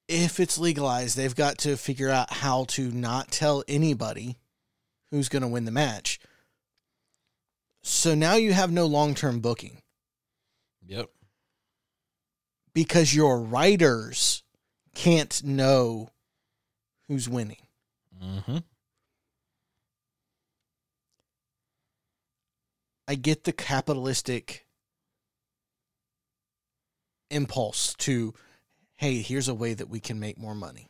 if 0.07 0.39
it's 0.39 0.57
legalized 0.57 1.17
they've 1.17 1.35
got 1.35 1.57
to 1.59 1.75
figure 1.75 2.09
out 2.09 2.31
how 2.31 2.63
to 2.65 2.89
not 2.91 3.31
tell 3.31 3.63
anybody 3.67 4.37
who's 5.09 5.27
going 5.27 5.41
to 5.41 5.47
win 5.47 5.65
the 5.65 5.71
match 5.71 6.19
so 7.81 8.13
now 8.15 8.35
you 8.35 8.53
have 8.53 8.71
no 8.71 8.85
long-term 8.85 9.39
booking 9.41 9.81
Yep. 10.85 11.09
because 12.73 13.13
your 13.15 13.41
writers 13.41 14.43
can't 14.95 15.43
know 15.43 16.09
who's 17.07 17.27
winning 17.27 17.57
Mm-hmm. 18.23 18.57
I 23.07 23.15
get 23.15 23.43
the 23.43 23.53
capitalistic 23.53 24.65
impulse 27.31 27.95
to, 27.95 28.33
hey, 28.95 29.21
here's 29.21 29.47
a 29.47 29.55
way 29.55 29.73
that 29.73 29.89
we 29.89 29.99
can 29.99 30.19
make 30.19 30.37
more 30.37 30.53
money. 30.53 30.89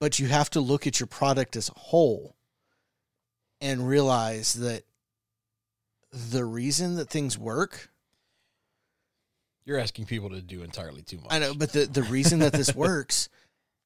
But 0.00 0.18
you 0.18 0.26
have 0.26 0.50
to 0.50 0.60
look 0.60 0.86
at 0.86 1.00
your 1.00 1.06
product 1.06 1.56
as 1.56 1.70
a 1.70 1.78
whole 1.78 2.36
and 3.60 3.88
realize 3.88 4.54
that 4.54 4.84
the 6.12 6.44
reason 6.44 6.96
that 6.96 7.10
things 7.10 7.36
work 7.36 7.90
You're 9.64 9.78
asking 9.78 10.06
people 10.06 10.30
to 10.30 10.40
do 10.40 10.62
entirely 10.62 11.02
too 11.02 11.16
much. 11.18 11.26
I 11.30 11.38
know, 11.38 11.54
but 11.54 11.72
the 11.72 11.86
the 11.86 12.04
reason 12.04 12.38
that 12.38 12.52
this 12.52 12.74
works 12.76 13.28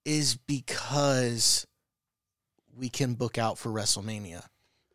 is 0.04 0.36
because 0.36 1.66
we 2.76 2.88
can 2.90 3.14
book 3.14 3.38
out 3.38 3.58
for 3.58 3.70
WrestleMania 3.70 4.44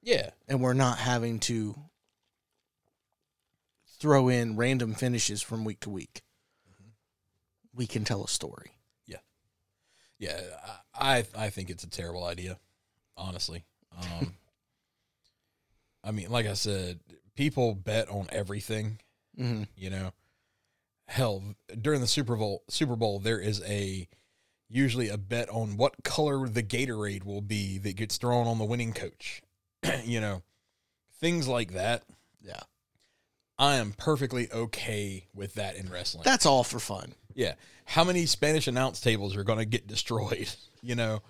Yeah. 0.07 0.29
and 0.47 0.61
we're 0.61 0.73
not 0.73 0.99
having 0.99 1.39
to 1.41 1.75
throw 3.99 4.29
in 4.29 4.55
random 4.55 4.93
finishes 4.93 5.41
from 5.41 5.65
week 5.65 5.81
to 5.81 5.89
week. 5.89 6.21
We 7.75 7.87
can 7.87 8.05
tell 8.05 8.23
a 8.23 8.27
story. 8.29 8.71
Yeah. 9.05 9.17
Yeah, 10.17 10.39
I 10.95 11.25
I 11.35 11.49
think 11.49 11.69
it's 11.69 11.83
a 11.83 11.89
terrible 11.89 12.23
idea, 12.23 12.57
honestly. 13.17 13.65
Um, 13.97 14.33
I 16.05 16.11
mean, 16.11 16.31
like 16.31 16.45
I 16.45 16.53
said, 16.53 17.01
people 17.35 17.75
bet 17.75 18.09
on 18.09 18.27
everything. 18.31 18.99
Mm-hmm. 19.37 19.63
You 19.75 19.89
know, 19.89 20.13
hell, 21.09 21.43
during 21.81 21.99
the 21.99 22.07
Super 22.07 22.37
Bowl, 22.37 22.63
Super 22.69 22.95
Bowl, 22.95 23.19
there 23.19 23.41
is 23.41 23.61
a 23.65 24.07
usually 24.69 25.09
a 25.09 25.17
bet 25.17 25.49
on 25.49 25.75
what 25.75 26.01
color 26.05 26.47
the 26.47 26.63
Gatorade 26.63 27.25
will 27.25 27.41
be 27.41 27.77
that 27.79 27.97
gets 27.97 28.17
thrown 28.17 28.47
on 28.47 28.57
the 28.57 28.63
winning 28.65 28.93
coach. 28.93 29.41
you 30.03 30.19
know, 30.21 30.41
things 31.19 31.47
like 31.47 31.73
that. 31.73 32.03
Yeah. 32.41 32.61
I 33.59 33.75
am 33.77 33.93
perfectly 33.93 34.51
okay 34.51 35.27
with 35.33 35.55
that 35.55 35.75
in 35.77 35.89
wrestling. 35.89 36.23
That's 36.23 36.45
all 36.45 36.63
for 36.63 36.79
fun. 36.79 37.13
yeah. 37.33 37.53
How 37.85 38.03
many 38.03 38.25
Spanish 38.25 38.67
announce 38.67 38.99
tables 38.99 39.35
are 39.35 39.43
going 39.43 39.59
to 39.59 39.65
get 39.65 39.87
destroyed? 39.87 40.49
You 40.83 40.93
know, 40.95 41.21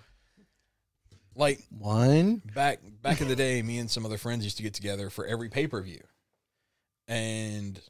like 1.34 1.64
One. 1.70 2.42
back 2.54 2.80
back 3.02 3.22
in 3.22 3.28
the 3.28 3.34
day, 3.34 3.62
me 3.62 3.78
and 3.78 3.90
some 3.90 4.04
other 4.04 4.18
friends 4.18 4.44
used 4.44 4.58
to 4.58 4.62
get 4.62 4.74
together 4.74 5.08
for 5.08 5.24
every 5.26 5.48
pay 5.48 5.66
per 5.66 5.80
view, 5.80 6.02
and 7.08 7.80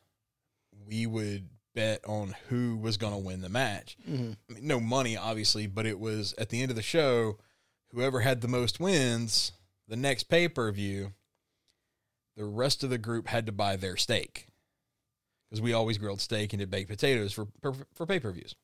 we 0.86 1.06
would 1.06 1.48
bet 1.74 2.00
on 2.06 2.34
who 2.48 2.76
was 2.76 2.96
going 2.96 3.12
to 3.12 3.18
win 3.18 3.40
the 3.40 3.48
match. 3.48 3.96
Mm-hmm. 4.08 4.32
I 4.48 4.52
mean, 4.54 4.66
no 4.66 4.78
money, 4.80 5.16
obviously, 5.16 5.66
but 5.66 5.84
it 5.84 5.98
was 5.98 6.32
at 6.38 6.48
the 6.48 6.62
end 6.62 6.70
of 6.70 6.76
the 6.76 6.82
show, 6.82 7.38
whoever 7.92 8.20
had 8.20 8.40
the 8.40 8.48
most 8.48 8.78
wins, 8.80 9.52
the 9.88 9.96
next 9.96 10.24
pay 10.24 10.48
per 10.48 10.70
view, 10.70 11.12
the 12.36 12.44
rest 12.44 12.84
of 12.84 12.90
the 12.90 12.98
group 12.98 13.26
had 13.28 13.46
to 13.46 13.52
buy 13.52 13.76
their 13.76 13.96
steak 13.96 14.46
because 15.48 15.60
we 15.60 15.72
always 15.72 15.98
grilled 15.98 16.20
steak 16.20 16.52
and 16.52 16.60
did 16.60 16.70
baked 16.70 16.90
potatoes 16.90 17.32
for 17.32 17.48
for, 17.60 17.74
for 17.94 18.06
pay 18.06 18.20
per 18.20 18.30
views. 18.30 18.54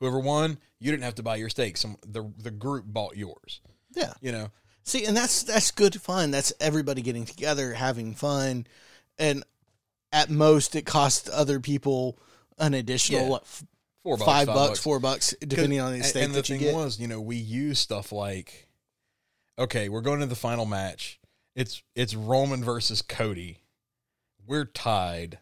Whoever 0.00 0.18
won, 0.20 0.58
you 0.78 0.90
didn't 0.90 1.04
have 1.04 1.14
to 1.14 1.22
buy 1.22 1.36
your 1.36 1.48
steak. 1.48 1.76
Some 1.76 1.96
the 2.06 2.30
the 2.38 2.50
group 2.50 2.84
bought 2.86 3.16
yours. 3.16 3.60
Yeah. 3.94 4.12
You 4.20 4.32
know, 4.32 4.50
See, 4.86 5.04
and 5.04 5.16
that's 5.16 5.42
that's 5.42 5.72
good 5.72 6.00
fun. 6.00 6.30
That's 6.30 6.52
everybody 6.60 7.02
getting 7.02 7.24
together, 7.24 7.72
having 7.72 8.14
fun, 8.14 8.68
and 9.18 9.42
at 10.12 10.30
most 10.30 10.76
it 10.76 10.86
costs 10.86 11.28
other 11.32 11.58
people 11.58 12.18
an 12.58 12.72
additional 12.72 13.22
Yeah. 13.22 13.28
what, 13.28 13.42
f- 13.42 13.64
four 14.04 14.16
bucks, 14.16 14.26
five, 14.30 14.46
bucks, 14.46 14.78
four 14.78 15.00
bucks, 15.00 15.34
depending 15.40 15.80
on 15.80 15.92
the 15.92 16.04
steak 16.04 16.24
and 16.24 16.34
the 16.34 16.42
thing 16.42 16.60
get. 16.60 16.72
was, 16.72 17.00
you 17.00 17.08
know, 17.08 17.20
we 17.20 17.34
use 17.34 17.80
stuff 17.80 18.12
like, 18.12 18.65
okay, 19.58 19.88
we're 19.88 20.00
going 20.00 20.20
to 20.20 20.26
the 20.26 20.34
final 20.34 20.66
match. 20.66 21.20
It's 21.54 21.82
it's 21.94 22.14
Roman 22.14 22.62
versus 22.62 23.02
Cody. 23.02 23.62
We're 24.46 24.64
tied. 24.66 25.38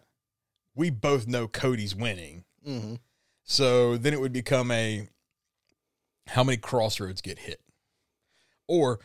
We 0.74 0.90
both 0.90 1.26
know 1.26 1.46
Cody's 1.48 1.94
winning. 1.94 2.44
hmm 2.64 2.94
So 3.44 3.96
then 3.96 4.12
it 4.12 4.20
would 4.20 4.32
become 4.32 4.70
a 4.70 5.08
how 6.28 6.42
many 6.44 6.56
Cross 6.56 7.00
Rhodes 7.00 7.20
get 7.20 7.38
hit? 7.40 7.60
Or 8.66 9.00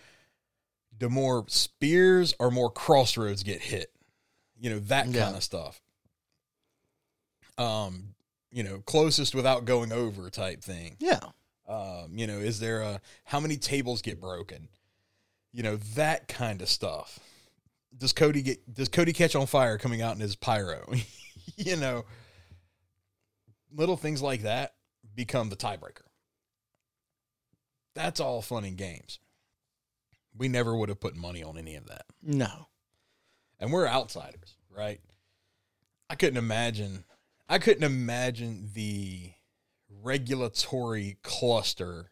do 0.97 1.10
more 1.10 1.45
spears 1.47 2.34
or 2.39 2.49
more 2.51 2.72
Cross 2.72 3.18
Rhodes 3.18 3.43
get 3.43 3.62
hit? 3.62 3.91
You 4.60 4.70
know, 4.70 4.80
that 4.80 5.05
kind 5.05 5.36
of 5.36 5.43
stuff. 5.43 5.82
Um, 7.57 8.16
you 8.51 8.64
know, 8.64 8.80
closest 8.80 9.36
without 9.36 9.66
going 9.66 9.91
over 9.91 10.30
type 10.30 10.62
thing. 10.64 10.95
Yeah. 10.99 11.20
Um, 11.68 12.12
you 12.14 12.26
know, 12.26 12.39
is 12.39 12.60
there 12.60 12.82
a 12.82 13.01
how 13.26 13.39
many 13.39 13.57
tables 13.57 14.01
get 14.01 14.20
broken? 14.20 14.70
You 15.51 15.63
know, 15.63 15.77
that 15.95 16.27
kind 16.27 16.61
of 16.61 16.69
stuff. 16.69 17.19
Does 17.97 18.13
Cody 18.13 18.41
get 18.41 18.73
does 18.73 18.89
Cody 18.89 19.13
catch 19.13 19.35
on 19.35 19.47
fire 19.47 19.77
coming 19.77 20.01
out 20.01 20.15
in 20.15 20.21
his 20.21 20.35
pyro? 20.35 20.91
you 21.57 21.75
know, 21.75 22.05
little 23.73 23.97
things 23.97 24.21
like 24.21 24.43
that 24.43 24.73
become 25.15 25.49
the 25.49 25.55
tiebreaker. 25.55 26.03
That's 27.95 28.19
all 28.19 28.41
fun 28.41 28.63
and 28.63 28.77
games. 28.77 29.19
We 30.37 30.47
never 30.47 30.75
would 30.75 30.89
have 30.89 31.01
put 31.01 31.15
money 31.15 31.43
on 31.43 31.57
any 31.57 31.75
of 31.75 31.87
that. 31.87 32.05
No. 32.21 32.67
And 33.59 33.73
we're 33.73 33.87
outsiders, 33.87 34.55
right? 34.69 35.01
I 36.09 36.15
couldn't 36.15 36.37
imagine 36.37 37.03
I 37.47 37.57
couldn't 37.57 37.83
imagine 37.83 38.69
the 38.73 39.31
regulatory 40.03 41.17
cluster 41.23 42.11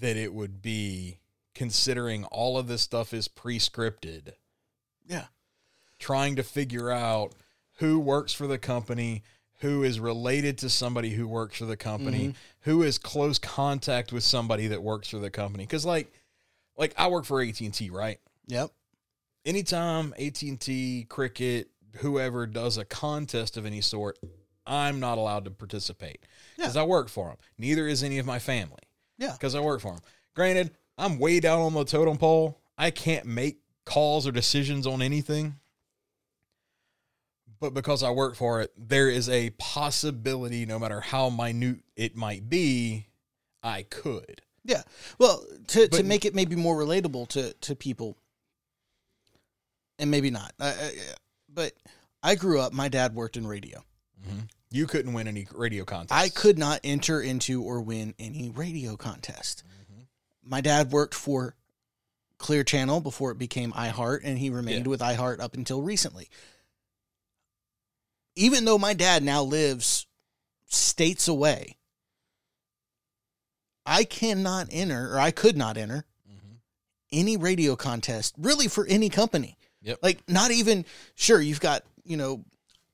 that 0.00 0.16
it 0.16 0.34
would 0.34 0.60
be 0.60 1.20
considering 1.58 2.22
all 2.26 2.56
of 2.56 2.68
this 2.68 2.82
stuff 2.82 3.12
is 3.12 3.26
pre-scripted 3.26 4.34
Yeah. 5.08 5.24
trying 5.98 6.36
to 6.36 6.44
figure 6.44 6.88
out 6.88 7.32
who 7.78 7.98
works 7.98 8.32
for 8.32 8.46
the 8.46 8.58
company 8.58 9.24
who 9.60 9.82
is 9.82 9.98
related 9.98 10.56
to 10.58 10.70
somebody 10.70 11.10
who 11.10 11.26
works 11.26 11.58
for 11.58 11.64
the 11.64 11.76
company 11.76 12.28
mm-hmm. 12.28 12.70
who 12.70 12.84
is 12.84 12.96
close 12.96 13.40
contact 13.40 14.12
with 14.12 14.22
somebody 14.22 14.68
that 14.68 14.84
works 14.84 15.08
for 15.08 15.18
the 15.18 15.30
company 15.30 15.64
because 15.64 15.84
like 15.84 16.12
like 16.76 16.94
i 16.96 17.08
work 17.08 17.24
for 17.24 17.42
at&t 17.42 17.90
right 17.90 18.20
Yep. 18.46 18.70
anytime 19.44 20.14
AT&T, 20.16 21.06
Cricket, 21.08 21.70
whoever 21.96 22.46
does 22.46 22.78
a 22.78 22.84
contest 22.84 23.56
of 23.56 23.66
any 23.66 23.80
sort, 23.80 24.16
I'm 24.64 25.00
not 25.00 25.18
allowed 25.18 25.44
to 25.46 25.50
participate 25.50 26.20
because 26.56 26.76
I 26.76 26.84
work 26.84 27.08
for 27.08 27.28
them. 27.30 27.36
Neither 27.58 27.88
is 27.88 28.04
any 28.04 28.18
of 28.18 28.26
my 28.26 28.38
family. 28.38 28.78
Yeah. 29.18 29.32
because 29.32 29.56
I 29.56 29.60
work 29.60 29.80
for 29.80 29.92
them. 29.94 30.02
Granted, 30.36 30.70
I'm 30.98 31.18
way 31.18 31.40
down 31.40 31.60
on 31.60 31.72
the 31.72 31.84
totem 31.84 32.18
pole. 32.18 32.60
I 32.76 32.90
can't 32.90 33.24
make 33.24 33.60
calls 33.86 34.26
or 34.26 34.32
decisions 34.32 34.86
on 34.86 35.00
anything. 35.00 35.56
But 37.60 37.74
because 37.74 38.02
I 38.02 38.10
work 38.10 38.36
for 38.36 38.60
it, 38.60 38.72
there 38.76 39.08
is 39.08 39.28
a 39.28 39.50
possibility, 39.50 40.66
no 40.66 40.78
matter 40.78 41.00
how 41.00 41.30
minute 41.30 41.80
it 41.96 42.14
might 42.14 42.48
be, 42.48 43.06
I 43.62 43.82
could. 43.82 44.42
Yeah. 44.64 44.82
Well, 45.18 45.44
to, 45.68 45.88
to 45.88 46.02
make 46.02 46.24
it 46.24 46.34
maybe 46.34 46.54
more 46.54 46.76
relatable 46.76 47.28
to, 47.28 47.52
to 47.54 47.74
people, 47.74 48.16
and 49.98 50.10
maybe 50.10 50.30
not, 50.30 50.52
uh, 50.60 50.74
uh, 50.80 50.88
but 51.52 51.72
I 52.22 52.34
grew 52.34 52.60
up, 52.60 52.72
my 52.72 52.88
dad 52.88 53.14
worked 53.14 53.36
in 53.36 53.46
radio. 53.46 53.82
You 54.70 54.86
couldn't 54.86 55.14
win 55.14 55.26
any 55.26 55.48
radio 55.54 55.84
contests. 55.84 56.20
I 56.20 56.28
could 56.28 56.58
not 56.58 56.80
enter 56.84 57.22
into 57.22 57.62
or 57.62 57.80
win 57.80 58.14
any 58.18 58.50
radio 58.50 58.96
contest. 58.96 59.64
My 60.48 60.60
dad 60.62 60.90
worked 60.90 61.14
for 61.14 61.54
Clear 62.38 62.64
Channel 62.64 63.00
before 63.00 63.30
it 63.30 63.38
became 63.38 63.72
iHeart, 63.72 64.20
and 64.24 64.38
he 64.38 64.48
remained 64.48 64.86
Yeah. 64.86 64.90
with 64.90 65.00
iHeart 65.00 65.40
up 65.40 65.54
until 65.54 65.82
recently. 65.82 66.30
Even 68.34 68.64
though 68.64 68.78
my 68.78 68.94
dad 68.94 69.22
now 69.22 69.42
lives 69.42 70.06
states 70.68 71.28
away, 71.28 71.76
I 73.84 74.04
cannot 74.04 74.68
enter, 74.70 75.12
or 75.14 75.18
I 75.18 75.30
could 75.30 75.56
not 75.56 75.76
enter 75.76 76.04
mm-hmm. 76.28 76.54
any 77.12 77.36
radio 77.36 77.74
contest 77.76 78.34
really 78.38 78.68
for 78.68 78.86
any 78.86 79.08
company. 79.08 79.56
Yep. 79.82 79.98
Like, 80.02 80.28
not 80.28 80.50
even, 80.50 80.84
sure, 81.14 81.40
you've 81.40 81.60
got, 81.60 81.84
you 82.04 82.16
know, 82.16 82.44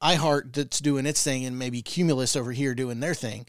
iHeart 0.02 0.52
that's 0.54 0.80
doing 0.80 1.06
its 1.06 1.22
thing 1.22 1.44
and 1.44 1.58
maybe 1.58 1.82
Cumulus 1.82 2.36
over 2.36 2.52
here 2.52 2.74
doing 2.74 3.00
their 3.00 3.14
thing. 3.14 3.46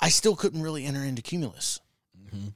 I 0.00 0.08
still 0.08 0.36
couldn't 0.36 0.62
really 0.62 0.84
enter 0.84 1.02
into 1.02 1.22
Cumulus. 1.22 1.80
Mm-hmm. 2.16 2.48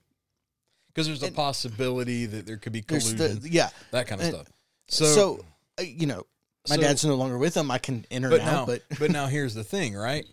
Because 0.94 1.06
there's 1.06 1.22
a 1.22 1.26
And- 1.26 1.36
possibility 1.36 2.26
that 2.26 2.46
there 2.46 2.56
could 2.58 2.72
be 2.72 2.82
collusion, 2.82 3.16
the, 3.40 3.48
yeah. 3.50 3.70
that 3.90 4.06
kind 4.06 4.20
of 4.20 4.26
and- 4.26 4.34
stuff. 4.36 4.46
So, 4.88 5.04
So, 5.14 5.44
uh, 5.78 5.82
you 5.82 6.06
know, 6.06 6.26
my 6.68 6.76
so- 6.76 6.82
dad's 6.82 7.04
no 7.04 7.14
longer 7.14 7.38
with 7.38 7.54
them. 7.54 7.70
I 7.70 7.78
can 7.78 8.04
enter 8.10 8.28
but 8.30 8.38
now, 8.40 8.52
now, 8.52 8.66
but 8.66 8.82
but 8.98 9.10
now 9.10 9.26
here's 9.26 9.54
the 9.54 9.64
thing, 9.64 9.94
right? 9.94 10.26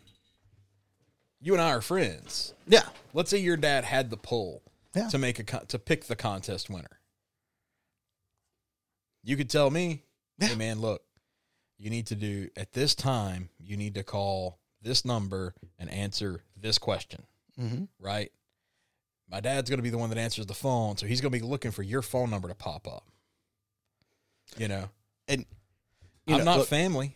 You 1.42 1.54
and 1.54 1.62
I 1.62 1.70
are 1.72 1.82
friends. 1.82 2.54
yeah, 2.68 2.90
Let's 3.14 3.30
say 3.30 3.38
your 3.38 3.56
dad 3.58 3.86
had 3.86 4.10
the 4.10 4.18
pull 4.18 4.62
Yeah. 4.94 5.08
to 5.10 5.18
make 5.18 5.40
a 5.40 5.44
con- 5.44 5.66
to 5.68 5.80
pick 5.80 6.06
the 6.06 6.16
contest 6.16 6.70
winner. 6.70 7.00
You 9.24 9.38
could 9.38 9.50
tell 9.50 9.70
me, 9.70 10.04
Yeah. 10.40 10.50
"Hey 10.50 10.56
man, 10.56 10.80
look, 10.82 11.04
you 11.78 11.90
need 11.90 12.08
to 12.08 12.16
do 12.16 12.50
at 12.56 12.74
this 12.74 12.96
time. 12.96 13.50
You 13.60 13.78
need 13.78 13.96
to 13.96 14.04
call 14.04 14.60
this 14.82 15.06
number 15.06 15.56
and 15.78 15.90
answer 15.90 16.44
this 16.56 16.78
question." 16.78 17.26
hmm 17.56 17.86
right? 18.00 18.32
My 19.32 19.40
dad's 19.42 19.70
going 19.70 19.78
to 19.78 19.84
be 19.84 19.90
the 19.92 19.98
one 19.98 20.10
that 20.10 20.18
answers 20.18 20.46
the 20.48 20.54
phone, 20.56 20.98
so 20.98 21.06
he's 21.06 21.22
going 21.22 21.32
to 21.32 21.40
be 21.40 21.46
looking 21.46 21.72
for 21.72 21.84
your 21.84 22.02
phone 22.02 22.30
number 22.32 22.48
to 22.48 22.56
pop 22.56 22.88
up. 22.88 23.04
You 24.58 24.68
know, 24.68 24.90
and 25.28 25.46
you 26.26 26.34
I'm 26.34 26.40
know, 26.40 26.46
not 26.46 26.58
look, 26.60 26.68
family. 26.68 27.16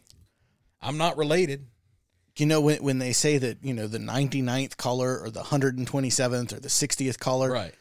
I'm 0.81 0.97
not 0.97 1.17
related. 1.17 1.65
You 2.37 2.45
know 2.45 2.61
when 2.61 2.83
when 2.83 2.99
they 2.99 3.13
say 3.13 3.37
that 3.39 3.57
you 3.63 3.73
know 3.73 3.87
the 3.87 3.97
99th 3.99 4.77
caller 4.77 5.19
or 5.19 5.29
the 5.31 5.41
127th 5.41 6.53
or 6.53 6.59
the 6.59 6.67
60th 6.67 7.19
caller, 7.19 7.51
Right. 7.51 7.73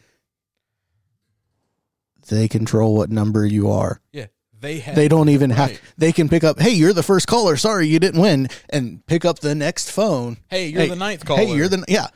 they 2.28 2.48
control 2.48 2.94
what 2.96 3.10
number 3.10 3.44
you 3.44 3.70
are. 3.70 4.00
Yeah. 4.12 4.26
They 4.58 4.78
have 4.78 4.94
They 4.94 5.08
don't 5.08 5.28
even 5.28 5.50
have. 5.50 5.70
Right. 5.70 5.80
They 5.98 6.12
can 6.12 6.28
pick 6.28 6.44
up. 6.44 6.60
Hey, 6.60 6.70
you're 6.70 6.92
the 6.92 7.02
first 7.02 7.26
caller. 7.26 7.56
Sorry, 7.56 7.88
you 7.88 7.98
didn't 7.98 8.20
win, 8.20 8.48
and 8.70 9.04
pick 9.06 9.24
up 9.24 9.40
the 9.40 9.54
next 9.56 9.90
phone. 9.90 10.36
Hey, 10.48 10.68
you're 10.68 10.82
Hey, 10.82 10.88
the 10.88 10.96
ninth 10.96 11.24
caller. 11.24 11.40
Hey, 11.44 11.54
you're 11.56 11.68
the 11.68 11.84
yeah. 11.88 12.06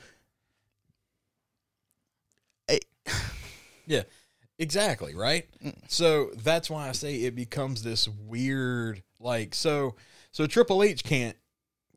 Yeah, 3.88 4.02
exactly, 4.58 5.14
right? 5.14 5.46
So 5.86 6.30
that's 6.42 6.68
why 6.68 6.88
I 6.88 6.92
say 6.92 7.22
it 7.22 7.36
becomes 7.36 7.84
this 7.84 8.08
weird 8.08 9.00
like 9.20 9.54
so 9.54 9.94
so 10.32 10.48
Triple 10.48 10.82
H 10.82 11.04
can't 11.04 11.36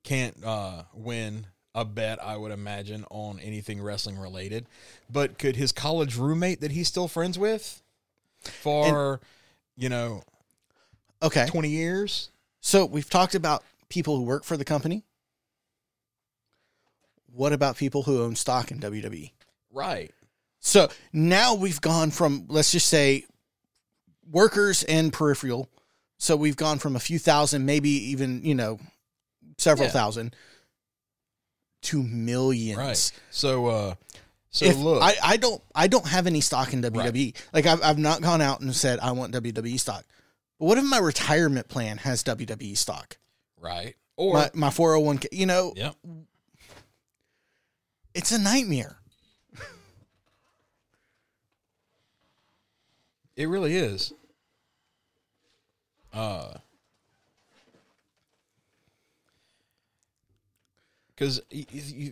can't 0.03 0.35
uh 0.45 0.83
win 0.93 1.47
a 1.73 1.83
bet 1.83 2.23
I 2.23 2.37
would 2.37 2.51
imagine 2.51 3.05
on 3.09 3.39
anything 3.39 3.81
wrestling 3.81 4.19
related. 4.19 4.67
But 5.11 5.39
could 5.39 5.55
his 5.55 5.71
college 5.71 6.15
roommate 6.15 6.61
that 6.61 6.71
he's 6.71 6.87
still 6.87 7.07
friends 7.07 7.39
with 7.39 7.81
for 8.41 9.19
you 9.75 9.89
know 9.89 10.21
Okay. 11.23 11.47
20 11.47 11.69
years? 11.69 12.29
So 12.61 12.85
we've 12.85 13.09
talked 13.09 13.33
about 13.35 13.63
people 13.89 14.15
who 14.15 14.23
work 14.23 14.43
for 14.43 14.57
the 14.57 14.65
company. 14.65 15.03
What 17.33 17.53
about 17.53 17.77
people 17.77 18.03
who 18.03 18.21
own 18.21 18.35
stock 18.35 18.71
in 18.71 18.79
WWE? 18.79 19.31
Right. 19.71 20.11
So 20.59 20.89
now 21.13 21.55
we've 21.55 21.79
gone 21.81 22.11
from, 22.11 22.45
let's 22.49 22.71
just 22.71 22.87
say, 22.87 23.25
workers 24.29 24.83
and 24.83 25.11
peripheral. 25.13 25.69
So 26.17 26.35
we've 26.35 26.57
gone 26.57 26.79
from 26.79 26.95
a 26.95 26.99
few 26.99 27.17
thousand, 27.17 27.65
maybe 27.65 27.89
even, 27.89 28.43
you 28.43 28.55
know, 28.55 28.79
several 29.57 29.87
Yeah. 29.87 29.93
thousand 29.93 30.35
to 31.83 32.03
millions. 32.03 32.77
Right. 32.77 33.11
So 33.31 33.67
uh 33.67 33.95
so 34.51 34.65
if 34.65 34.77
look, 34.77 35.01
I, 35.01 35.13
I 35.23 35.37
don't 35.37 35.61
I 35.73 35.87
don't 35.87 36.07
have 36.07 36.27
any 36.27 36.41
stock 36.41 36.73
in 36.73 36.81
WWE. 36.81 37.35
Like 37.53 37.65
I've 37.65 37.81
I've 37.83 37.97
not 37.99 38.21
gone 38.21 38.41
out 38.41 38.59
and 38.61 38.75
said 38.75 38.99
I 38.99 39.11
want 39.13 39.33
WWE 39.33 39.79
stock. 39.79 40.03
But 40.59 40.65
what 40.65 40.77
if 40.77 40.83
my 40.83 40.97
retirement 40.97 41.69
plan 41.69 41.97
has 41.99 42.23
WWE 42.23 42.75
stock? 42.77 43.17
right. 43.57 43.95
Or 44.17 44.33
My 44.33 44.49
my 44.53 44.67
401k, 44.69 45.27
you 45.31 45.45
know, 45.45 45.71
Yep. 45.77 45.95
it's 48.13 48.33
a 48.33 48.37
nightmare. 48.39 48.98
It 53.39 53.47
really 53.47 53.73
is. 53.77 54.11
Uh, 56.11 56.55
because 61.15 61.39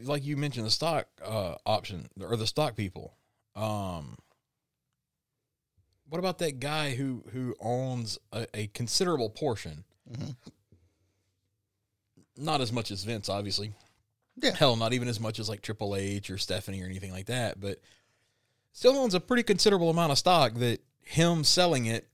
like 0.05 0.23
you 0.23 0.37
mentioned, 0.37 0.65
the 0.65 0.71
stock 0.71 1.07
uh 1.21 1.55
option 1.65 2.07
or 2.21 2.37
the 2.37 2.47
stock 2.47 2.77
people. 2.77 3.13
Um, 3.57 4.15
what 6.07 6.19
about 6.19 6.37
that 6.37 6.61
guy 6.61 6.95
who 6.95 7.25
who 7.33 7.55
owns 7.59 8.17
a, 8.31 8.47
a 8.53 8.67
considerable 8.67 9.29
portion? 9.29 9.83
Mhm. 10.09 10.33
Not 12.37 12.61
as 12.61 12.71
much 12.71 12.89
as 12.89 13.03
Vince, 13.03 13.27
obviously. 13.27 13.73
Yeah. 14.41 14.55
Hell, 14.55 14.77
not 14.77 14.93
even 14.93 15.09
as 15.09 15.19
much 15.19 15.39
as 15.39 15.49
like 15.49 15.61
Triple 15.61 15.93
H 15.93 16.29
or 16.29 16.37
Stephanie 16.37 16.81
or 16.81 16.85
anything 16.85 17.11
like 17.11 17.25
that, 17.25 17.59
but 17.59 17.81
still 18.71 18.95
owns 18.95 19.13
a 19.13 19.19
pretty 19.19 19.43
considerable 19.43 19.89
amount 19.89 20.13
of 20.13 20.17
stock 20.17 20.53
that 20.53 20.79
him 21.07 21.43
selling 21.43 21.85
it 21.85 22.07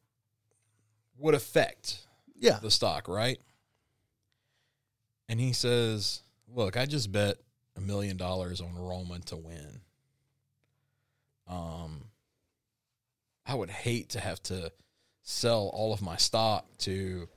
would 1.17 1.33
affect 1.35 2.05
Yeah. 2.35 2.59
the 2.59 2.71
stock, 2.71 3.07
right? 3.07 3.39
And 5.29 5.39
he 5.39 5.53
says, 5.53 6.21
"Look, 6.47 6.77
I 6.77 6.85
just 6.85 7.11
bet 7.11 7.37
a 7.75 7.81
million 7.81 8.17
dollars 8.17 8.61
on 8.61 8.75
Roman 8.75 9.21
to 9.23 9.35
win. 9.35 9.81
Um, 11.47 12.11
I 13.45 13.55
would 13.55 13.69
hate 13.71 14.09
to 14.09 14.19
have 14.19 14.41
to 14.43 14.71
sell 15.23 15.69
all 15.73 15.93
of 15.93 16.01
my 16.01 16.17
stock 16.17 16.65
to 16.79 17.29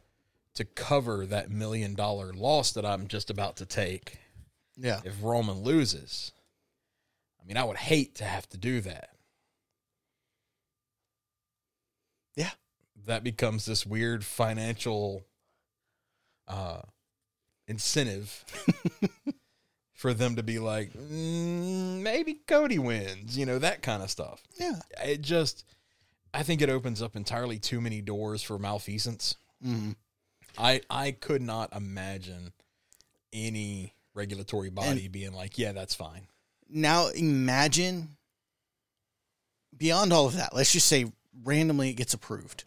to 0.54 0.64
cover 0.64 1.26
that 1.26 1.50
million 1.50 1.94
dollar 1.94 2.32
loss 2.32 2.72
that 2.72 2.84
I'm 2.86 3.09
just 3.09 3.28
about 3.30 3.57
to 3.59 3.66
take 3.66 4.18
Yeah. 4.76 5.00
if 5.04 5.22
Roman 5.22 5.61
loses. 5.62 6.32
I 7.40 7.44
mean, 7.44 7.57
I 7.59 7.64
would 7.64 7.76
hate 7.76 8.14
to 8.16 8.24
have 8.24 8.48
to 8.50 8.57
do 8.57 8.80
that. 8.82 9.11
Yeah. 12.34 12.50
That 13.05 13.22
becomes 13.22 13.66
this 13.66 13.84
weird 13.84 14.24
financial 14.24 15.24
uh, 16.49 16.80
incentive 17.68 18.44
for 19.92 20.14
them 20.14 20.36
to 20.36 20.42
be 20.42 20.59
like, 20.59 20.92
mm, 20.92 22.01
maybe 22.01 22.34
Cody 22.47 22.78
wins, 22.78 23.36
you 23.36 23.47
know, 23.47 23.59
that 23.59 23.82
kind 23.82 24.03
of 24.03 24.11
stuff. 24.11 24.42
Yeah. 24.59 24.80
It 25.05 25.20
just, 25.22 25.64
I 26.34 26.42
think 26.42 26.62
it 26.62 26.70
opens 26.70 27.03
up 27.03 27.16
entirely 27.16 27.59
too 27.59 27.80
many 27.80 28.01
doors 28.01 28.42
for 28.42 28.59
malfeasance. 28.59 29.36
hmm 29.62 29.92
I 30.59 30.80
I 30.88 31.11
could 31.11 31.42
not 31.42 31.76
imagine 31.76 32.53
any 33.30 33.92
regulatory 34.14 34.70
body 34.70 35.07
being 35.09 35.34
like, 35.34 35.59
yeah, 35.59 35.72
that's 35.72 35.94
fine. 35.94 36.28
Now 36.68 37.09
imagine 37.09 38.16
beyond 39.76 40.12
all 40.14 40.26
of 40.26 40.36
that, 40.36 40.55
let's 40.55 40.72
just 40.72 40.86
say 40.86 41.12
randomly 41.44 41.90
it 41.90 41.94
gets 41.94 42.14
approved. 42.14 42.64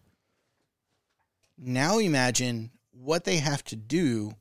Now 1.61 1.99
imagine 1.99 2.71
what 2.91 3.25
they 3.25 3.37
have 3.37 3.63
to 3.65 3.75
do 3.75 4.35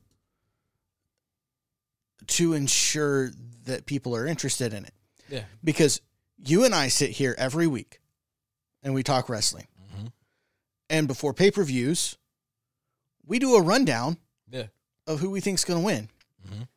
to 2.27 2.53
ensure 2.53 3.31
that 3.65 3.85
people 3.85 4.15
are 4.15 4.25
interested 4.25 4.73
in 4.73 4.85
it. 4.85 4.93
Yeah. 5.29 5.43
Because 5.63 6.01
you 6.37 6.63
and 6.63 6.73
I 6.73 6.87
sit 6.87 7.11
here 7.11 7.35
every 7.37 7.67
week 7.67 7.99
and 8.83 8.93
we 8.93 9.03
talk 9.03 9.27
wrestling. 9.29 9.67
Mhm. 9.93 10.11
And 10.89 11.07
before 11.07 11.33
pay 11.33 11.51
per 11.51 11.63
views, 11.63 12.17
we 13.25 13.39
do 13.39 13.55
a 13.55 13.61
rundown 13.61 14.17
Yeah. 14.49 14.67
of 15.05 15.19
who 15.19 15.29
we 15.29 15.41
think's 15.41 15.65
going 15.65 15.79
to 15.81 15.85
win. 15.85 16.09
Mhm. 16.47 16.67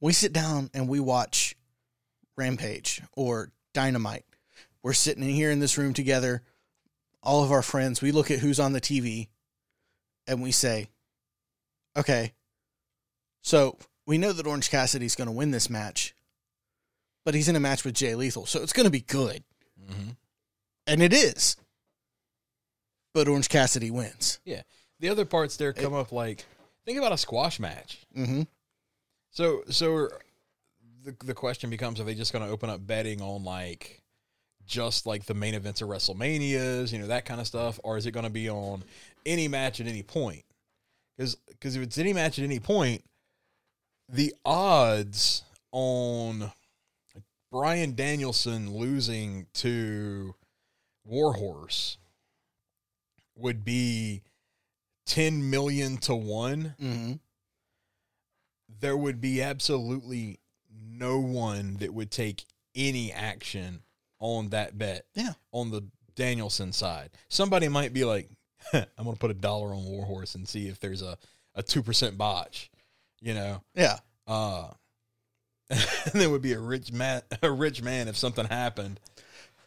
We 0.00 0.12
sit 0.12 0.32
down 0.32 0.70
and 0.74 0.88
we 0.88 1.00
watch 1.00 1.56
Rampage 2.36 3.02
or 3.12 3.52
Dynamite. 3.72 4.24
We're 4.82 4.92
sitting 4.92 5.24
in 5.24 5.30
here 5.30 5.50
in 5.50 5.58
this 5.60 5.76
room 5.78 5.92
together, 5.94 6.42
all 7.22 7.42
of 7.44 7.52
our 7.52 7.62
friends. 7.62 8.00
We 8.02 8.12
look 8.12 8.30
at 8.30 8.38
who's 8.40 8.60
on 8.60 8.72
the 8.72 8.80
TV 8.80 9.28
and 10.26 10.42
we 10.42 10.52
say, 10.52 10.88
okay, 11.96 12.32
so 13.42 13.78
we 14.06 14.18
know 14.18 14.32
that 14.32 14.46
Orange 14.46 14.70
Cassidy's 14.70 15.14
going 15.14 15.26
to 15.28 15.32
win 15.32 15.50
this 15.50 15.70
match, 15.70 16.14
but 17.24 17.34
he's 17.34 17.48
in 17.48 17.56
a 17.56 17.60
match 17.60 17.84
with 17.84 17.94
Jay 17.94 18.14
Lethal, 18.14 18.46
so 18.46 18.62
it's 18.62 18.72
going 18.72 18.84
to 18.84 18.90
be 18.90 19.00
good. 19.00 19.42
Mhm. 19.90 20.16
And 20.86 21.02
it 21.02 21.12
is. 21.12 21.56
But 23.14 23.28
Orange 23.28 23.48
Cassidy 23.48 23.90
wins. 23.90 24.38
Yeah. 24.44 24.62
The 25.00 25.08
other 25.08 25.24
parts 25.24 25.56
there 25.56 25.72
come 25.72 25.94
up 25.94 26.12
like, 26.12 26.44
think 26.84 26.98
about 26.98 27.12
a 27.12 27.18
squash 27.18 27.60
match. 27.60 28.06
Mm-hmm. 28.16 28.42
So 29.30 29.62
so 29.70 30.08
the 31.04 31.14
the 31.24 31.34
question 31.34 31.70
becomes: 31.70 32.00
Are 32.00 32.04
they 32.04 32.14
just 32.14 32.32
going 32.32 32.44
to 32.44 32.50
open 32.50 32.70
up 32.70 32.84
betting 32.86 33.20
on 33.20 33.44
like 33.44 34.02
just 34.68 35.06
like 35.06 35.24
the 35.24 35.34
main 35.34 35.54
events 35.54 35.80
of 35.82 35.88
WrestleManias, 35.88 36.92
you 36.92 36.98
know, 37.00 37.08
that 37.08 37.24
kind 37.24 37.40
of 37.40 37.46
stuff, 37.46 37.80
or 37.82 37.96
is 37.96 38.06
it 38.06 38.12
going 38.12 38.24
to 38.24 38.30
be 38.30 38.48
on 38.48 38.84
any 39.26 39.48
match 39.48 39.80
at 39.80 39.86
any 39.88 40.02
point? 40.02 40.44
Because 41.16 41.34
because 41.48 41.74
if 41.74 41.82
it's 41.82 41.98
any 41.98 42.12
match 42.12 42.38
at 42.38 42.44
any 42.44 42.60
point, 42.60 43.02
the 44.08 44.32
odds 44.44 45.42
on 45.72 46.52
Bryan 47.50 47.94
Danielson 47.94 48.72
losing 48.72 49.46
to 49.54 50.34
Warhorse 51.04 51.96
would 53.34 53.64
be 53.64 54.22
ten 55.06 55.48
million 55.50 55.96
to 55.96 56.14
one 56.14 56.74
Mm-hmm. 56.80 57.12
there 58.80 58.96
would 58.96 59.20
be 59.20 59.40
absolutely 59.42 60.38
no 60.70 61.18
one 61.18 61.76
that 61.76 61.94
would 61.94 62.10
take 62.10 62.44
any 62.74 63.12
action 63.12 63.80
on 64.20 64.50
that 64.50 64.76
bet. 64.76 65.06
Yeah. 65.14 65.32
On 65.52 65.70
the 65.70 65.82
Danielson 66.14 66.72
side. 66.72 67.10
Somebody 67.28 67.68
might 67.68 67.92
be 67.92 68.04
like, 68.04 68.28
I'm 68.72 68.86
going 69.04 69.12
to 69.12 69.18
put 69.18 69.30
a 69.30 69.34
dollar 69.34 69.74
on 69.74 69.84
Warhorse 69.84 70.34
and 70.34 70.48
see 70.48 70.68
if 70.68 70.80
there's 70.80 71.02
a, 71.02 71.16
a 71.54 71.62
2% 71.62 72.16
botch, 72.16 72.70
you 73.20 73.34
know? 73.34 73.62
Yeah. 73.74 73.98
Uh, 74.26 74.68
and 75.70 75.80
there 76.14 76.30
would 76.30 76.42
be 76.42 76.52
a 76.52 76.60
rich 76.60 76.92
man, 76.92 77.22
a 77.42 77.50
rich 77.50 77.82
man 77.82 78.08
if 78.08 78.16
something 78.16 78.46
happened, 78.46 79.00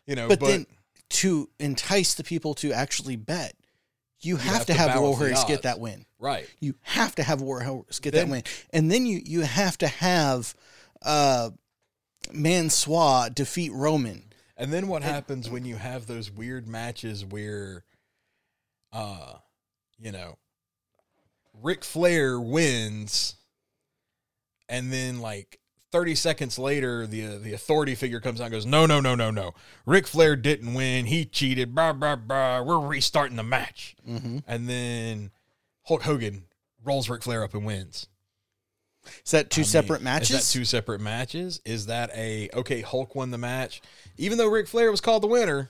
you 0.06 0.16
know, 0.16 0.28
but, 0.28 0.40
but, 0.40 0.48
then 0.48 0.66
to 1.10 1.50
entice 1.60 2.16
the 2.16 2.24
people 2.24 2.54
to 2.56 2.74
actually 2.74 3.16
bet, 3.16 3.56
you 4.22 4.38
have, 4.38 4.66
to 4.68 4.74
have 4.74 5.00
Warhorse 5.00 5.44
get 5.46 5.64
that 5.64 5.80
win. 5.80 6.06
right. 6.20 6.48
You 6.60 6.76
have 6.82 7.16
to 7.16 7.24
have 7.24 7.42
Warhorse 7.42 8.00
get 8.00 8.14
Then- 8.14 8.28
that 8.28 8.32
win, 8.32 8.44
and 8.72 8.92
then 8.92 9.08
you 9.08 9.20
you 9.26 9.42
have 9.42 9.80
to 9.80 9.88
have 9.88 10.54
uh, 11.02 11.50
Mansoor 12.32 13.30
defeat 13.32 13.72
Roman. 13.74 14.31
And 14.62 14.72
then 14.72 14.88
what 14.88 15.02
happens 15.02 15.50
when 15.50 15.66
you 15.66 15.76
have 15.76 16.06
those 16.06 16.30
weird 16.30 16.68
matches 16.68 17.26
where, 17.26 17.84
uh, 18.94 19.34
you 19.98 20.12
know, 20.12 20.38
Ric 21.64 21.84
Flair 21.84 22.40
wins, 22.40 23.38
and 24.70 24.94
then 24.94 25.20
like 25.20 25.60
30 25.92 26.14
seconds 26.14 26.60
later, 26.60 27.08
the 27.08 27.40
the 27.40 27.54
authority 27.54 27.96
figure 27.96 28.20
comes 28.20 28.40
out 28.40 28.46
and 28.46 28.54
goes, 28.54 28.68
No, 28.68 28.86
no, 28.86 29.00
no, 29.00 29.16
no, 29.16 29.32
no. 29.32 29.56
Ric 29.88 30.06
Flair 30.06 30.36
didn't 30.36 30.76
win. 30.76 31.08
He 31.08 31.26
cheated. 31.26 31.74
Blah, 31.74 31.94
blah, 31.94 32.16
blah. 32.16 32.62
We're 32.62 32.86
restarting 32.86 33.38
the 33.38 33.44
match. 33.44 33.96
Mm-hmm. 34.08 34.38
And 34.46 34.70
then 34.70 35.32
Hulk 35.86 36.04
Hogan 36.04 36.44
rolls 36.84 37.10
Ric 37.10 37.24
Flair 37.24 37.44
up 37.44 37.56
and 37.56 37.66
wins. 37.66 38.10
Is 39.26 39.32
that 39.32 39.50
two 39.50 39.62
I 39.62 39.64
mean, 39.64 39.70
separate 39.70 40.02
matches? 40.02 40.30
Is 40.32 40.48
that 40.48 40.60
two 40.60 40.66
separate 40.66 41.02
matches? 41.02 41.62
Is 41.66 41.88
that 41.88 42.12
a 42.16 42.50
okay? 42.54 42.82
Hulk 42.82 43.16
won 43.16 43.32
the 43.32 43.38
match, 43.38 43.82
even 44.18 44.38
though 44.38 44.48
Ric 44.48 44.68
Flair 44.68 44.92
was 44.92 45.02
called 45.02 45.24
the 45.24 45.28
winner. 45.28 45.70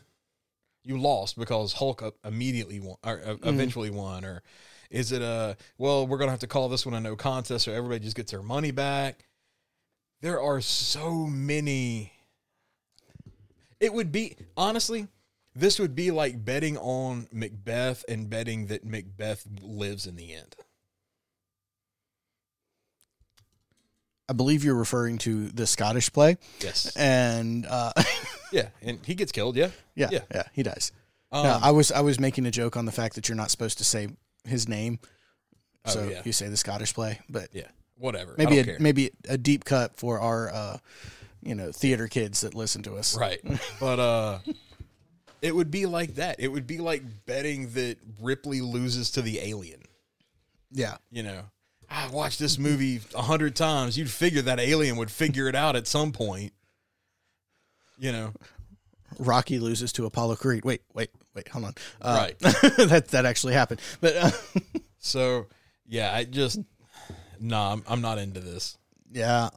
You 0.83 0.99
lost 0.99 1.37
because 1.37 1.73
Hulk 1.73 2.01
uh, 2.01 2.11
immediately 2.25 2.79
won, 2.79 2.97
or 3.05 3.21
uh, 3.23 3.35
eventually 3.43 3.91
won, 3.91 4.25
or 4.25 4.41
is 4.89 5.11
it 5.11 5.21
a 5.21 5.55
well? 5.77 6.07
We're 6.07 6.17
gonna 6.17 6.31
have 6.31 6.39
to 6.41 6.47
call 6.47 6.69
this 6.69 6.85
one 6.85 6.95
a 6.95 6.99
no 6.99 7.15
contest, 7.15 7.65
so 7.65 7.71
everybody 7.71 7.99
just 8.03 8.15
gets 8.15 8.31
their 8.31 8.41
money 8.41 8.71
back. 8.71 9.25
There 10.21 10.41
are 10.41 10.59
so 10.61 11.25
many. 11.27 12.11
It 13.79 13.93
would 13.93 14.11
be 14.11 14.35
honestly, 14.57 15.07
this 15.55 15.79
would 15.79 15.95
be 15.95 16.11
like 16.11 16.43
betting 16.43 16.77
on 16.77 17.27
Macbeth 17.31 18.03
and 18.07 18.29
betting 18.29 18.67
that 18.67 18.85
Macbeth 18.85 19.47
lives 19.61 20.05
in 20.05 20.15
the 20.15 20.33
end. 20.33 20.55
I 24.31 24.33
believe 24.33 24.63
you're 24.63 24.75
referring 24.75 25.17
to 25.19 25.49
the 25.49 25.67
Scottish 25.67 26.11
play, 26.13 26.37
Yes. 26.61 26.95
and 26.95 27.65
uh, 27.65 27.91
Yeah, 28.53 28.69
and 28.81 28.97
he 29.05 29.13
gets 29.13 29.33
killed. 29.33 29.57
Yeah. 29.57 29.71
yeah, 29.93 30.07
Yeah. 30.09 30.19
yeah, 30.33 30.43
he 30.53 30.63
does. 30.63 30.93
Um, 31.33 31.43
no, 31.43 31.59
I 31.61 31.71
was 31.71 31.91
I 31.91 31.99
was 31.99 32.17
making 32.17 32.45
a 32.45 32.51
joke 32.51 32.77
on 32.77 32.85
the 32.85 32.91
fact 32.93 33.15
that 33.15 33.27
you're 33.27 33.35
not 33.35 33.51
supposed 33.51 33.77
to 33.79 33.83
say 33.83 34.07
his 34.45 34.69
name, 34.69 34.99
Oh, 35.85 35.89
so 35.91 36.03
yeah. 36.09 36.21
you 36.23 36.31
say 36.31 36.47
the 36.47 36.55
Scottish 36.55 36.93
play, 36.93 37.19
but 37.29 37.49
yeah. 37.51 37.67
Whatever. 37.97 38.35
maybe 38.37 38.59
a 38.59 38.63
care. 38.63 38.77
maybe 38.79 39.11
a 39.27 39.37
deep 39.37 39.65
cut 39.65 39.97
for 39.97 40.19
our 40.21 40.49
uh, 40.53 40.77
you 41.43 41.55
know 41.55 41.71
theater 41.73 42.07
kids 42.07 42.39
that 42.41 42.55
listen 42.55 42.83
to 42.83 42.95
us. 42.95 43.17
right. 43.17 43.41
But 43.81 43.99
uh, 43.99 44.39
it 45.41 45.53
would 45.55 45.71
be 45.71 45.85
like 45.87 46.15
that. 46.15 46.37
It 46.39 46.47
would 46.47 46.67
be 46.67 46.77
like 46.77 47.03
betting 47.25 47.71
that 47.73 47.97
Ripley 48.21 48.61
loses 48.61 49.11
to 49.11 49.21
the 49.21 49.39
alien. 49.39 49.81
Yeah, 50.71 50.97
You 51.11 51.23
know, 51.23 51.41
I 51.93 52.07
watched 52.07 52.39
this 52.39 52.57
movie 52.57 53.01
a 53.13 53.21
hundred 53.21 53.55
times. 53.55 53.97
You'd 53.97 54.09
figure 54.09 54.41
that 54.43 54.59
alien 54.59 54.95
would 54.95 55.11
figure 55.11 55.47
it 55.49 55.55
out 55.55 55.75
at 55.75 55.87
some 55.87 56.11
point. 56.13 56.53
You 57.99 58.11
know, 58.13 58.33
Rocky 59.19 59.59
loses 59.59 59.91
to 59.93 60.05
Apollo 60.05 60.37
Creed. 60.37 60.63
Wait, 60.63 60.81
wait, 60.93 61.09
wait, 61.35 61.47
hold 61.49 61.65
on. 61.65 61.73
Uh, 62.01 62.15
Right. 62.17 62.39
that 62.87 63.09
that 63.09 63.25
actually 63.25 63.53
happened, 63.53 63.81
but 63.99 64.15
uh, 64.15 64.31
so 64.99 65.47
yeah, 65.85 66.13
I 66.13 66.23
just 66.23 66.59
no, 67.39 67.59
I'm, 67.59 67.83
I'm 67.87 68.01
not 68.01 68.17
into 68.19 68.39
this. 68.39 68.77
yeah. 69.11 69.49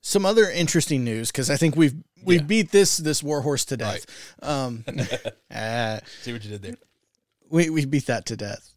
Some 0.00 0.24
other 0.24 0.48
interesting 0.48 1.04
news 1.04 1.30
because 1.30 1.50
I 1.50 1.56
think 1.56 1.76
we've 1.76 1.94
we've 2.24 2.40
Yeah. 2.40 2.46
beat 2.46 2.70
this 2.70 2.96
this 2.96 3.22
war 3.22 3.42
horse 3.42 3.64
to 3.66 3.76
death. 3.76 4.06
Um, 4.40 4.84
uh, 5.54 5.98
See 6.22 6.32
what 6.32 6.44
you 6.44 6.50
did 6.50 6.62
there. 6.62 6.76
we 7.50 7.68
we 7.68 7.84
beat 7.84 8.06
that 8.06 8.24
to 8.26 8.36
death. 8.36 8.72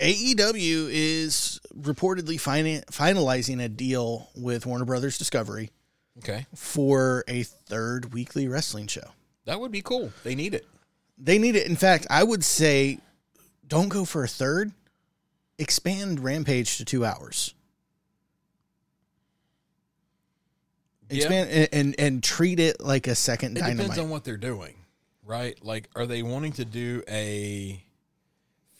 AEW 0.00 0.88
is 0.90 1.60
reportedly 1.76 2.40
fina- 2.40 2.82
finalizing 2.92 3.62
a 3.62 3.68
deal 3.68 4.30
with 4.36 4.64
Warner 4.66 4.84
Brothers 4.84 5.18
Discovery 5.18 5.70
Okay, 6.18 6.46
for 6.54 7.24
a 7.28 7.42
third 7.42 8.12
weekly 8.12 8.48
wrestling 8.48 8.86
show. 8.86 9.10
that 9.44 9.58
would 9.60 9.72
be 9.72 9.82
cool. 9.82 10.12
They 10.24 10.34
need 10.34 10.54
it. 10.54 10.66
They 11.16 11.38
need 11.38 11.56
it. 11.56 11.66
In 11.66 11.74
fact, 11.76 12.06
I 12.10 12.22
would 12.22 12.44
say 12.44 12.98
don't 13.66 13.88
go 13.88 14.04
for 14.04 14.22
a 14.24 14.28
third. 14.28 14.72
Expand 15.58 16.20
Rampage 16.20 16.76
to 16.78 16.84
two 16.84 17.04
hours. 17.04 17.54
Expand 21.10 21.50
and, 21.50 21.68
and 21.72 21.94
and 21.98 22.22
treat 22.22 22.60
it 22.60 22.80
like 22.80 23.06
a 23.06 23.14
second 23.14 23.56
It 23.56 23.60
dynamite. 23.60 23.78
depends 23.86 23.98
on 23.98 24.10
what 24.10 24.24
they're 24.24 24.36
doing, 24.36 24.74
right? 25.24 25.58
Like, 25.64 25.88
are 25.96 26.06
they 26.06 26.22
wanting 26.22 26.52
to 26.52 26.64
do 26.64 27.02
a 27.08 27.82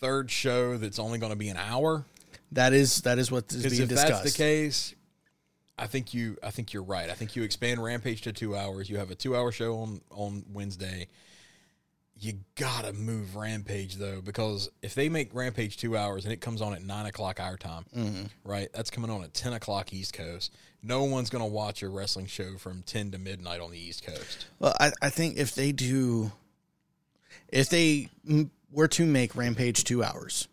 third 0.01 0.30
show 0.30 0.76
that's 0.76 0.99
only 0.99 1.18
going 1.18 1.32
to 1.32 1.38
be 1.38 1.49
an 1.49 1.57
hour? 1.57 2.05
that 2.53 2.72
is 2.72 3.03
that 3.03 3.18
is 3.18 3.30
what 3.30 3.53
is 3.53 3.62
being 3.66 3.82
if 3.82 3.88
discussed. 3.90 4.22
that's 4.24 4.32
the 4.36 4.42
case, 4.42 4.94
I 5.78 5.86
think 5.86 6.14
you, 6.14 6.38
I 6.42 6.51
think 6.51 6.72
you're 6.72 6.82
right. 6.82 7.11
I 7.11 7.12
think 7.14 7.36
you 7.36 7.42
expand 7.42 7.82
Rampage 7.82 8.22
to 8.22 8.32
two 8.32 8.57
hours. 8.57 8.88
You 8.88 8.96
have 8.99 9.11
a 9.11 9.14
two-hour 9.14 9.53
show 9.53 9.76
on 9.80 10.01
on 10.11 10.44
Wednesday. 10.53 11.09
You 12.20 12.32
gotta 12.57 12.92
move 12.94 13.36
Rampage 13.36 13.94
though, 13.96 14.20
because 14.20 14.70
if 14.82 14.94
they 14.96 15.09
make 15.09 15.32
Rampage 15.34 15.76
two 15.76 15.96
hours 15.96 16.24
and 16.24 16.32
it 16.32 16.40
comes 16.40 16.61
on 16.62 16.72
at 16.74 16.82
nine 16.82 17.07
o'clock 17.07 17.38
our 17.38 17.57
time, 17.57 17.84
Mm-hmm. 17.96 18.24
right? 18.44 18.68
That's 18.74 18.90
coming 18.90 19.11
on 19.11 19.22
at 19.22 19.34
ten 19.34 19.53
o'clock 19.53 19.92
East 19.92 20.14
Coast. 20.14 20.53
No 20.82 21.05
one's 21.05 21.28
gonna 21.30 21.46
watch 21.46 21.82
a 21.82 21.88
wrestling 21.88 22.26
show 22.26 22.57
from 22.57 22.82
ten 22.82 23.11
to 23.12 23.18
midnight 23.18 23.61
on 23.61 23.70
the 23.70 23.78
East 23.78 24.05
Coast. 24.07 24.46
Well, 24.59 24.74
I, 24.80 24.90
I 25.03 25.11
think 25.11 25.36
if 25.36 25.55
they 25.55 25.70
do, 25.70 26.32
if 27.51 27.68
they 27.68 28.09
were 28.70 28.88
to 28.88 29.06
make 29.06 29.34
Rampage 29.36 29.84
two 29.84 30.02
hours, 30.02 30.48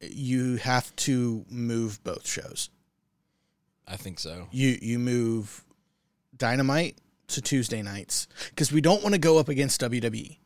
you 0.00 0.56
have 0.56 0.94
to 0.96 1.44
move 1.48 2.02
both 2.02 2.26
shows. 2.26 2.70
I 3.86 3.96
think 3.96 4.18
so. 4.18 4.48
You 4.50 4.78
you 4.80 4.98
move 4.98 5.64
Dynamite 6.36 6.96
to 7.28 7.42
Tuesday 7.42 7.82
nights 7.82 8.26
because 8.50 8.72
we 8.72 8.80
don't 8.80 9.02
want 9.02 9.14
to 9.14 9.20
go 9.20 9.38
up 9.38 9.48
against 9.48 9.80
WWE. 9.80 10.38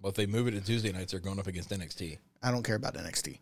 But 0.00 0.08
if 0.10 0.14
they 0.14 0.26
move 0.26 0.46
it 0.46 0.52
to 0.52 0.60
Tuesday 0.60 0.92
nights, 0.92 1.12
they're 1.12 1.20
going 1.20 1.38
up 1.38 1.46
against 1.46 1.70
NXT. 1.70 2.18
I 2.42 2.50
don't 2.50 2.62
care 2.62 2.76
about 2.76 2.94
NXT, 2.94 3.38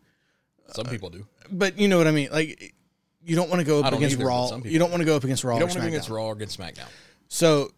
Some 0.75 0.87
people 0.87 1.11
do. 1.11 1.27
but 1.51 1.79
you 1.79 1.89
know 1.89 1.99
what 1.99 2.07
I 2.07 2.11
mean. 2.11 2.29
Like 2.31 2.75
you 3.23 3.37
don't 3.37 3.51
want 3.51 3.61
to 3.61 3.67
go 3.67 3.83
up 3.83 3.93
against 3.93 4.17
either, 4.17 4.27
Raw. 4.27 4.57
You 4.65 4.79
don't 4.79 4.91
want 4.91 5.01
to 5.01 5.07
go 5.07 5.17
up 5.17 5.25
against 5.25 5.45
Raw. 5.45 5.55
You 5.55 5.61
don't 5.61 5.69
want 5.69 5.75
to 5.75 5.81
go 5.81 5.89
against. 5.89 6.09
Raw 6.09 6.27
or 6.27 6.33
against 6.33 6.59
SmackDown. 6.59 6.89
So 7.29 7.73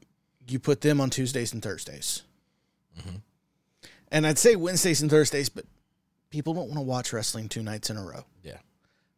you 0.49 0.59
put 0.59 0.81
them 0.83 1.01
on 1.01 1.11
Tuesdays 1.11 1.53
and 1.53 1.63
Thursdays. 1.63 2.23
Mm-hmm. 2.99 3.17
And 4.17 4.27
I'd 4.27 4.39
say 4.39 4.57
Wednesdays 4.57 5.03
and 5.03 5.11
Thursdays, 5.11 5.49
but 5.51 5.65
people 6.31 6.55
don't 6.55 6.69
want 6.69 6.79
to 6.79 6.83
watch 6.83 7.13
wrestling 7.13 7.49
two 7.49 7.63
nights 7.63 7.91
in 7.91 7.97
a 7.99 8.03
row. 8.03 8.25
Yeah. 8.43 8.57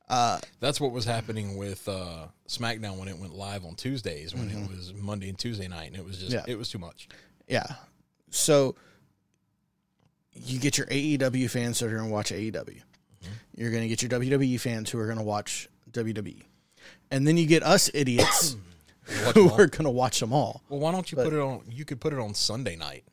Uh, 0.08 0.40
That's 0.58 0.80
what 0.80 0.90
was 0.90 1.04
happening 1.04 1.56
with 1.56 1.86
uh, 1.88 2.26
SmackDown 2.48 2.98
when 2.98 3.06
it 3.08 3.16
went 3.18 3.34
live 3.34 3.64
on 3.64 3.74
Tuesdays, 3.76 4.34
when 4.34 4.50
it 4.50 4.68
was 4.68 4.92
Monday 4.94 5.28
and 5.28 5.38
Tuesday 5.38 5.68
night, 5.68 5.88
and 5.88 5.96
it 5.96 6.04
was 6.04 6.18
just 6.18 6.30
Mm-hmm. 6.34 6.48
Yeah. 6.48 6.52
it 6.52 6.58
was 6.58 6.68
too 6.70 6.78
much. 6.78 7.08
yeah. 7.46 7.66
So 8.30 8.74
you 10.34 10.58
get 10.58 10.76
your 10.78 10.86
AEW 10.88 11.48
fans 11.50 11.78
that 11.78 11.86
are 11.86 11.96
going 11.96 12.08
to 12.08 12.12
watch 12.12 12.30
AEW. 12.32 12.52
Mm-hmm. 12.52 13.32
You're 13.56 13.70
going 13.70 13.82
to 13.82 13.88
get 13.88 14.02
your 14.02 14.10
WWE 14.10 14.60
fans 14.60 14.90
who 14.90 14.98
are 14.98 15.06
going 15.06 15.18
to 15.18 15.24
watch 15.24 15.68
WWE. 15.92 16.42
And 17.10 17.26
then 17.26 17.36
you 17.36 17.46
get 17.46 17.62
us 17.62 17.90
idiots 17.94 18.56
who 19.34 19.50
are 19.50 19.66
going 19.66 19.84
to 19.84 19.90
watch 19.90 20.20
them 20.20 20.32
all. 20.32 20.62
Well, 20.68 20.80
why 20.80 20.92
don't 20.92 21.10
you 21.10 21.16
put 21.16 21.32
it 21.32 21.38
on? 21.38 21.62
You 21.70 21.84
could 21.84 22.00
put 22.00 22.12
it 22.12 22.18
on 22.18 22.34
Sunday 22.34 22.76
night. 22.76 23.04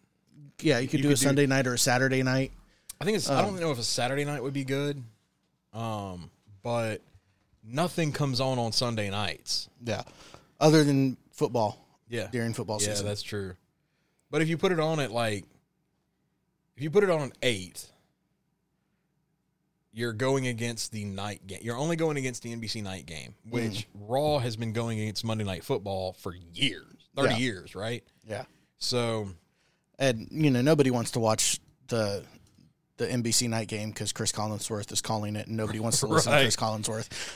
Yeah, 0.62 0.80
you 0.80 0.88
could 0.88 1.00
You 1.00 1.04
do 1.04 1.10
could 1.10 1.18
a 1.18 1.20
do- 1.20 1.26
Sunday 1.26 1.46
night 1.46 1.68
or 1.68 1.74
a 1.74 1.78
Saturday 1.78 2.24
night. 2.24 2.52
I 3.00 3.06
think 3.06 3.18
it's. 3.18 3.30
I 3.30 3.40
Um, 3.42 3.46
don't 3.52 3.60
know 3.60 3.72
if 3.72 3.80
a 3.80 3.84
Saturday 3.84 4.24
night 4.26 4.42
would 4.42 4.54
be 4.54 4.64
good, 4.64 5.04
um, 5.74 6.30
but 6.64 7.02
nothing 7.64 8.12
comes 8.14 8.40
on 8.40 8.58
on 8.58 8.72
Sunday 8.72 9.10
nights. 9.10 9.68
Yeah. 9.84 10.04
Other 10.60 10.84
than 10.86 11.18
football 11.32 11.86
Yeah, 12.08 12.28
during 12.32 12.54
football 12.54 12.82
yeah, 12.82 12.88
season. 12.90 13.06
Yeah, 13.06 13.12
that's 13.12 13.22
true. 13.24 13.56
But 14.32 14.42
if 14.42 14.48
you 14.48 14.58
put 14.58 14.72
it 14.72 14.80
on 14.80 15.00
at 15.02 15.12
like, 15.12 15.44
if 16.78 16.84
you 16.84 16.90
put 16.90 17.04
it 17.04 17.10
on 17.10 17.24
at 17.24 17.32
eight, 17.42 17.86
you're 19.92 20.14
going 20.14 20.48
against 20.48 20.92
the 20.92 21.06
night 21.06 21.46
game. 21.48 21.60
You're 21.62 21.78
only 21.78 21.96
going 21.96 22.18
against 22.18 22.44
the 22.44 22.54
NBC 22.56 22.82
night 22.84 23.06
game, 23.06 23.34
which 23.50 23.88
Raw 23.94 24.40
has 24.40 24.56
been 24.56 24.74
going 24.74 25.00
against 25.00 25.24
Monday 25.24 25.44
Night 25.46 25.64
Football 25.64 26.14
for 26.14 26.34
years, 26.54 27.10
thirty 27.16 27.34
Yeah. 27.34 27.38
years, 27.40 27.76
right? 27.76 28.04
yeah. 28.28 28.46
So 28.78 29.30
and 30.00 30.28
you 30.32 30.50
know 30.52 30.62
nobody 30.62 30.92
wants 30.92 31.12
to 31.12 31.20
watch 31.20 31.60
the 31.88 32.24
the 32.98 33.08
NBC 33.08 33.50
night 33.50 33.68
game 33.68 33.90
because 33.90 34.14
Cris 34.14 34.32
Collinsworth 34.32 34.92
is 34.92 35.02
calling 35.02 35.36
it, 35.36 35.48
and 35.48 35.58
nobody 35.58 35.80
wants 35.80 36.00
to 36.00 36.08
listen 36.08 36.32
Right. 36.32 36.40
to 36.40 36.46
Cris 36.46 36.56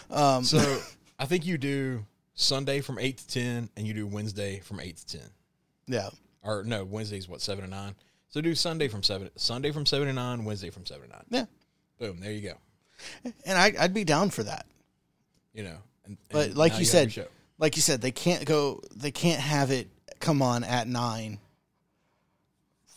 Collinsworth. 0.10 0.16
Um, 0.16 0.44
So 0.44 0.82
I 1.20 1.26
think 1.26 1.46
you 1.46 1.58
do 1.58 2.06
Sunday 2.34 2.80
from 2.82 2.98
eight 3.00 3.18
to 3.18 3.28
ten, 3.28 3.70
and 3.76 3.86
you 3.86 3.94
do 3.94 4.08
Wednesday 4.08 4.60
from 4.62 4.80
eight 4.80 4.98
to 4.98 5.18
ten. 5.18 5.30
yeah, 5.88 6.10
Or 6.44 6.64
no, 6.64 6.86
Wednesday's 6.86 7.28
what 7.28 7.42
seven 7.42 7.66
to 7.66 7.70
nine. 7.70 7.96
So 8.30 8.40
do 8.42 8.54
Sunday 8.56 8.88
from 8.88 9.04
seven, 9.04 9.30
Sunday 9.36 9.72
from 9.72 9.86
seven 9.86 10.08
to 10.08 10.14
nine, 10.14 10.46
Wednesday 10.46 10.70
from 10.70 10.86
seven 10.86 11.10
to 11.10 11.14
nine. 11.16 11.26
yeah, 11.30 11.46
Boom, 12.00 12.20
there 12.22 12.32
you 12.32 12.42
go. 12.42 12.54
and 13.46 13.58
I, 13.58 13.74
I'd 13.80 13.94
be 13.94 14.04
down 14.06 14.30
for 14.30 14.44
that. 14.44 14.66
You 15.54 15.64
know, 15.64 15.78
and, 16.06 16.18
But 16.32 16.48
and 16.50 16.58
like 16.58 16.74
now 16.74 16.80
you 16.80 16.86
said, 16.86 17.28
like 17.58 17.76
you 17.76 17.82
said, 17.82 18.02
they 18.02 18.12
can't 18.12 18.46
go. 18.46 18.82
They 18.96 19.12
can't 19.12 19.42
have 19.42 19.72
it 19.72 19.90
come 20.20 20.42
on 20.42 20.64
at 20.64 20.88
nine. 20.88 21.40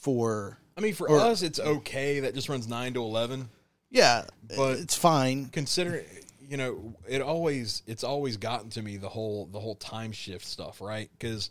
For 0.03 0.59
I 0.77 0.81
mean, 0.81 0.95
for 0.95 1.09
or- 1.09 1.19
us, 1.21 1.43
it's 1.43 1.59
okay. 1.61 2.21
That 2.21 2.35
just 2.35 2.49
runs 2.49 2.69
nine 2.69 2.93
to 2.95 3.03
eleven. 3.03 3.49
yeah, 3.91 4.27
But- 4.57 4.79
it's 4.79 4.97
fine. 4.97 5.47
Consider, 5.47 6.05
you 6.49 6.57
know, 6.57 6.95
it 7.09 7.23
always 7.23 7.83
it's 7.87 8.03
always 8.05 8.37
gotten 8.37 8.69
to 8.71 8.83
me 8.83 8.97
the 8.97 9.09
whole 9.09 9.47
the 9.47 9.61
whole 9.61 9.77
time 9.77 10.11
shift 10.13 10.45
stuff, 10.45 10.81
right? 10.81 11.09
Because 11.19 11.51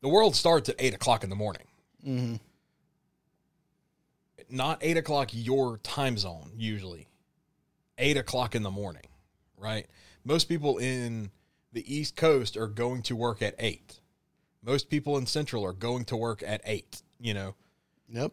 the 0.00 0.08
world 0.08 0.34
starts 0.36 0.68
at 0.68 0.74
eight 0.80 0.92
o'clock 0.94 1.24
in 1.24 1.30
the 1.30 1.36
morning. 1.36 1.66
hmm 2.04 2.36
not 4.50 4.78
eight 4.80 4.96
o'clock 4.96 5.28
your 5.32 5.76
time 5.78 6.16
zone 6.16 6.50
usually, 6.56 7.06
eight 7.98 8.16
o'clock 8.16 8.54
in 8.54 8.62
the 8.62 8.70
morning, 8.70 9.02
right? 9.58 9.86
Most 10.24 10.48
people 10.48 10.78
in 10.78 11.30
the 11.74 11.94
East 11.94 12.16
Coast 12.16 12.56
are 12.56 12.66
going 12.66 13.02
to 13.02 13.14
work 13.16 13.42
at 13.42 13.54
eight. 13.58 14.00
Most 14.62 14.88
people 14.90 15.16
in 15.18 15.26
Central 15.26 15.64
are 15.64 15.72
going 15.72 16.04
to 16.06 16.16
work 16.16 16.42
at 16.46 16.60
eight. 16.64 17.02
You 17.20 17.34
know, 17.34 17.54
Yep. 18.10 18.32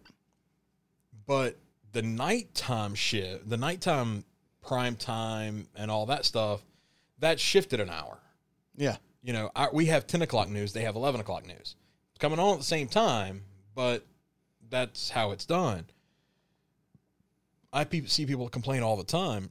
but 1.26 1.58
the 1.92 2.02
nighttime 2.04 2.94
shift, 2.96 3.50
the 3.50 3.58
nighttime 3.58 4.24
prime 4.62 4.96
time, 4.96 5.68
and 5.76 5.90
all 5.90 6.06
that 6.08 6.26
stuff, 6.26 6.62
that 7.20 7.40
shifted 7.40 7.80
an 7.80 7.90
hour. 7.90 8.20
Yeah. 8.76 8.98
You 9.24 9.34
know, 9.34 9.50
our, 9.56 9.70
we 9.74 9.86
have 9.88 10.06
10 10.06 10.22
o'clock 10.22 10.50
news, 10.50 10.74
they 10.74 10.82
have 10.84 10.96
11 10.96 11.22
o'clock 11.22 11.48
news. 11.48 11.76
It's 12.12 12.20
coming 12.20 12.38
on 12.40 12.54
at 12.54 12.60
the 12.60 12.64
same 12.66 12.88
time, 12.88 13.44
but 13.74 14.06
that's 14.70 15.10
how 15.10 15.32
it's 15.32 15.46
done. 15.46 15.86
I 17.74 17.84
pe- 17.86 18.06
see 18.06 18.26
people 18.26 18.48
complain 18.50 18.84
all 18.84 18.98
the 18.98 19.04
time, 19.04 19.50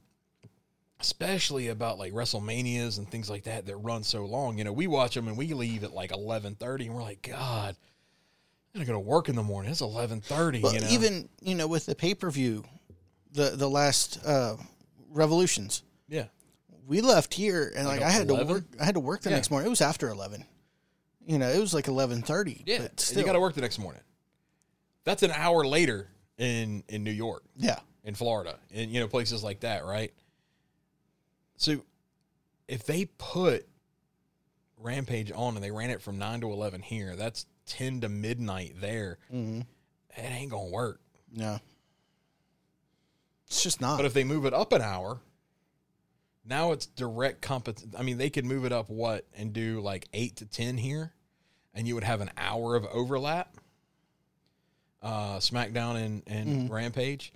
especially 0.99 1.67
about 1.67 1.97
like 1.99 2.13
WrestleManias 2.13 2.97
and 2.97 3.09
things 3.09 3.29
like 3.29 3.43
that 3.43 3.65
that 3.65 3.75
run 3.77 4.03
so 4.03 4.25
long. 4.25 4.57
You 4.57 4.63
know, 4.63 4.73
we 4.73 4.87
watch 4.87 5.15
them 5.15 5.27
and 5.27 5.37
we 5.37 5.53
leave 5.53 5.83
at 5.83 5.93
like 5.93 6.11
11:30 6.11 6.85
and 6.85 6.95
we're 6.95 7.01
like, 7.03 7.21
God, 7.21 7.75
I'm 8.73 8.79
going 8.79 8.85
to 8.85 8.91
go 8.91 8.93
to 8.93 8.99
work 8.99 9.29
in 9.29 9.35
the 9.35 9.43
morning. 9.43 9.71
It's 9.71 9.81
11:30, 9.81 10.61
Well, 10.61 10.73
you 10.73 10.81
know. 10.81 10.87
even 10.89 11.29
you 11.41 11.55
know 11.55 11.67
with 11.67 11.85
the 11.85 11.95
pay 11.95 12.13
per 12.15 12.29
view, 12.29 12.63
the 13.31 13.51
the 13.51 13.69
last 13.69 14.19
uh, 14.25 14.55
Revolutions, 15.09 15.83
yeah. 16.09 16.25
we 16.87 17.01
left 17.01 17.33
here 17.33 17.71
and 17.75 17.87
like, 17.87 18.01
Like 18.01 18.07
I 18.09 18.11
had 18.11 18.27
to 18.27 18.35
work. 18.45 18.63
I 18.79 18.85
had 18.85 18.95
to 18.95 18.99
work 18.99 19.21
the 19.21 19.29
Yeah. 19.29 19.35
next 19.37 19.49
morning. 19.51 19.67
It 19.67 19.69
was 19.69 19.81
after 19.81 20.09
eleven. 20.09 20.45
You 21.25 21.39
know, 21.39 21.49
it 21.49 21.59
was 21.59 21.73
like 21.73 21.87
eleven 21.87 22.21
thirty. 22.21 22.63
Yeah, 22.65 22.79
but 22.83 22.99
still, 22.99 23.19
you 23.21 23.25
got 23.25 23.33
to 23.33 23.39
work 23.39 23.55
the 23.55 23.61
next 23.61 23.79
morning. 23.79 24.01
That's 25.05 25.23
an 25.23 25.31
hour 25.31 25.65
later 25.65 26.09
in 26.37 26.83
in 26.89 27.03
New 27.03 27.11
York. 27.11 27.43
yeah, 27.57 27.79
in 28.03 28.13
Florida 28.15 28.57
and 28.73 28.91
you 28.91 28.99
know 28.99 29.07
places 29.07 29.43
like 29.43 29.61
that, 29.61 29.85
right? 29.85 30.13
So 31.57 31.83
if 32.67 32.85
they 32.85 33.05
put 33.05 33.67
Rampage 34.77 35.31
on 35.33 35.55
and 35.55 35.63
they 35.63 35.71
ran 35.71 35.89
it 35.89 36.01
from 36.01 36.17
9 36.17 36.41
to 36.41 36.51
11 36.51 36.81
here, 36.81 37.15
that's 37.15 37.45
10 37.67 38.01
to 38.01 38.09
midnight 38.09 38.75
there. 38.79 39.17
hmm 39.31 39.61
It 40.17 40.21
ain't 40.21 40.51
going 40.51 40.67
to 40.67 40.73
work. 40.73 40.99
no, 41.31 41.59
it's 43.47 43.63
just 43.63 43.79
not. 43.81 43.97
But 43.97 44.05
if 44.05 44.13
they 44.13 44.23
move 44.23 44.45
it 44.45 44.53
up 44.53 44.73
an 44.73 44.81
hour, 44.81 45.19
now 46.43 46.71
it's 46.73 46.85
direct 46.87 47.41
competition. 47.41 47.93
I 47.97 48.03
mean, 48.03 48.17
they 48.17 48.29
could 48.29 48.45
move 48.45 48.65
it 48.65 48.71
up 48.71 48.89
what 48.89 49.25
and 49.35 49.53
do 49.53 49.81
like 49.81 50.07
8 50.13 50.35
to 50.37 50.45
10 50.45 50.77
here 50.77 51.13
and 51.73 51.87
you 51.87 51.95
would 51.95 52.03
have 52.03 52.21
an 52.21 52.31
hour 52.37 52.75
of 52.75 52.85
overlap. 52.85 53.55
Uh 55.01 55.37
SmackDown 55.37 56.03
and 56.03 56.23
and 56.27 56.69
Mhm. 56.69 56.71
Rampage. 56.71 57.31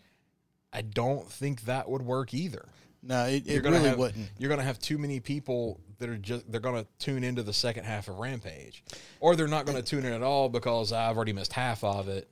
I 0.74 0.82
don't 0.82 1.30
think 1.32 1.62
that 1.66 1.90
would 1.90 2.02
work 2.02 2.34
either. 2.34 2.68
No, 3.02 3.26
it, 3.26 3.46
you're 3.46 3.58
it 3.58 3.64
really 3.64 3.90
have, 3.90 3.98
wouldn't. 3.98 4.30
You're 4.38 4.50
gonna 4.50 4.64
have 4.64 4.80
too 4.80 4.98
many 4.98 5.20
people 5.20 5.80
that 6.00 6.10
are 6.10 6.18
just 6.18 6.50
they're 6.52 6.60
gonna 6.62 6.86
tune 7.00 7.24
into 7.24 7.44
the 7.44 7.54
second 7.54 7.86
half 7.86 8.08
of 8.08 8.20
Rampage, 8.20 8.84
or 9.20 9.36
they're 9.36 9.48
not 9.48 9.66
gonna 9.66 9.82
tune 9.82 10.06
in 10.06 10.14
at 10.14 10.24
all 10.24 10.50
because 10.50 10.92
I've 10.92 11.16
already 11.16 11.34
missed 11.34 11.54
half 11.54 11.84
of 11.84 12.08
it. 12.10 12.28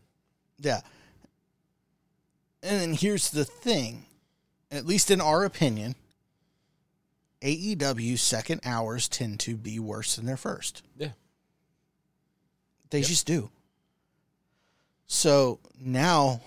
Yeah. 0.60 0.82
And 2.64 2.82
then 2.82 2.94
here's 2.94 3.30
the 3.30 3.46
thing, 3.46 4.06
at 4.72 4.86
least 4.86 5.12
in 5.12 5.22
our 5.22 5.46
opinion, 5.46 5.96
AEW's 7.42 8.22
second 8.22 8.62
hours 8.66 9.08
tend 9.08 9.40
to 9.42 9.56
be 9.56 9.80
worse 9.80 10.16
than 10.16 10.26
their 10.26 10.38
first. 10.38 10.82
Yeah. 10.98 11.10
They 12.90 13.00
Yep. 13.00 13.08
just 13.08 13.26
do. 13.28 13.50
So 15.06 15.60
now 15.80 16.42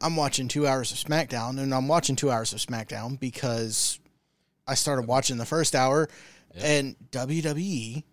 I'm 0.00 0.16
watching 0.16 0.48
two 0.48 0.66
hours 0.66 0.92
of 0.92 0.98
SmackDown, 0.98 1.58
and 1.58 1.74
I'm 1.74 1.88
watching 1.88 2.16
two 2.16 2.30
hours 2.30 2.52
of 2.52 2.58
SmackDown 2.60 3.18
because 3.18 3.98
I 4.66 4.74
started 4.74 5.06
watching 5.06 5.36
the 5.38 5.46
first 5.46 5.74
hour, 5.74 6.08
Yep. 6.54 6.64
and 6.64 6.96
WWE, 7.10 8.04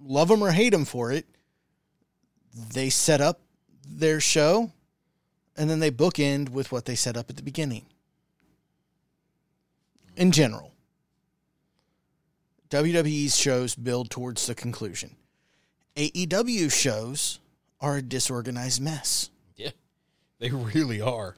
love 0.00 0.28
them 0.28 0.42
or 0.42 0.50
hate 0.52 0.70
them 0.70 0.84
for 0.84 1.12
it, 1.12 1.26
they 2.54 2.90
set 2.90 3.20
up 3.20 3.40
their 3.86 4.20
show, 4.20 4.72
and 5.56 5.68
then 5.68 5.80
they 5.80 5.90
bookend 5.90 6.50
with 6.50 6.70
what 6.72 6.84
they 6.84 6.94
set 6.94 7.16
up 7.16 7.28
at 7.30 7.36
the 7.36 7.42
beginning. 7.42 7.86
In 10.16 10.32
general, 10.32 10.72
WWE's 12.70 13.36
shows 13.36 13.74
build 13.74 14.10
towards 14.10 14.46
the 14.46 14.54
conclusion. 14.54 15.16
AEW 15.96 16.70
shows 16.70 17.40
are 17.80 17.96
a 17.96 18.02
disorganized 18.02 18.80
mess. 18.80 19.30
They 20.38 20.50
really 20.50 21.00
are. 21.00 21.36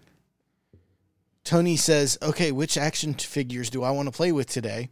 Tony 1.45 1.77
says, 1.77 2.19
okay, 2.21 2.53
which 2.53 2.77
action 2.77 3.15
figures 3.15 3.71
do 3.71 3.83
I 3.83 3.91
want 3.91 4.07
to 4.07 4.13
play 4.13 4.31
with 4.31 4.49
today? 4.49 4.91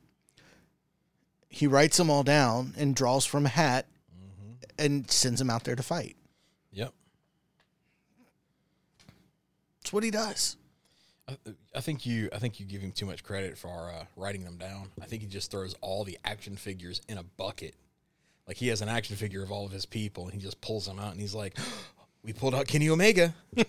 He 1.49 1.67
writes 1.67 1.97
them 1.97 2.11
all 2.11 2.23
down 2.23 2.75
and 2.77 2.95
draws 2.95 3.25
from 3.25 3.47
a 3.47 3.51
hat 3.51 3.87
and 4.79 5.11
sends 5.11 5.39
them 5.39 5.51
out 5.51 5.65
there 5.65 5.77
to 5.77 5.83
fight. 5.83 6.17
Yep. 6.73 6.93
That's 9.81 9.93
what 9.93 10.05
he 10.05 10.11
does. 10.11 10.57
I, 11.29 11.37
I 11.75 11.81
think 11.81 12.07
you 12.07 12.31
I 12.33 12.39
think 12.39 12.59
you 12.59 12.67
give 12.67 12.81
him 12.81 12.93
too 12.93 13.07
much 13.07 13.23
credit 13.23 13.59
for 13.59 13.91
uh, 13.95 14.05
writing 14.17 14.45
them 14.45 14.57
down. 14.57 14.91
I 15.01 15.05
think 15.05 15.23
he 15.23 15.29
just 15.29 15.51
throws 15.51 15.75
all 15.81 16.05
the 16.05 16.19
action 16.25 16.57
figures 16.57 17.03
in 17.09 17.19
a 17.19 17.23
bucket. 17.23 17.75
Like 18.47 18.57
he 18.57 18.69
has 18.69 18.81
an 18.81 18.89
action 18.89 19.17
figure 19.17 19.43
of 19.43 19.53
all 19.53 19.67
of 19.67 19.73
his 19.73 19.85
people, 19.85 20.25
and 20.25 20.33
he 20.33 20.41
just 20.41 20.61
pulls 20.61 20.87
them 20.87 20.99
out, 20.99 21.13
and 21.13 21.21
he's 21.21 21.35
like, 21.35 21.57
"We 22.23 22.33
pulled 22.33 22.55
out 22.55 22.66
Kenny 22.66 22.89
Omega," 22.89 23.35
and 23.57 23.66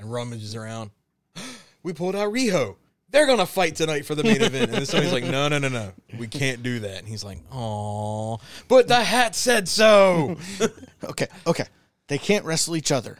rummages 0.00 0.54
around. 0.54 0.90
We 1.82 1.92
pulled 1.92 2.16
out 2.16 2.32
Riho. 2.32 2.76
They're 3.10 3.26
gonna 3.26 3.44
fight 3.44 3.76
tonight 3.76 4.06
for 4.06 4.14
the 4.14 4.24
main 4.24 4.40
event, 4.40 4.70
and 4.70 4.72
then 4.72 4.86
somebody's 4.86 5.12
like, 5.12 5.24
"No, 5.24 5.48
no, 5.48 5.58
no, 5.58 5.68
no, 5.68 5.92
we 6.18 6.26
can't 6.26 6.62
do 6.62 6.78
that." 6.80 6.98
And 7.00 7.06
he's 7.06 7.22
like, 7.22 7.38
"Oh, 7.52 8.38
but 8.68 8.88
the 8.88 9.04
hat 9.04 9.34
said 9.36 9.68
so." 9.68 10.36
Okay, 11.04 11.26
okay. 11.46 11.66
They 12.08 12.16
can't 12.16 12.46
wrestle 12.46 12.74
each 12.76 12.90
other. 12.90 13.18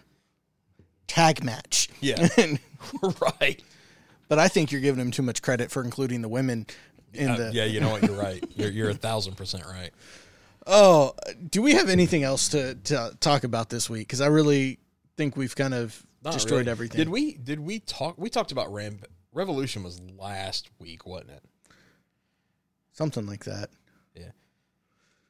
Tag 1.07 1.45
match. 1.45 1.91
Yeah. 2.01 2.27
right. 3.21 3.63
but 4.29 4.39
I 4.39 4.49
think 4.49 4.73
you're 4.73 4.81
giving 4.81 5.01
him 5.03 5.11
too 5.11 5.23
much 5.23 5.43
credit 5.43 5.71
for 5.71 5.83
including 5.85 6.23
the 6.23 6.29
women 6.31 6.67
in 7.13 7.29
Uh, 7.31 7.37
the. 7.37 7.51
yeah, 7.53 7.65
you 7.67 7.81
know 7.81 7.91
what? 7.91 8.03
You're 8.03 8.17
right. 8.19 8.43
You're 8.57 8.71
you're 8.71 8.91
a 8.91 8.95
thousand 8.95 9.35
percent 9.37 9.65
right. 9.67 9.91
Oh, 10.67 11.15
do 11.51 11.62
we 11.62 11.73
have 11.73 11.89
anything 11.89 12.23
else 12.23 12.49
to, 12.49 12.75
to 12.75 13.17
talk 13.21 13.45
about 13.45 13.69
this 13.71 13.91
week? 13.91 14.09
Because 14.09 14.21
I 14.21 14.27
really 14.29 14.79
think 15.17 15.37
we've 15.37 15.55
kind 15.55 15.75
of 15.75 16.05
Not 16.23 16.33
destroyed 16.33 16.61
really. 16.61 16.71
everything. 16.71 16.99
Did 16.99 17.09
we? 17.11 17.35
Did 17.35 17.61
we 17.61 17.81
talk? 17.81 18.17
We 18.19 18.31
talked 18.31 18.53
about 18.53 18.73
Ram. 18.73 19.01
Revolution 19.33 19.83
was 19.83 20.01
last 20.19 20.71
week, 20.79 21.07
wasn't 21.07 21.31
it? 21.31 21.43
Something 22.93 23.27
like 23.27 23.45
that. 23.45 23.71
Yeah. 24.15 24.31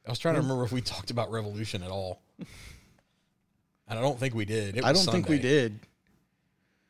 I 0.06 0.10
was 0.10 0.18
trying 0.18 0.34
to 0.34 0.42
remember 0.42 0.64
if 0.64 0.72
we 0.72 0.82
talked 0.82 1.10
about 1.10 1.30
Revolution 1.30 1.82
at 1.82 1.90
all. 1.90 2.20
And 3.88 3.98
I 3.98 4.02
don't 4.02 4.18
think 4.18 4.34
we 4.34 4.44
did. 4.44 4.76
It 4.76 4.84
was 4.84 4.84
I 4.84 4.92
don't 4.92 5.12
think 5.12 5.28
we 5.28 5.38
did. 5.38 5.78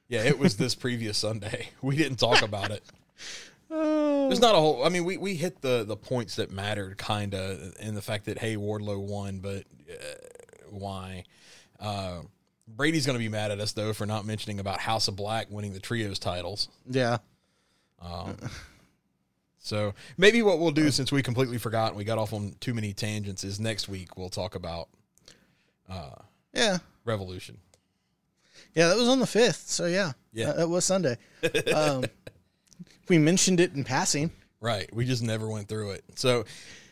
Yeah, 0.09 0.22
it 0.22 0.38
was 0.38 0.57
this 0.57 0.74
previous 0.74 1.18
Sunday. 1.18 1.68
We 1.82 1.97
didn't 1.97 2.18
talk 2.18 2.42
about 2.42 2.70
it. 2.70 2.82
There's 4.29 4.41
not 4.41 4.55
a 4.55 4.59
whole. 4.59 4.85
I 4.85 4.89
mean, 4.89 5.05
we, 5.05 5.16
we 5.16 5.35
hit 5.35 5.61
the 5.61 5.85
the 5.85 5.97
points 5.97 6.37
that 6.37 6.51
mattered, 6.51 6.97
kind 6.99 7.35
of, 7.35 7.75
in 7.81 7.95
the 7.95 8.03
fact 8.03 8.27
that 8.27 8.39
hey, 8.39 8.57
Wardlow 8.57 9.01
won, 9.01 9.39
but 9.39 9.64
uh, 9.91 9.95
why? 10.70 11.25
Uh, 11.81 12.20
Brady's 12.66 13.05
going 13.05 13.14
to 13.18 13.22
be 13.22 13.29
mad 13.29 13.51
at 13.51 13.61
us 13.61 13.72
though 13.72 13.93
for 13.93 14.07
not 14.07 14.25
mentioning 14.25 14.59
about 14.61 14.81
House 14.81 15.09
of 15.09 15.16
Black 15.16 15.49
winning 15.51 15.72
the 15.72 15.81
trios 15.81 16.18
titles. 16.18 16.68
Yeah. 16.89 17.18
Um, 18.01 18.37
so 19.59 19.95
maybe 20.16 20.43
what 20.43 20.59
we'll 20.59 20.70
do, 20.72 20.91
since 20.91 21.11
we 21.12 21.22
completely 21.22 21.59
forgot 21.59 21.89
and 21.89 21.97
we 21.97 22.05
got 22.05 22.18
off 22.18 22.33
on 22.33 22.55
too 22.61 22.75
many 22.75 22.93
tangents, 22.93 23.45
is 23.45 23.59
next 23.61 23.89
week 23.89 24.16
we'll 24.16 24.29
talk 24.31 24.55
about 24.55 24.89
uh, 25.89 26.14
Yeah. 26.53 26.79
Revolution. 27.05 27.59
Yeah, 28.75 28.89
that 28.89 28.97
was 28.97 29.09
on 29.09 29.20
the 29.20 29.27
5th. 29.27 29.68
So, 29.68 29.87
yeah. 29.87 30.12
Yeah. 30.33 30.47
That, 30.47 30.57
that 30.57 30.68
was 30.68 30.85
Sunday. 30.85 31.16
um, 31.75 32.05
we 33.09 33.18
mentioned 33.18 33.61
it 33.61 33.74
in 33.74 33.85
passing. 33.85 34.30
Right. 34.61 34.89
We 34.95 35.05
just 35.05 35.22
never 35.22 35.49
went 35.49 35.68
through 35.68 35.93
it. 35.93 36.05
So 36.14 36.45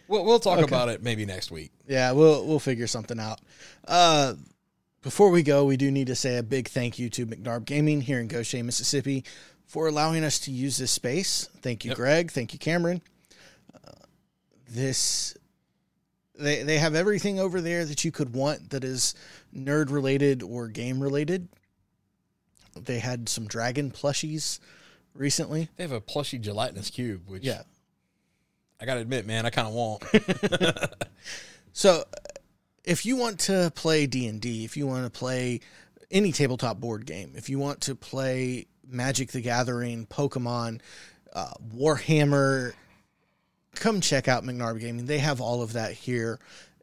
we'll 0.09 0.25
we'll 0.25 0.41
talk 0.41 0.59
Okay. 0.59 0.65
about 0.69 0.89
it 0.89 1.03
maybe 1.03 1.25
next 1.25 1.51
week. 1.51 1.73
Yeah, 1.89 2.13
we'll 2.13 2.47
we'll 2.47 2.59
figure 2.59 2.87
something 2.87 3.19
out. 3.19 3.41
Uh, 3.87 4.35
before 5.03 5.31
we 5.31 5.43
go, 5.43 5.65
we 5.65 5.77
do 5.77 5.91
need 5.91 6.07
to 6.09 6.15
say 6.15 6.37
a 6.37 6.43
big 6.43 6.69
thank 6.69 6.99
you 6.99 7.09
to 7.11 7.27
McNarb 7.27 7.65
Gaming 7.65 8.01
here 8.03 8.21
in 8.21 8.29
Goshen, 8.29 8.65
Mississippi, 8.67 9.25
for 9.67 9.89
allowing 9.89 10.23
us 10.23 10.39
to 10.41 10.51
use 10.53 10.77
this 10.77 10.93
space. 10.93 11.49
Thank 11.61 11.85
you, 11.85 11.91
Yep. 11.91 11.97
Greg. 11.97 12.31
Thank 12.31 12.53
you, 12.53 12.59
Cameron. 12.59 13.01
Uh, 13.75 13.91
this 14.69 15.37
they 16.39 16.63
they 16.63 16.79
have 16.79 16.95
everything 16.95 17.41
over 17.41 17.61
there 17.61 17.85
that 17.85 18.05
you 18.05 18.13
could 18.13 18.35
want 18.35 18.71
that 18.71 18.85
is 18.85 19.15
nerd 19.55 19.91
related 19.91 20.43
or 20.43 20.69
game 20.69 21.01
related. 21.01 21.49
They 22.79 23.01
had 23.01 23.29
some 23.29 23.47
dragon 23.47 23.91
plushies 23.91 24.59
recently. 25.15 25.69
They 25.77 25.85
have 25.85 25.93
a 25.93 26.01
plushy 26.01 26.39
gelatinous 26.39 26.91
cube, 26.91 27.23
which 27.27 27.45
Yeah. 27.45 27.63
I 28.81 28.85
got 28.85 28.95
to 28.95 29.01
admit, 29.01 29.27
man, 29.27 29.47
I 29.47 29.51
kind 29.51 29.69
of 29.69 29.75
want. 29.75 30.03
So, 31.75 32.05
if 32.85 33.07
you 33.07 33.17
want 33.17 33.39
to 33.41 33.73
play 33.75 34.07
D 34.07 34.27
and 34.27 34.41
D, 34.43 34.65
if 34.67 34.77
you 34.77 34.87
want 34.87 35.05
to 35.05 35.11
play 35.11 35.61
any 36.13 36.31
tabletop 36.31 36.79
board 36.79 37.07
game. 37.07 37.33
If 37.35 37.49
you 37.49 37.59
want 37.59 37.81
to 37.83 37.95
play 37.95 38.67
Magic 38.87 39.33
the 39.33 39.41
Gathering, 39.41 40.07
Pokemon, 40.07 40.81
uh, 41.33 41.53
Warhammer, 41.75 42.75
come 43.75 44.01
check 44.01 44.29
out 44.29 44.45
McNarb 44.45 44.79
Gaming. 44.79 45.07
They 45.07 45.19
have 45.19 45.41
all 45.41 45.63
of 45.63 45.73
that 45.73 45.93
here. 45.93 46.39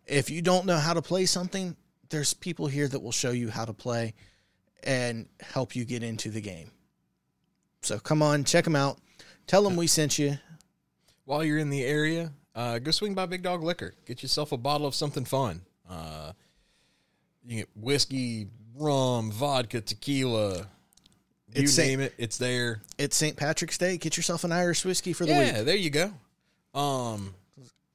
If 0.07 0.29
you 0.29 0.41
don't 0.41 0.65
know 0.65 0.77
how 0.77 0.95
to 0.95 1.01
play 1.01 1.27
something, 1.27 1.75
there's 2.09 2.33
people 2.33 2.65
here 2.67 2.87
that 2.87 2.99
will 2.99 3.11
show 3.11 3.31
you 3.31 3.49
how 3.49 3.65
to 3.65 3.73
play 3.73 4.15
and 4.83 5.27
help 5.39 5.75
you 5.75 5.85
get 5.85 6.01
into 6.01 6.31
the 6.31 6.41
game. 6.41 6.71
So 7.81 7.99
come 7.99 8.21
on, 8.21 8.43
check 8.43 8.65
them 8.65 8.75
out. 8.75 8.99
Tell 9.47 9.63
them 9.63 9.75
we 9.75 9.87
sent 9.87 10.19
you. 10.19 10.37
While 11.25 11.43
you're 11.43 11.57
in 11.57 11.69
the 11.69 11.83
area, 11.83 12.31
uh, 12.55 12.79
go 12.79 12.91
swing 12.91 13.13
by 13.13 13.25
Big 13.25 13.41
Dog 13.41 13.63
Liquor. 13.63 13.93
Get 14.05 14.21
yourself 14.21 14.51
a 14.51 14.57
bottle 14.57 14.87
of 14.87 14.95
something 14.95 15.25
fun. 15.25 15.61
Uh, 15.89 16.33
you 17.45 17.57
get 17.57 17.69
whiskey, 17.75 18.47
rum, 18.75 19.31
vodka, 19.31 19.81
tequila. 19.81 20.57
You 20.57 21.63
It's 21.63 21.77
name 21.77 21.99
it, 21.99 22.13
it's 22.17 22.37
there. 22.37 22.81
It's 22.97 23.15
St. 23.15 23.35
Patrick's 23.35 23.77
Day. 23.77 23.97
Get 23.97 24.17
yourself 24.17 24.43
an 24.43 24.51
Irish 24.51 24.85
whiskey 24.85 25.13
for 25.13 25.25
the 25.25 25.33
week. 25.33 25.51
Yeah, 25.53 25.63
there 25.63 25.75
you 25.75 25.89
go. 25.89 26.11
Um, 26.75 27.33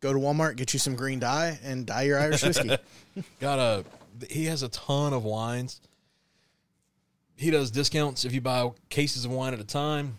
Go 0.05 0.13
to 0.13 0.19
Walmart, 0.19 0.57
get 0.57 0.75
you 0.75 0.79
some 0.79 0.97
green 0.97 1.19
dye, 1.19 1.59
and 1.65 1.87
dye 1.87 2.03
your 2.03 2.21
Irish 2.21 2.43
whiskey. 2.43 2.77
got 3.41 3.59
a. 3.59 3.87
He 4.29 4.45
has 4.45 4.63
a 4.63 4.69
ton 4.69 5.15
of 5.15 5.25
wines. 5.25 5.81
He 7.37 7.51
does 7.51 7.71
discounts 7.71 8.25
if 8.25 8.33
you 8.33 8.41
buy 8.41 8.71
cases 8.91 9.25
of 9.25 9.31
wine 9.31 9.53
at 9.55 9.61
a 9.61 9.65
time. 9.65 10.19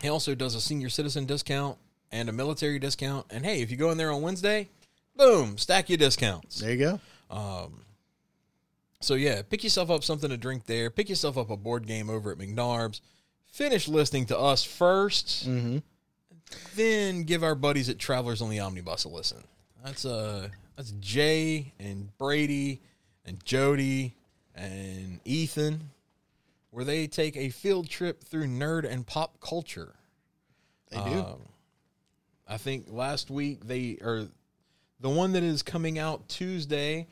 He 0.00 0.08
also 0.08 0.34
does 0.34 0.54
a 0.54 0.60
senior 0.60 0.88
citizen 0.88 1.26
discount 1.26 1.76
and 2.10 2.28
a 2.28 2.32
military 2.32 2.78
discount. 2.78 3.26
And 3.30 3.44
hey, 3.44 3.60
if 3.60 3.70
you 3.70 3.76
go 3.76 3.90
in 3.90 3.98
there 3.98 4.10
on 4.10 4.22
Wednesday, 4.22 4.68
boom, 5.16 5.58
stack 5.58 5.88
your 5.90 5.98
discounts. 5.98 6.60
there 6.60 6.72
you 6.72 6.78
go. 6.78 7.00
Um, 7.30 7.82
so 9.00 9.14
yeah, 9.14 9.42
pick 9.42 9.62
yourself 9.62 9.90
up 9.90 10.02
something 10.02 10.30
to 10.30 10.36
drink 10.38 10.64
there. 10.66 10.88
Pick 10.90 11.08
yourself 11.10 11.36
up 11.36 11.50
a 11.50 11.56
board 11.56 11.86
game 11.86 12.08
over 12.08 12.32
at 12.32 12.38
McNarb's. 12.38 13.00
Finish 13.52 13.88
listening 13.88 14.26
to 14.26 14.38
us 14.38 14.66
1st 14.66 15.46
Mm-hmm. 15.48 15.78
then 16.76 17.22
give 17.24 17.42
our 17.42 17.54
buddies 17.54 17.88
at 17.88 17.98
Travelers 17.98 18.40
on 18.42 18.48
the 18.50 18.60
Omnibus 18.60 19.04
a 19.04 19.08
listen. 19.08 19.42
That's 19.84 20.04
uh 20.04 20.48
that's 20.76 20.92
Jay 21.00 21.72
and 21.78 22.16
Brady 22.18 22.80
and 23.26 23.44
Jody 23.44 24.14
and 24.54 25.20
Ethan, 25.24 25.90
where 26.70 26.84
they 26.84 27.06
take 27.06 27.36
a 27.36 27.50
field 27.50 27.88
trip 27.88 28.22
through 28.24 28.46
nerd 28.46 28.84
and 28.90 29.06
pop 29.06 29.40
culture. 29.40 29.94
They 30.90 30.96
do. 30.98 31.20
Um, 31.20 31.40
I 32.48 32.56
think 32.56 32.86
last 32.88 33.30
week 33.30 33.66
they 33.66 33.98
are 34.02 34.26
the 35.00 35.08
one 35.10 35.32
that 35.32 35.42
is 35.42 35.62
coming 35.62 35.98
out 35.98 36.28
Tuesday. 36.28 37.06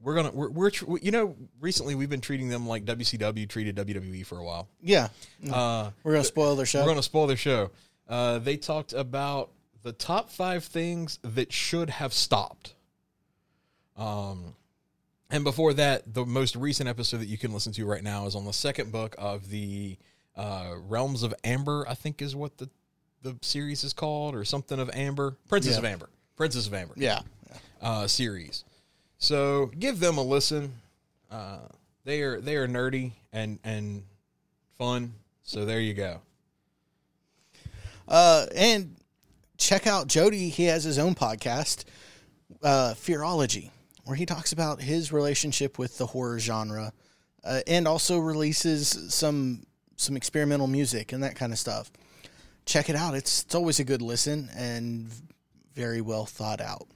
We're 0.00 0.14
gonna 0.16 0.30
we're, 0.32 0.50
we're 0.50 0.70
tr- 0.70 0.96
you 1.00 1.10
know 1.12 1.36
recently 1.60 1.94
we've 1.94 2.10
been 2.10 2.20
treating 2.20 2.48
them 2.48 2.66
like 2.66 2.84
WCW 2.84 3.48
treated 3.48 3.76
WWE 3.76 4.26
for 4.26 4.38
a 4.38 4.44
while. 4.44 4.68
yeah. 4.82 5.08
Uh, 5.50 5.90
We're 6.02 6.12
going 6.12 6.22
to 6.22 6.28
spoil 6.28 6.56
their 6.56 6.66
show. 6.66 6.80
we're 6.82 6.88
gonna 6.88 7.02
spoil 7.02 7.26
their 7.26 7.36
show. 7.36 7.70
Uh, 8.08 8.38
they 8.38 8.56
talked 8.56 8.92
about 8.92 9.50
the 9.82 9.92
top 9.92 10.30
five 10.30 10.64
things 10.64 11.18
that 11.22 11.52
should 11.52 11.88
have 11.90 12.12
stopped. 12.12 12.74
Um, 13.96 14.54
and 15.32 15.42
before 15.42 15.72
that, 15.74 16.14
the 16.14 16.24
most 16.24 16.54
recent 16.54 16.88
episode 16.88 17.16
that 17.18 17.26
you 17.26 17.36
can 17.38 17.52
listen 17.52 17.72
to 17.72 17.84
right 17.86 18.02
now 18.04 18.26
is 18.26 18.36
on 18.36 18.44
the 18.44 18.52
second 18.52 18.92
book 18.92 19.16
of 19.18 19.48
the 19.50 19.96
uh, 20.36 20.74
Realms 20.88 21.24
of 21.24 21.34
Amber. 21.42 21.84
I 21.88 21.94
think 21.94 22.22
is 22.22 22.36
what 22.36 22.56
the 22.58 22.68
the 23.22 23.36
series 23.42 23.82
is 23.84 23.92
called, 23.92 24.34
or 24.34 24.44
something 24.44 24.78
of 24.80 24.90
Amber, 24.94 25.36
Princess 25.48 25.72
Yeah. 25.72 25.78
of 25.78 25.84
Amber, 25.84 26.08
Princess 26.36 26.66
of 26.66 26.74
Amber 26.74 26.94
yeah. 26.96 27.20
uh, 27.80 28.06
series. 28.06 28.64
So 29.18 29.66
give 29.78 29.98
them 30.00 30.18
a 30.18 30.22
listen. 30.22 30.72
Uh, 31.30 31.58
they 32.04 32.22
are 32.22 32.40
they 32.40 32.56
are 32.56 32.68
nerdy 32.68 33.12
and 33.32 33.58
and 33.64 34.02
fun. 34.78 35.14
So 35.44 35.64
there 35.64 35.80
you 35.80 35.94
go. 35.94 36.20
Uh, 38.08 38.46
and 38.54 38.96
check 39.56 39.86
out 39.86 40.08
Jody. 40.08 40.48
He 40.48 40.64
has 40.64 40.84
his 40.84 40.98
own 40.98 41.14
podcast, 41.14 41.84
uh, 42.62 42.94
Fearology, 42.96 43.70
where 44.04 44.16
he 44.16 44.26
talks 44.26 44.52
about 44.52 44.80
his 44.80 45.12
relationship 45.12 45.78
with 45.78 45.98
the 45.98 46.06
horror 46.06 46.38
genre, 46.38 46.92
uh, 47.44 47.60
and 47.66 47.86
also 47.86 48.18
releases 48.18 49.14
some 49.14 49.66
some 49.96 50.16
experimental 50.16 50.66
music 50.66 51.12
and 51.12 51.22
that 51.22 51.36
kind 51.36 51.52
of 51.52 51.58
stuff. 51.58 51.90
Check 52.64 52.88
it 52.88 52.96
out. 52.96 53.14
It's 53.14 53.42
it's 53.42 53.54
always 53.54 53.80
a 53.80 53.84
good 53.84 54.02
listen 54.02 54.48
and 54.56 55.08
very 55.74 56.00
well 56.00 56.26
thought 56.26 56.60
out. 56.60 56.86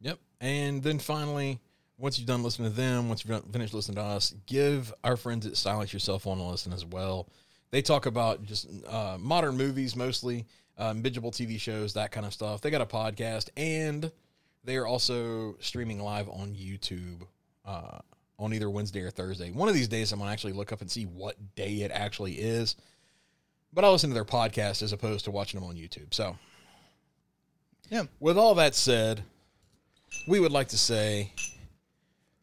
Yep. 0.00 0.18
And 0.40 0.82
then 0.82 0.98
finally, 0.98 1.60
once 1.98 2.18
you've 2.18 2.28
done 2.28 2.42
listening 2.42 2.70
to 2.70 2.76
them, 2.76 3.08
once 3.08 3.24
you've 3.24 3.44
finished 3.52 3.74
listening 3.74 3.96
to 3.96 4.02
us, 4.02 4.34
give 4.46 4.94
our 5.02 5.16
friends 5.16 5.46
at 5.46 5.56
Silence 5.56 5.92
Your 5.92 6.00
Cell 6.00 6.18
Phone 6.18 6.38
a 6.38 6.48
listen 6.48 6.72
as 6.72 6.84
well. 6.84 7.28
They 7.70 7.82
talk 7.82 8.06
about 8.06 8.44
just 8.44 8.68
uh, 8.86 9.18
modern 9.18 9.56
movies 9.56 9.94
mostly, 9.94 10.46
um, 10.78 11.02
bingeable 11.02 11.32
TV 11.32 11.60
shows, 11.60 11.94
that 11.94 12.12
kind 12.12 12.24
of 12.24 12.32
stuff. 12.32 12.60
They 12.60 12.70
got 12.70 12.80
a 12.80 12.86
podcast, 12.86 13.50
and 13.56 14.10
they 14.68 14.76
are 14.76 14.86
also 14.86 15.56
streaming 15.60 15.98
live 15.98 16.28
on 16.28 16.54
YouTube 16.54 17.22
uh, 17.64 17.98
on 18.38 18.52
either 18.52 18.68
Wednesday 18.68 19.00
or 19.00 19.10
Thursday. 19.10 19.50
One 19.50 19.68
of 19.68 19.74
these 19.74 19.88
days, 19.88 20.12
I'm 20.12 20.18
gonna 20.18 20.30
actually 20.30 20.52
look 20.52 20.72
up 20.72 20.80
and 20.82 20.90
see 20.90 21.04
what 21.04 21.36
day 21.56 21.80
it 21.82 21.90
actually 21.90 22.34
is. 22.34 22.76
But 23.72 23.84
I'll 23.84 23.92
listen 23.92 24.10
to 24.10 24.14
their 24.14 24.24
podcast 24.24 24.82
as 24.82 24.92
opposed 24.92 25.24
to 25.24 25.30
watching 25.30 25.58
them 25.60 25.68
on 25.68 25.76
YouTube. 25.76 26.12
So, 26.14 26.36
Yeah. 27.90 28.04
with 28.20 28.36
all 28.38 28.54
that 28.56 28.74
said, 28.74 29.22
we 30.26 30.38
would 30.40 30.52
like 30.52 30.68
to 30.68 30.78
say 30.78 31.32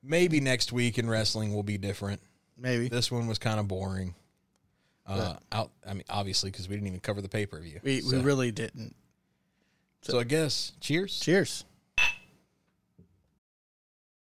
maybe 0.04 0.40
next 0.40 0.72
week 0.72 0.98
in 0.98 1.10
wrestling 1.10 1.54
will 1.54 1.64
be 1.64 1.78
different. 1.78 2.22
Maybe 2.58 2.88
This 2.90 3.12
one 3.12 3.28
was 3.28 3.38
kind 3.38 3.60
of 3.60 3.68
boring. 3.68 4.16
Uh, 5.08 5.36
out. 5.52 5.70
I 5.88 5.94
mean, 5.94 6.04
obviously, 6.10 6.50
because 6.50 6.68
we 6.68 6.76
didn't 6.76 6.88
even 6.88 7.00
cover 7.00 7.22
the 7.22 7.30
pay 7.30 7.46
per 7.46 7.60
view. 7.60 7.80
we, 7.84 8.02
so, 8.02 8.18
we 8.18 8.24
really 8.24 8.52
didn't. 8.52 8.96
so 10.02 10.20
I 10.20 10.24
guess 10.24 10.72
cheers. 10.80 11.20
Cheers. 11.20 11.64